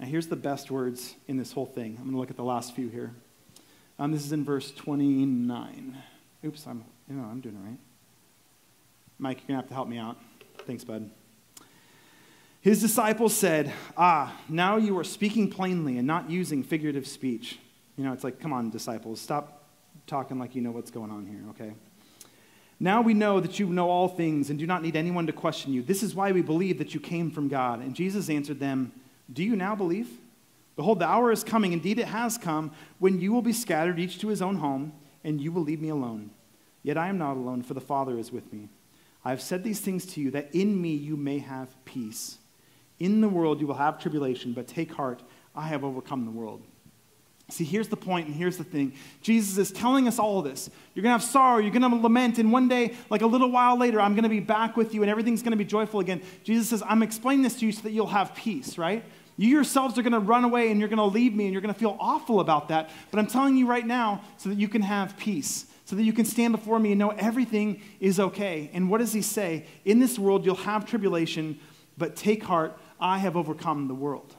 Now, 0.00 0.06
here's 0.06 0.26
the 0.26 0.36
best 0.36 0.70
words 0.70 1.14
in 1.28 1.36
this 1.36 1.52
whole 1.52 1.66
thing. 1.66 1.96
I'm 1.98 2.04
going 2.04 2.12
to 2.12 2.18
look 2.18 2.30
at 2.30 2.36
the 2.36 2.42
last 2.42 2.74
few 2.74 2.88
here. 2.88 3.14
Um, 3.98 4.10
this 4.10 4.24
is 4.24 4.32
in 4.32 4.44
verse 4.44 4.72
29. 4.72 5.96
Oops, 6.44 6.66
I'm, 6.66 6.84
you 7.08 7.14
know, 7.14 7.22
I'm 7.22 7.40
doing 7.40 7.54
it 7.54 7.68
right. 7.68 7.78
Mike, 9.18 9.38
you're 9.38 9.48
going 9.48 9.58
to 9.58 9.62
have 9.62 9.68
to 9.68 9.74
help 9.74 9.88
me 9.88 9.98
out. 9.98 10.18
Thanks, 10.66 10.82
bud. 10.82 11.08
His 12.60 12.80
disciples 12.80 13.34
said, 13.34 13.72
Ah, 13.96 14.34
now 14.48 14.76
you 14.76 14.98
are 14.98 15.04
speaking 15.04 15.50
plainly 15.50 15.98
and 15.98 16.06
not 16.06 16.28
using 16.28 16.64
figurative 16.64 17.06
speech. 17.06 17.58
You 17.96 18.04
know, 18.04 18.12
it's 18.12 18.24
like, 18.24 18.40
come 18.40 18.52
on, 18.52 18.70
disciples, 18.70 19.20
stop 19.20 19.63
talking 20.06 20.38
like 20.38 20.54
you 20.54 20.62
know 20.62 20.70
what's 20.70 20.90
going 20.90 21.10
on 21.10 21.26
here, 21.26 21.42
okay? 21.50 21.74
Now 22.80 23.00
we 23.00 23.14
know 23.14 23.40
that 23.40 23.58
you 23.58 23.66
know 23.66 23.88
all 23.88 24.08
things 24.08 24.50
and 24.50 24.58
do 24.58 24.66
not 24.66 24.82
need 24.82 24.96
anyone 24.96 25.26
to 25.26 25.32
question 25.32 25.72
you. 25.72 25.82
This 25.82 26.02
is 26.02 26.14
why 26.14 26.32
we 26.32 26.42
believe 26.42 26.78
that 26.78 26.92
you 26.92 27.00
came 27.00 27.30
from 27.30 27.48
God. 27.48 27.80
And 27.80 27.94
Jesus 27.94 28.28
answered 28.28 28.60
them, 28.60 28.92
Do 29.32 29.42
you 29.42 29.56
now 29.56 29.74
believe? 29.74 30.08
Behold, 30.76 30.98
the 30.98 31.06
hour 31.06 31.30
is 31.30 31.44
coming, 31.44 31.72
indeed 31.72 31.98
it 31.98 32.08
has 32.08 32.36
come, 32.36 32.72
when 32.98 33.20
you 33.20 33.32
will 33.32 33.42
be 33.42 33.52
scattered 33.52 33.98
each 33.98 34.18
to 34.20 34.28
his 34.28 34.42
own 34.42 34.56
home, 34.56 34.92
and 35.22 35.40
you 35.40 35.52
will 35.52 35.62
leave 35.62 35.80
me 35.80 35.88
alone. 35.88 36.30
Yet 36.82 36.98
I 36.98 37.08
am 37.08 37.16
not 37.16 37.36
alone, 37.36 37.62
for 37.62 37.74
the 37.74 37.80
Father 37.80 38.18
is 38.18 38.32
with 38.32 38.52
me. 38.52 38.68
I 39.24 39.30
have 39.30 39.40
said 39.40 39.62
these 39.62 39.80
things 39.80 40.04
to 40.06 40.20
you, 40.20 40.32
that 40.32 40.52
in 40.52 40.80
me 40.82 40.94
you 40.94 41.16
may 41.16 41.38
have 41.38 41.82
peace. 41.84 42.38
In 42.98 43.20
the 43.20 43.28
world 43.28 43.60
you 43.60 43.66
will 43.66 43.74
have 43.74 44.00
tribulation, 44.00 44.52
but 44.52 44.66
take 44.66 44.92
heart, 44.92 45.22
I 45.54 45.68
have 45.68 45.84
overcome 45.84 46.24
the 46.24 46.30
world. 46.32 46.62
See, 47.50 47.64
here's 47.64 47.88
the 47.88 47.96
point, 47.96 48.26
and 48.26 48.34
here's 48.34 48.56
the 48.56 48.64
thing. 48.64 48.94
Jesus 49.20 49.58
is 49.58 49.70
telling 49.70 50.08
us 50.08 50.18
all 50.18 50.40
this. 50.40 50.70
You're 50.94 51.02
going 51.02 51.14
to 51.14 51.18
have 51.18 51.30
sorrow, 51.30 51.58
you're 51.58 51.70
going 51.70 51.82
to 51.82 51.96
lament, 51.96 52.38
and 52.38 52.50
one 52.50 52.68
day, 52.68 52.94
like 53.10 53.20
a 53.20 53.26
little 53.26 53.50
while 53.50 53.78
later, 53.78 54.00
I'm 54.00 54.14
going 54.14 54.22
to 54.22 54.30
be 54.30 54.40
back 54.40 54.76
with 54.78 54.94
you, 54.94 55.02
and 55.02 55.10
everything's 55.10 55.42
going 55.42 55.52
to 55.52 55.58
be 55.58 55.64
joyful 55.64 56.00
again. 56.00 56.22
Jesus 56.42 56.70
says, 56.70 56.82
I'm 56.86 57.02
explaining 57.02 57.42
this 57.42 57.56
to 57.56 57.66
you 57.66 57.72
so 57.72 57.82
that 57.82 57.90
you'll 57.90 58.06
have 58.06 58.34
peace, 58.34 58.78
right? 58.78 59.04
You 59.36 59.48
yourselves 59.48 59.98
are 59.98 60.02
going 60.02 60.12
to 60.12 60.20
run 60.20 60.44
away 60.44 60.70
and 60.70 60.78
you're 60.78 60.88
going 60.88 60.98
to 60.98 61.04
leave 61.04 61.34
me 61.34 61.44
and 61.44 61.52
you're 61.52 61.60
going 61.62 61.74
to 61.74 61.78
feel 61.78 61.96
awful 61.98 62.40
about 62.40 62.68
that. 62.68 62.90
But 63.10 63.18
I'm 63.18 63.26
telling 63.26 63.56
you 63.56 63.66
right 63.66 63.86
now 63.86 64.22
so 64.36 64.48
that 64.48 64.58
you 64.58 64.68
can 64.68 64.82
have 64.82 65.16
peace, 65.16 65.66
so 65.84 65.96
that 65.96 66.04
you 66.04 66.12
can 66.12 66.24
stand 66.24 66.52
before 66.52 66.78
me 66.78 66.92
and 66.92 66.98
know 66.98 67.10
everything 67.10 67.82
is 68.00 68.20
okay. 68.20 68.70
And 68.72 68.88
what 68.88 68.98
does 68.98 69.12
he 69.12 69.22
say? 69.22 69.66
In 69.84 69.98
this 69.98 70.18
world, 70.18 70.44
you'll 70.44 70.54
have 70.54 70.86
tribulation, 70.86 71.58
but 71.98 72.14
take 72.14 72.44
heart, 72.44 72.78
I 73.00 73.18
have 73.18 73.36
overcome 73.36 73.88
the 73.88 73.94
world. 73.94 74.36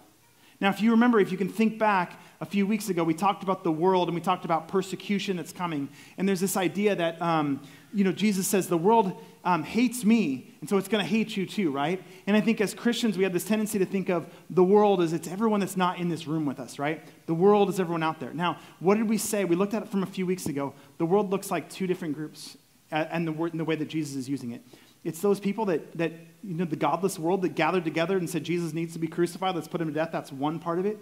Now, 0.62 0.70
if 0.70 0.82
you 0.82 0.92
remember, 0.92 1.20
if 1.20 1.32
you 1.32 1.38
can 1.38 1.50
think 1.50 1.78
back 1.78 2.18
a 2.42 2.46
few 2.46 2.68
weeks 2.68 2.90
ago, 2.90 3.04
we 3.04 3.14
talked 3.14 3.44
about 3.44 3.64
the 3.64 3.72
world 3.72 4.08
and 4.08 4.16
we 4.16 4.22
talked 4.22 4.46
about 4.46 4.68
persecution 4.68 5.38
that's 5.38 5.54
coming. 5.54 5.90
And 6.18 6.28
there's 6.28 6.40
this 6.40 6.58
idea 6.58 6.96
that, 6.96 7.22
um, 7.22 7.62
you 7.94 8.04
know, 8.04 8.12
Jesus 8.12 8.48
says 8.48 8.68
the 8.68 8.78
world 8.78 9.22
um, 9.46 9.64
hates 9.64 10.04
me, 10.04 10.54
and 10.60 10.70
so 10.70 10.78
it's 10.78 10.88
going 10.88 11.04
to 11.04 11.10
hate 11.10 11.38
you 11.38 11.46
too, 11.46 11.72
right? 11.72 12.04
And 12.26 12.36
I 12.36 12.42
think 12.42 12.60
as 12.60 12.74
Christians, 12.74 13.18
we 13.18 13.24
have 13.24 13.32
this 13.32 13.46
tendency 13.46 13.78
to 13.80 13.86
think 13.86 14.10
of 14.10 14.26
the 14.50 14.64
world 14.64 15.02
as 15.02 15.14
it's 15.14 15.28
everyone 15.28 15.60
that's 15.60 15.78
not 15.78 16.00
in 16.00 16.10
this 16.10 16.26
room 16.26 16.46
with 16.46 16.60
us, 16.60 16.80
right? 16.80 17.02
The 17.28 17.36
world 17.36 17.70
is 17.70 17.80
everyone 17.80 18.04
out 18.04 18.20
there. 18.20 18.34
Now, 18.34 18.58
what 18.80 18.96
did 18.96 19.08
we 19.08 19.18
say? 19.18 19.46
We 19.46 19.56
looked 19.56 19.76
at 19.76 19.84
it 19.84 19.90
from 19.90 20.04
a 20.04 20.08
few 20.08 20.26
weeks 20.26 20.48
ago. 20.48 20.74
The 20.98 21.06
world 21.06 21.30
looks 21.30 21.52
like 21.52 21.70
two 21.70 21.86
different 21.86 22.16
groups, 22.16 22.58
and 22.92 23.28
the, 23.28 23.32
word, 23.32 23.54
and 23.54 23.60
the 23.60 23.66
way 23.66 23.76
that 23.76 23.88
Jesus 23.88 24.16
is 24.16 24.28
using 24.28 24.52
it. 24.52 24.62
It's 25.04 25.22
those 25.22 25.40
people 25.40 25.66
that, 25.66 25.96
that, 26.00 26.12
you 26.44 26.56
know, 26.56 26.66
the 26.66 26.76
godless 26.76 27.20
world 27.20 27.44
that 27.44 27.50
gathered 27.54 27.84
together 27.84 28.18
and 28.18 28.28
said 28.28 28.44
Jesus 28.44 28.74
needs 28.74 28.94
to 28.94 29.00
be 29.00 29.08
crucified, 29.08 29.54
let's 29.54 29.68
put 29.68 29.80
him 29.80 29.88
to 29.88 29.94
death. 29.94 30.10
That's 30.12 30.32
one 30.32 30.58
part 30.58 30.80
of 30.80 30.88
it. 30.88 30.98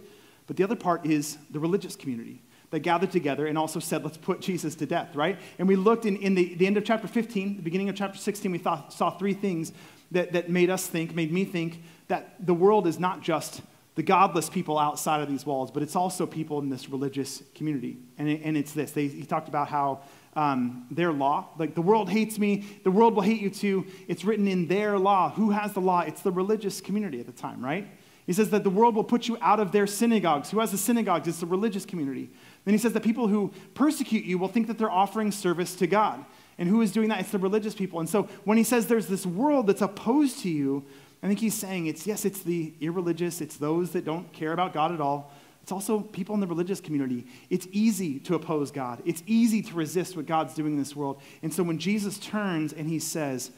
But 0.47 0.57
the 0.57 0.63
other 0.63 0.75
part 0.75 1.05
is 1.05 1.37
the 1.51 1.59
religious 1.59 1.95
community 1.95 2.41
that 2.71 2.79
gathered 2.79 3.11
together 3.11 3.45
and 3.45 3.57
also 3.57 3.79
said, 3.79 4.03
let's 4.03 4.17
put 4.17 4.41
Jesus 4.41 4.73
to 4.75 4.85
death, 4.85 5.15
right? 5.15 5.37
And 5.59 5.67
we 5.67 5.75
looked 5.75 6.05
in, 6.05 6.17
in 6.17 6.33
the, 6.33 6.55
the 6.55 6.65
end 6.65 6.75
of 6.75 6.83
chapter 6.83 7.07
15, 7.07 7.57
the 7.57 7.61
beginning 7.61 7.87
of 7.87 7.95
chapter 7.95 8.17
16, 8.17 8.51
we 8.51 8.57
thought, 8.57 8.91
saw 8.91 9.11
three 9.11 9.35
things 9.35 9.73
that, 10.11 10.33
that 10.33 10.49
made 10.49 10.69
us 10.69 10.87
think, 10.87 11.13
made 11.13 11.31
me 11.31 11.45
think, 11.45 11.83
that 12.07 12.45
the 12.45 12.53
world 12.53 12.87
is 12.87 12.99
not 12.99 13.21
just 13.21 13.61
the 13.95 14.03
godless 14.03 14.49
people 14.49 14.79
outside 14.79 15.21
of 15.21 15.29
these 15.29 15.45
walls, 15.45 15.69
but 15.69 15.83
it's 15.83 15.95
also 15.95 16.25
people 16.25 16.59
in 16.59 16.69
this 16.69 16.89
religious 16.89 17.43
community. 17.53 17.97
And, 18.17 18.27
it, 18.27 18.41
and 18.43 18.57
it's 18.57 18.73
this. 18.73 18.91
They, 18.91 19.07
he 19.07 19.23
talked 19.23 19.49
about 19.49 19.67
how 19.67 20.01
um, 20.35 20.87
their 20.89 21.13
law. 21.13 21.49
Like 21.59 21.75
the 21.75 21.81
world 21.81 22.09
hates 22.09 22.39
me, 22.39 22.65
the 22.83 22.91
world 22.91 23.13
will 23.13 23.21
hate 23.21 23.39
you 23.39 23.51
too. 23.51 23.85
It's 24.07 24.25
written 24.25 24.47
in 24.47 24.67
their 24.67 24.97
law. 24.97 25.29
Who 25.31 25.51
has 25.51 25.73
the 25.73 25.81
law? 25.81 25.99
It's 26.01 26.21
the 26.21 26.31
religious 26.31 26.81
community 26.81 27.19
at 27.19 27.27
the 27.27 27.31
time, 27.31 27.63
right? 27.63 27.87
He 28.25 28.33
says 28.33 28.49
that 28.51 28.63
the 28.63 28.69
world 28.69 28.95
will 28.95 29.03
put 29.03 29.27
you 29.27 29.37
out 29.41 29.59
of 29.59 29.71
their 29.71 29.85
synagogues. 29.85 30.49
Who 30.51 30.59
has 30.59 30.71
the 30.71 30.77
synagogues? 30.77 31.27
It's 31.27 31.39
the 31.39 31.45
religious 31.45 31.85
community. 31.85 32.29
Then 32.63 32.73
he 32.73 32.77
says 32.77 32.93
that 32.93 33.03
people 33.03 33.27
who 33.27 33.51
persecute 33.73 34.23
you 34.23 34.37
will 34.37 34.47
think 34.47 34.67
that 34.67 34.77
they're 34.77 34.89
offering 34.89 35.31
service 35.31 35.75
to 35.75 35.87
God. 35.87 36.23
And 36.57 36.69
who 36.69 36.81
is 36.81 36.91
doing 36.91 37.09
that? 37.09 37.19
It's 37.19 37.31
the 37.31 37.39
religious 37.39 37.75
people. 37.75 37.99
And 37.99 38.07
so 38.07 38.23
when 38.45 38.57
he 38.57 38.63
says 38.63 38.87
there's 38.87 39.07
this 39.07 39.25
world 39.25 39.67
that's 39.67 39.81
opposed 39.81 40.39
to 40.39 40.49
you, 40.49 40.85
I 41.21 41.27
think 41.27 41.39
he's 41.39 41.53
saying 41.53 41.87
it's 41.87 42.05
yes, 42.05 42.25
it's 42.25 42.41
the 42.41 42.73
irreligious, 42.79 43.41
it's 43.41 43.57
those 43.57 43.91
that 43.91 44.05
don't 44.05 44.31
care 44.33 44.53
about 44.53 44.73
God 44.73 44.91
at 44.93 45.01
all. 45.01 45.31
It's 45.61 45.71
also 45.71 46.01
people 46.01 46.35
in 46.35 46.41
the 46.41 46.47
religious 46.47 46.81
community. 46.81 47.25
It's 47.49 47.67
easy 47.71 48.19
to 48.19 48.35
oppose 48.35 48.69
God. 48.69 49.01
It's 49.05 49.23
easy 49.25 49.61
to 49.61 49.73
resist 49.73 50.17
what 50.17 50.25
God's 50.25 50.53
doing 50.53 50.73
in 50.73 50.79
this 50.79 50.93
world. 50.93 51.21
And 51.41 51.53
so 51.53 51.63
when 51.63 51.79
Jesus 51.79 52.19
turns 52.19 52.73
and 52.73 52.89
he 52.89 52.99
says, 52.99 53.51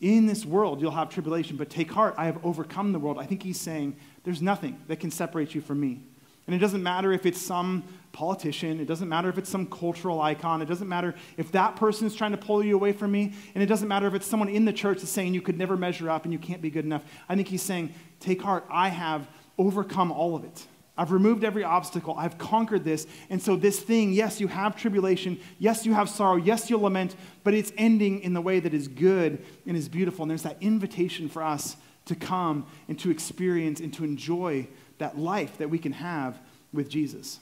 In 0.00 0.26
this 0.26 0.44
world 0.44 0.80
you'll 0.80 0.90
have 0.90 1.10
tribulation, 1.10 1.56
but 1.56 1.70
take 1.70 1.90
heart, 1.90 2.14
I 2.18 2.26
have 2.26 2.44
overcome 2.44 2.92
the 2.92 2.98
world, 2.98 3.18
I 3.18 3.26
think 3.26 3.42
he's 3.42 3.60
saying, 3.60 3.96
There's 4.24 4.42
nothing 4.42 4.80
that 4.88 5.00
can 5.00 5.10
separate 5.10 5.54
you 5.54 5.60
from 5.60 5.80
me. 5.80 6.02
And 6.46 6.54
it 6.54 6.58
doesn't 6.58 6.82
matter 6.82 7.12
if 7.12 7.26
it's 7.26 7.40
some 7.40 7.82
politician, 8.12 8.80
it 8.80 8.86
doesn't 8.86 9.08
matter 9.08 9.28
if 9.28 9.36
it's 9.36 9.50
some 9.50 9.66
cultural 9.66 10.20
icon, 10.20 10.62
it 10.62 10.66
doesn't 10.66 10.88
matter 10.88 11.14
if 11.36 11.50
that 11.52 11.76
person 11.76 12.06
is 12.06 12.14
trying 12.14 12.30
to 12.30 12.36
pull 12.36 12.64
you 12.64 12.74
away 12.74 12.92
from 12.92 13.10
me, 13.12 13.34
and 13.54 13.62
it 13.62 13.66
doesn't 13.66 13.88
matter 13.88 14.06
if 14.06 14.14
it's 14.14 14.26
someone 14.26 14.48
in 14.48 14.64
the 14.64 14.72
church 14.72 14.98
that's 14.98 15.10
saying 15.10 15.34
you 15.34 15.42
could 15.42 15.58
never 15.58 15.76
measure 15.76 16.08
up 16.08 16.24
and 16.24 16.32
you 16.32 16.38
can't 16.38 16.62
be 16.62 16.70
good 16.70 16.84
enough. 16.84 17.02
I 17.28 17.34
think 17.34 17.48
he's 17.48 17.62
saying, 17.62 17.92
Take 18.20 18.40
heart, 18.42 18.64
I 18.70 18.88
have 18.88 19.28
overcome 19.58 20.12
all 20.12 20.36
of 20.36 20.44
it. 20.44 20.66
I've 20.98 21.12
removed 21.12 21.44
every 21.44 21.62
obstacle. 21.62 22.14
I've 22.16 22.38
conquered 22.38 22.84
this. 22.84 23.06
And 23.28 23.40
so, 23.40 23.54
this 23.54 23.80
thing, 23.80 24.12
yes, 24.12 24.40
you 24.40 24.48
have 24.48 24.76
tribulation. 24.76 25.38
Yes, 25.58 25.84
you 25.84 25.92
have 25.92 26.08
sorrow. 26.08 26.36
Yes, 26.36 26.70
you'll 26.70 26.80
lament, 26.80 27.16
but 27.44 27.52
it's 27.52 27.72
ending 27.76 28.20
in 28.20 28.32
the 28.32 28.40
way 28.40 28.60
that 28.60 28.72
is 28.72 28.88
good 28.88 29.44
and 29.66 29.76
is 29.76 29.88
beautiful. 29.88 30.22
And 30.22 30.30
there's 30.30 30.42
that 30.42 30.56
invitation 30.60 31.28
for 31.28 31.42
us 31.42 31.76
to 32.06 32.14
come 32.14 32.66
and 32.88 32.98
to 33.00 33.10
experience 33.10 33.80
and 33.80 33.92
to 33.94 34.04
enjoy 34.04 34.66
that 34.98 35.18
life 35.18 35.58
that 35.58 35.68
we 35.68 35.78
can 35.78 35.92
have 35.92 36.38
with 36.72 36.88
Jesus. 36.88 37.40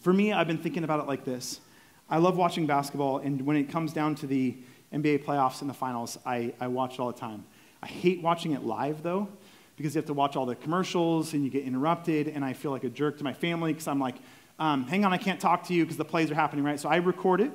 For 0.00 0.12
me, 0.12 0.32
I've 0.32 0.46
been 0.46 0.58
thinking 0.58 0.84
about 0.84 1.00
it 1.00 1.06
like 1.06 1.24
this 1.24 1.60
I 2.08 2.18
love 2.18 2.36
watching 2.36 2.66
basketball, 2.66 3.18
and 3.18 3.44
when 3.44 3.56
it 3.56 3.64
comes 3.64 3.92
down 3.92 4.14
to 4.16 4.28
the 4.28 4.56
NBA 4.92 5.24
playoffs 5.24 5.62
and 5.62 5.68
the 5.68 5.74
finals, 5.74 6.16
I, 6.24 6.54
I 6.60 6.68
watch 6.68 6.94
it 6.94 7.00
all 7.00 7.10
the 7.10 7.18
time. 7.18 7.44
I 7.82 7.86
hate 7.86 8.22
watching 8.22 8.52
it 8.52 8.62
live, 8.62 9.02
though 9.02 9.28
because 9.76 9.94
you 9.94 9.98
have 9.98 10.06
to 10.06 10.14
watch 10.14 10.36
all 10.36 10.46
the 10.46 10.54
commercials 10.54 11.34
and 11.34 11.44
you 11.44 11.50
get 11.50 11.64
interrupted, 11.64 12.28
and 12.28 12.44
I 12.44 12.52
feel 12.52 12.70
like 12.70 12.84
a 12.84 12.88
jerk 12.88 13.18
to 13.18 13.24
my 13.24 13.32
family 13.32 13.72
because 13.72 13.88
I'm 13.88 14.00
like, 14.00 14.16
um, 14.58 14.84
hang 14.84 15.04
on, 15.04 15.12
I 15.12 15.18
can't 15.18 15.38
talk 15.38 15.66
to 15.68 15.74
you 15.74 15.84
because 15.84 15.98
the 15.98 16.04
plays 16.04 16.30
are 16.30 16.34
happening, 16.34 16.64
right? 16.64 16.80
So 16.80 16.88
I 16.88 16.96
record 16.96 17.40
it, 17.40 17.52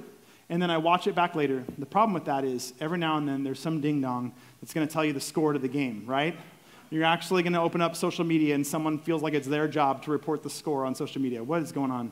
and 0.49 0.61
then 0.61 0.69
I 0.69 0.77
watch 0.77 1.07
it 1.07 1.15
back 1.15 1.35
later. 1.35 1.63
The 1.77 1.85
problem 1.85 2.13
with 2.13 2.25
that 2.25 2.43
is 2.43 2.73
every 2.79 2.99
now 2.99 3.17
and 3.17 3.27
then 3.27 3.43
there's 3.43 3.59
some 3.59 3.81
ding 3.81 4.01
dong 4.01 4.33
that's 4.61 4.73
going 4.73 4.87
to 4.87 4.93
tell 4.93 5.03
you 5.03 5.13
the 5.13 5.19
score 5.19 5.53
to 5.53 5.59
the 5.59 5.67
game, 5.67 6.03
right? 6.05 6.37
You're 6.91 7.05
actually 7.05 7.41
going 7.41 7.53
to 7.53 7.61
open 7.61 7.81
up 7.81 7.95
social 7.95 8.25
media, 8.25 8.53
and 8.53 8.67
someone 8.67 8.99
feels 8.99 9.23
like 9.23 9.33
it's 9.33 9.47
their 9.47 9.67
job 9.67 10.03
to 10.03 10.11
report 10.11 10.43
the 10.43 10.49
score 10.49 10.85
on 10.85 10.93
social 10.93 11.21
media. 11.21 11.43
What 11.43 11.63
is 11.63 11.71
going 11.71 11.89
on? 11.89 12.11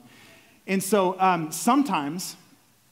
And 0.66 0.82
so 0.82 1.20
um, 1.20 1.52
sometimes 1.52 2.36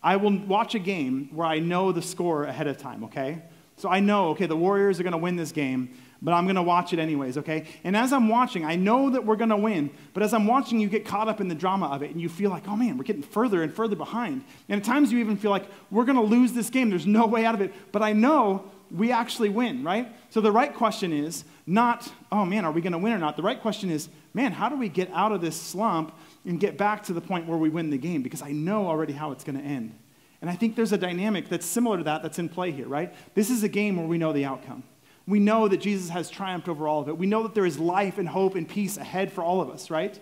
I 0.03 0.17
will 0.17 0.37
watch 0.37 0.75
a 0.75 0.79
game 0.79 1.29
where 1.31 1.47
I 1.47 1.59
know 1.59 1.91
the 1.91 2.01
score 2.01 2.43
ahead 2.43 2.67
of 2.67 2.77
time, 2.77 3.03
okay? 3.05 3.41
So 3.77 3.89
I 3.89 3.99
know, 3.99 4.29
okay, 4.29 4.45
the 4.45 4.55
Warriors 4.55 4.99
are 4.99 5.03
going 5.03 5.13
to 5.13 5.17
win 5.17 5.35
this 5.35 5.51
game. 5.51 5.97
But 6.21 6.33
I'm 6.33 6.45
going 6.45 6.55
to 6.55 6.63
watch 6.63 6.93
it 6.93 6.99
anyways, 6.99 7.37
okay? 7.37 7.65
And 7.83 7.95
as 7.95 8.11
I'm 8.11 8.27
watching, 8.29 8.65
I 8.65 8.75
know 8.75 9.09
that 9.11 9.25
we're 9.25 9.35
going 9.35 9.49
to 9.49 9.57
win, 9.57 9.89
but 10.13 10.23
as 10.23 10.33
I'm 10.33 10.47
watching, 10.47 10.79
you 10.79 10.89
get 10.89 11.05
caught 11.05 11.27
up 11.27 11.41
in 11.41 11.47
the 11.47 11.55
drama 11.55 11.87
of 11.87 12.01
it 12.01 12.11
and 12.11 12.19
you 12.19 12.29
feel 12.29 12.49
like, 12.49 12.67
oh 12.67 12.75
man, 12.75 12.97
we're 12.97 13.03
getting 13.03 13.23
further 13.23 13.61
and 13.63 13.73
further 13.73 13.95
behind. 13.95 14.43
And 14.69 14.81
at 14.81 14.85
times 14.85 15.11
you 15.11 15.19
even 15.19 15.37
feel 15.37 15.51
like, 15.51 15.65
we're 15.91 16.05
going 16.05 16.17
to 16.17 16.23
lose 16.23 16.53
this 16.53 16.69
game. 16.69 16.89
There's 16.89 17.07
no 17.07 17.27
way 17.27 17.45
out 17.45 17.55
of 17.55 17.61
it. 17.61 17.73
But 17.91 18.01
I 18.01 18.13
know 18.13 18.71
we 18.91 19.11
actually 19.11 19.49
win, 19.49 19.83
right? 19.83 20.11
So 20.29 20.41
the 20.41 20.51
right 20.51 20.73
question 20.73 21.11
is 21.11 21.43
not, 21.65 22.11
oh 22.31 22.45
man, 22.45 22.65
are 22.65 22.71
we 22.71 22.81
going 22.81 22.93
to 22.93 22.97
win 22.97 23.13
or 23.13 23.19
not? 23.19 23.35
The 23.35 23.43
right 23.43 23.61
question 23.61 23.89
is, 23.89 24.09
man, 24.33 24.51
how 24.51 24.69
do 24.69 24.77
we 24.77 24.89
get 24.89 25.11
out 25.13 25.31
of 25.31 25.41
this 25.41 25.59
slump 25.59 26.15
and 26.45 26.59
get 26.59 26.77
back 26.77 27.03
to 27.03 27.13
the 27.13 27.21
point 27.21 27.47
where 27.47 27.57
we 27.57 27.69
win 27.69 27.89
the 27.89 27.97
game? 27.97 28.21
Because 28.21 28.41
I 28.41 28.51
know 28.51 28.87
already 28.87 29.13
how 29.13 29.31
it's 29.31 29.43
going 29.43 29.57
to 29.57 29.63
end. 29.63 29.97
And 30.41 30.49
I 30.49 30.55
think 30.55 30.75
there's 30.75 30.93
a 30.93 30.97
dynamic 30.97 31.49
that's 31.49 31.65
similar 31.65 31.97
to 31.97 32.03
that 32.03 32.21
that's 32.21 32.39
in 32.39 32.47
play 32.47 32.71
here, 32.71 32.87
right? 32.87 33.13
This 33.33 33.49
is 33.49 33.63
a 33.63 33.69
game 33.69 33.97
where 33.97 34.07
we 34.07 34.17
know 34.17 34.33
the 34.33 34.45
outcome. 34.45 34.83
We 35.27 35.39
know 35.39 35.67
that 35.67 35.77
Jesus 35.77 36.09
has 36.09 36.29
triumphed 36.29 36.69
over 36.69 36.87
all 36.87 37.01
of 37.01 37.09
it. 37.09 37.17
We 37.17 37.27
know 37.27 37.43
that 37.43 37.53
there 37.53 37.65
is 37.65 37.77
life 37.77 38.17
and 38.17 38.29
hope 38.29 38.55
and 38.55 38.67
peace 38.67 38.97
ahead 38.97 39.31
for 39.31 39.43
all 39.43 39.59
of 39.59 39.69
us, 39.69 39.89
right? 39.89 40.17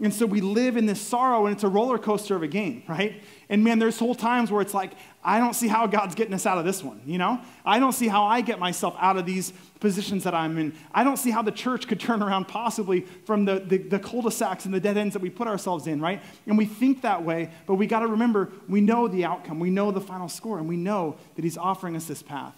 And 0.00 0.12
so 0.12 0.26
we 0.26 0.40
live 0.40 0.76
in 0.76 0.86
this 0.86 1.00
sorrow, 1.00 1.46
and 1.46 1.54
it's 1.54 1.62
a 1.62 1.68
roller 1.68 1.98
coaster 1.98 2.34
of 2.34 2.42
a 2.42 2.48
game, 2.48 2.82
right? 2.88 3.22
And 3.48 3.62
man, 3.62 3.78
there's 3.78 3.98
whole 3.98 4.14
times 4.14 4.50
where 4.50 4.60
it's 4.60 4.74
like, 4.74 4.92
I 5.22 5.38
don't 5.38 5.54
see 5.54 5.68
how 5.68 5.86
God's 5.86 6.16
getting 6.16 6.34
us 6.34 6.46
out 6.46 6.58
of 6.58 6.64
this 6.64 6.82
one, 6.82 7.00
you 7.06 7.16
know? 7.16 7.40
I 7.64 7.78
don't 7.78 7.92
see 7.92 8.08
how 8.08 8.24
I 8.24 8.40
get 8.40 8.58
myself 8.58 8.96
out 8.98 9.16
of 9.16 9.24
these 9.24 9.52
positions 9.78 10.24
that 10.24 10.34
I'm 10.34 10.58
in. 10.58 10.74
I 10.92 11.04
don't 11.04 11.16
see 11.16 11.30
how 11.30 11.42
the 11.42 11.52
church 11.52 11.86
could 11.86 12.00
turn 12.00 12.22
around 12.22 12.48
possibly 12.48 13.02
from 13.24 13.44
the, 13.44 13.60
the, 13.60 13.78
the 13.78 13.98
cul-de-sacs 14.00 14.64
and 14.64 14.74
the 14.74 14.80
dead 14.80 14.96
ends 14.96 15.12
that 15.12 15.22
we 15.22 15.30
put 15.30 15.46
ourselves 15.46 15.86
in, 15.86 16.00
right? 16.00 16.20
And 16.46 16.58
we 16.58 16.66
think 16.66 17.02
that 17.02 17.24
way, 17.24 17.50
but 17.66 17.76
we 17.76 17.86
got 17.86 18.00
to 18.00 18.08
remember 18.08 18.50
we 18.68 18.80
know 18.80 19.06
the 19.06 19.24
outcome, 19.24 19.60
we 19.60 19.70
know 19.70 19.92
the 19.92 20.00
final 20.00 20.28
score, 20.28 20.58
and 20.58 20.68
we 20.68 20.76
know 20.76 21.16
that 21.36 21.44
He's 21.44 21.56
offering 21.56 21.94
us 21.94 22.06
this 22.06 22.22
path. 22.22 22.54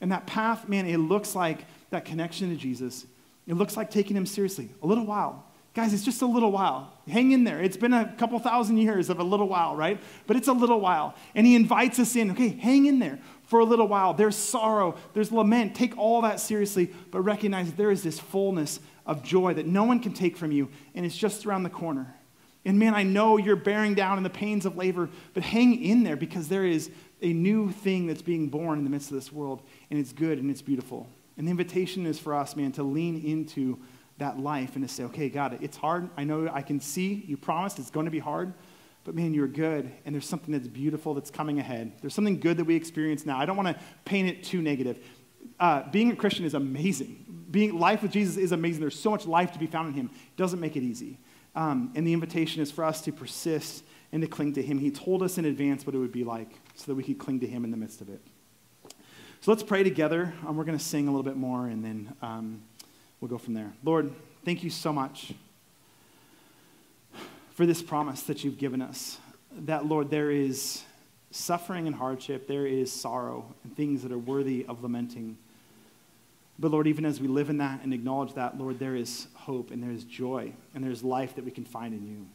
And 0.00 0.12
that 0.12 0.26
path, 0.26 0.68
man, 0.68 0.86
it 0.86 0.98
looks 0.98 1.34
like 1.34 1.64
that 1.90 2.04
connection 2.04 2.50
to 2.50 2.56
Jesus. 2.56 3.06
It 3.46 3.54
looks 3.54 3.76
like 3.76 3.90
taking 3.90 4.16
Him 4.16 4.26
seriously 4.26 4.70
a 4.82 4.86
little 4.86 5.06
while 5.06 5.46
Guys, 5.76 5.92
it's 5.92 6.06
just 6.06 6.22
a 6.22 6.26
little 6.26 6.50
while. 6.50 6.90
Hang 7.06 7.32
in 7.32 7.44
there. 7.44 7.60
It's 7.60 7.76
been 7.76 7.92
a 7.92 8.10
couple 8.16 8.38
thousand 8.38 8.78
years 8.78 9.10
of 9.10 9.20
a 9.20 9.22
little 9.22 9.46
while, 9.46 9.76
right? 9.76 10.00
But 10.26 10.38
it's 10.38 10.48
a 10.48 10.54
little 10.54 10.80
while. 10.80 11.14
And 11.34 11.46
he 11.46 11.54
invites 11.54 11.98
us 11.98 12.16
in. 12.16 12.30
Okay, 12.30 12.48
hang 12.48 12.86
in 12.86 12.98
there 12.98 13.18
for 13.42 13.60
a 13.60 13.64
little 13.64 13.86
while. 13.86 14.14
There's 14.14 14.36
sorrow, 14.36 14.96
there's 15.12 15.30
lament. 15.30 15.74
Take 15.74 15.98
all 15.98 16.22
that 16.22 16.40
seriously, 16.40 16.90
but 17.10 17.20
recognize 17.20 17.70
there 17.74 17.90
is 17.90 18.02
this 18.02 18.18
fullness 18.18 18.80
of 19.04 19.22
joy 19.22 19.52
that 19.52 19.66
no 19.66 19.84
one 19.84 20.00
can 20.00 20.14
take 20.14 20.38
from 20.38 20.50
you, 20.50 20.70
and 20.94 21.04
it's 21.04 21.14
just 21.14 21.44
around 21.44 21.64
the 21.64 21.68
corner. 21.68 22.14
And 22.64 22.78
man, 22.78 22.94
I 22.94 23.02
know 23.02 23.36
you're 23.36 23.54
bearing 23.54 23.94
down 23.94 24.16
in 24.16 24.24
the 24.24 24.30
pains 24.30 24.64
of 24.64 24.78
labor, 24.78 25.10
but 25.34 25.42
hang 25.42 25.84
in 25.84 26.04
there 26.04 26.16
because 26.16 26.48
there 26.48 26.64
is 26.64 26.90
a 27.22 27.32
new 27.32 27.70
thing 27.70 28.06
that's 28.06 28.22
being 28.22 28.48
born 28.48 28.78
in 28.78 28.84
the 28.84 28.90
midst 28.90 29.10
of 29.10 29.16
this 29.16 29.32
world, 29.32 29.62
and 29.90 29.98
it's 29.98 30.12
good 30.12 30.38
and 30.38 30.50
it's 30.50 30.62
beautiful. 30.62 31.08
And 31.36 31.46
the 31.46 31.50
invitation 31.50 32.06
is 32.06 32.18
for 32.18 32.34
us, 32.34 32.56
man, 32.56 32.72
to 32.72 32.82
lean 32.82 33.22
into 33.24 33.78
that 34.18 34.38
life 34.38 34.76
and 34.76 34.86
to 34.86 34.92
say, 34.92 35.04
okay, 35.04 35.28
God, 35.28 35.58
it's 35.60 35.76
hard. 35.76 36.08
I 36.16 36.24
know 36.24 36.48
I 36.52 36.62
can 36.62 36.80
see 36.80 37.24
you 37.26 37.36
promised 37.36 37.78
it's 37.78 37.90
going 37.90 38.06
to 38.06 38.10
be 38.10 38.18
hard, 38.18 38.54
but 39.04 39.14
man, 39.14 39.34
you're 39.34 39.46
good, 39.46 39.90
and 40.04 40.14
there's 40.14 40.28
something 40.28 40.52
that's 40.52 40.68
beautiful 40.68 41.14
that's 41.14 41.30
coming 41.30 41.58
ahead. 41.58 41.92
There's 42.00 42.14
something 42.14 42.40
good 42.40 42.56
that 42.56 42.64
we 42.64 42.74
experience 42.74 43.26
now. 43.26 43.38
I 43.38 43.46
don't 43.46 43.56
want 43.56 43.68
to 43.68 43.84
paint 44.04 44.28
it 44.28 44.42
too 44.42 44.62
negative. 44.62 44.98
Uh, 45.60 45.88
being 45.90 46.10
a 46.10 46.16
Christian 46.16 46.44
is 46.44 46.54
amazing. 46.54 47.44
Being 47.50 47.78
life 47.78 48.02
with 48.02 48.10
Jesus 48.10 48.36
is 48.36 48.52
amazing. 48.52 48.80
There's 48.80 48.98
so 48.98 49.10
much 49.10 49.26
life 49.26 49.52
to 49.52 49.58
be 49.58 49.66
found 49.66 49.88
in 49.88 49.94
Him. 49.94 50.10
It 50.12 50.36
doesn't 50.36 50.60
make 50.60 50.76
it 50.76 50.82
easy. 50.82 51.18
Um, 51.54 51.92
and 51.94 52.06
the 52.06 52.12
invitation 52.12 52.62
is 52.62 52.70
for 52.70 52.84
us 52.84 53.00
to 53.02 53.12
persist 53.12 53.84
and 54.12 54.22
to 54.22 54.28
cling 54.28 54.54
to 54.54 54.62
Him. 54.62 54.78
He 54.78 54.90
told 54.90 55.22
us 55.22 55.38
in 55.38 55.44
advance 55.44 55.86
what 55.86 55.94
it 55.94 55.98
would 55.98 56.12
be 56.12 56.24
like 56.24 56.58
so 56.76 56.84
that 56.86 56.94
we 56.94 57.02
could 57.02 57.18
cling 57.18 57.40
to 57.40 57.46
Him 57.46 57.64
in 57.64 57.72
the 57.72 57.76
midst 57.76 58.00
of 58.00 58.08
it. 58.08 58.20
So 59.40 59.50
let's 59.50 59.62
pray 59.62 59.82
together. 59.82 60.32
Um, 60.46 60.56
we're 60.56 60.64
going 60.64 60.78
to 60.78 60.84
sing 60.84 61.08
a 61.08 61.10
little 61.10 61.24
bit 61.24 61.36
more, 61.36 61.66
and 61.66 61.84
then. 61.84 62.16
Um, 62.22 62.62
we'll 63.20 63.28
go 63.28 63.38
from 63.38 63.54
there. 63.54 63.72
Lord, 63.82 64.12
thank 64.44 64.62
you 64.62 64.70
so 64.70 64.92
much 64.92 65.32
for 67.54 67.66
this 67.66 67.82
promise 67.82 68.22
that 68.24 68.44
you've 68.44 68.58
given 68.58 68.82
us. 68.82 69.18
That, 69.52 69.86
Lord, 69.86 70.10
there 70.10 70.30
is 70.30 70.82
suffering 71.30 71.86
and 71.86 71.96
hardship, 71.96 72.46
there 72.46 72.66
is 72.66 72.92
sorrow 72.92 73.54
and 73.64 73.76
things 73.76 74.02
that 74.02 74.12
are 74.12 74.18
worthy 74.18 74.64
of 74.66 74.82
lamenting. 74.82 75.38
But, 76.58 76.70
Lord, 76.70 76.86
even 76.86 77.04
as 77.04 77.20
we 77.20 77.28
live 77.28 77.50
in 77.50 77.58
that 77.58 77.82
and 77.82 77.92
acknowledge 77.92 78.34
that, 78.34 78.58
Lord, 78.58 78.78
there 78.78 78.96
is 78.96 79.26
hope 79.34 79.70
and 79.70 79.82
there 79.82 79.90
is 79.90 80.04
joy 80.04 80.52
and 80.74 80.82
there's 80.82 81.02
life 81.02 81.34
that 81.36 81.44
we 81.44 81.50
can 81.50 81.64
find 81.64 81.94
in 81.94 82.06
you. 82.06 82.26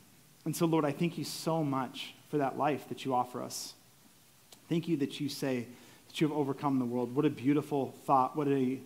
And 0.45 0.55
so, 0.55 0.65
Lord, 0.65 0.85
I 0.85 0.91
thank 0.91 1.17
you 1.17 1.23
so 1.23 1.63
much 1.63 2.15
for 2.29 2.37
that 2.37 2.57
life 2.57 2.87
that 2.89 3.05
you 3.05 3.13
offer 3.13 3.41
us. 3.41 3.73
Thank 4.71 4.87
you 4.87 4.95
that 4.97 5.19
you 5.19 5.27
say 5.27 5.67
that 6.07 6.21
you 6.21 6.29
have 6.29 6.37
overcome 6.37 6.79
the 6.79 6.85
world. 6.85 7.13
What 7.13 7.25
a 7.25 7.29
beautiful 7.29 7.93
thought. 8.05 8.37
What 8.37 8.47
a 8.47 8.79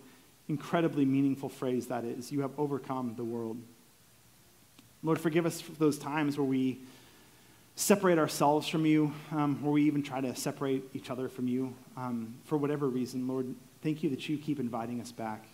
incredibly 0.48 1.04
meaningful 1.04 1.48
phrase 1.48 1.86
that 1.86 2.02
is. 2.02 2.32
You 2.32 2.40
have 2.40 2.50
overcome 2.58 3.14
the 3.16 3.22
world. 3.22 3.56
Lord, 5.04 5.20
forgive 5.20 5.46
us 5.46 5.60
for 5.60 5.70
those 5.74 5.96
times 5.96 6.38
where 6.38 6.44
we 6.44 6.80
separate 7.76 8.18
ourselves 8.18 8.66
from 8.66 8.84
you, 8.84 9.14
um, 9.30 9.62
where 9.62 9.70
we 9.70 9.84
even 9.84 10.02
try 10.02 10.20
to 10.20 10.34
separate 10.34 10.82
each 10.92 11.08
other 11.08 11.28
from 11.28 11.46
you 11.46 11.72
um, 11.96 12.34
for 12.46 12.58
whatever 12.58 12.88
reason. 12.88 13.28
Lord, 13.28 13.54
thank 13.80 14.02
you 14.02 14.10
that 14.10 14.28
you 14.28 14.38
keep 14.38 14.58
inviting 14.58 15.00
us 15.00 15.12
back. 15.12 15.44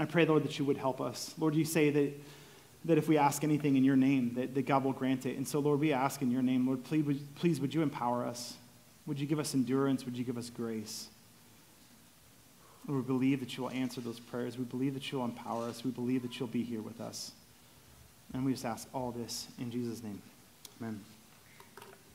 I 0.00 0.04
pray, 0.04 0.26
Lord, 0.26 0.42
that 0.42 0.58
you 0.58 0.64
would 0.64 0.78
help 0.78 1.00
us. 1.00 1.32
Lord, 1.38 1.54
you 1.54 1.64
say 1.64 1.90
that, 1.90 2.12
that 2.86 2.98
if 2.98 3.06
we 3.06 3.18
ask 3.18 3.44
anything 3.44 3.76
in 3.76 3.84
your 3.84 3.94
name, 3.94 4.34
that, 4.34 4.56
that 4.56 4.66
God 4.66 4.82
will 4.82 4.94
grant 4.94 5.26
it. 5.26 5.36
And 5.36 5.46
so, 5.46 5.60
Lord, 5.60 5.78
we 5.78 5.92
ask 5.92 6.22
in 6.22 6.32
your 6.32 6.42
name, 6.42 6.66
Lord, 6.66 6.82
please, 6.82 7.22
please 7.36 7.60
would 7.60 7.72
you 7.72 7.82
empower 7.82 8.26
us? 8.26 8.56
Would 9.10 9.18
you 9.18 9.26
give 9.26 9.40
us 9.40 9.56
endurance? 9.56 10.04
Would 10.04 10.16
you 10.16 10.22
give 10.22 10.38
us 10.38 10.50
grace? 10.50 11.08
Lord, 12.86 13.02
we 13.02 13.06
believe 13.08 13.40
that 13.40 13.56
you 13.56 13.64
will 13.64 13.70
answer 13.70 14.00
those 14.00 14.20
prayers. 14.20 14.56
We 14.56 14.62
believe 14.62 14.94
that 14.94 15.10
you'll 15.10 15.24
empower 15.24 15.64
us. 15.64 15.82
We 15.82 15.90
believe 15.90 16.22
that 16.22 16.38
you'll 16.38 16.46
be 16.46 16.62
here 16.62 16.80
with 16.80 17.00
us. 17.00 17.32
And 18.32 18.44
we 18.44 18.52
just 18.52 18.64
ask 18.64 18.86
all 18.94 19.10
this 19.10 19.48
in 19.58 19.72
Jesus' 19.72 20.04
name. 20.04 20.22
Amen. 20.80 21.00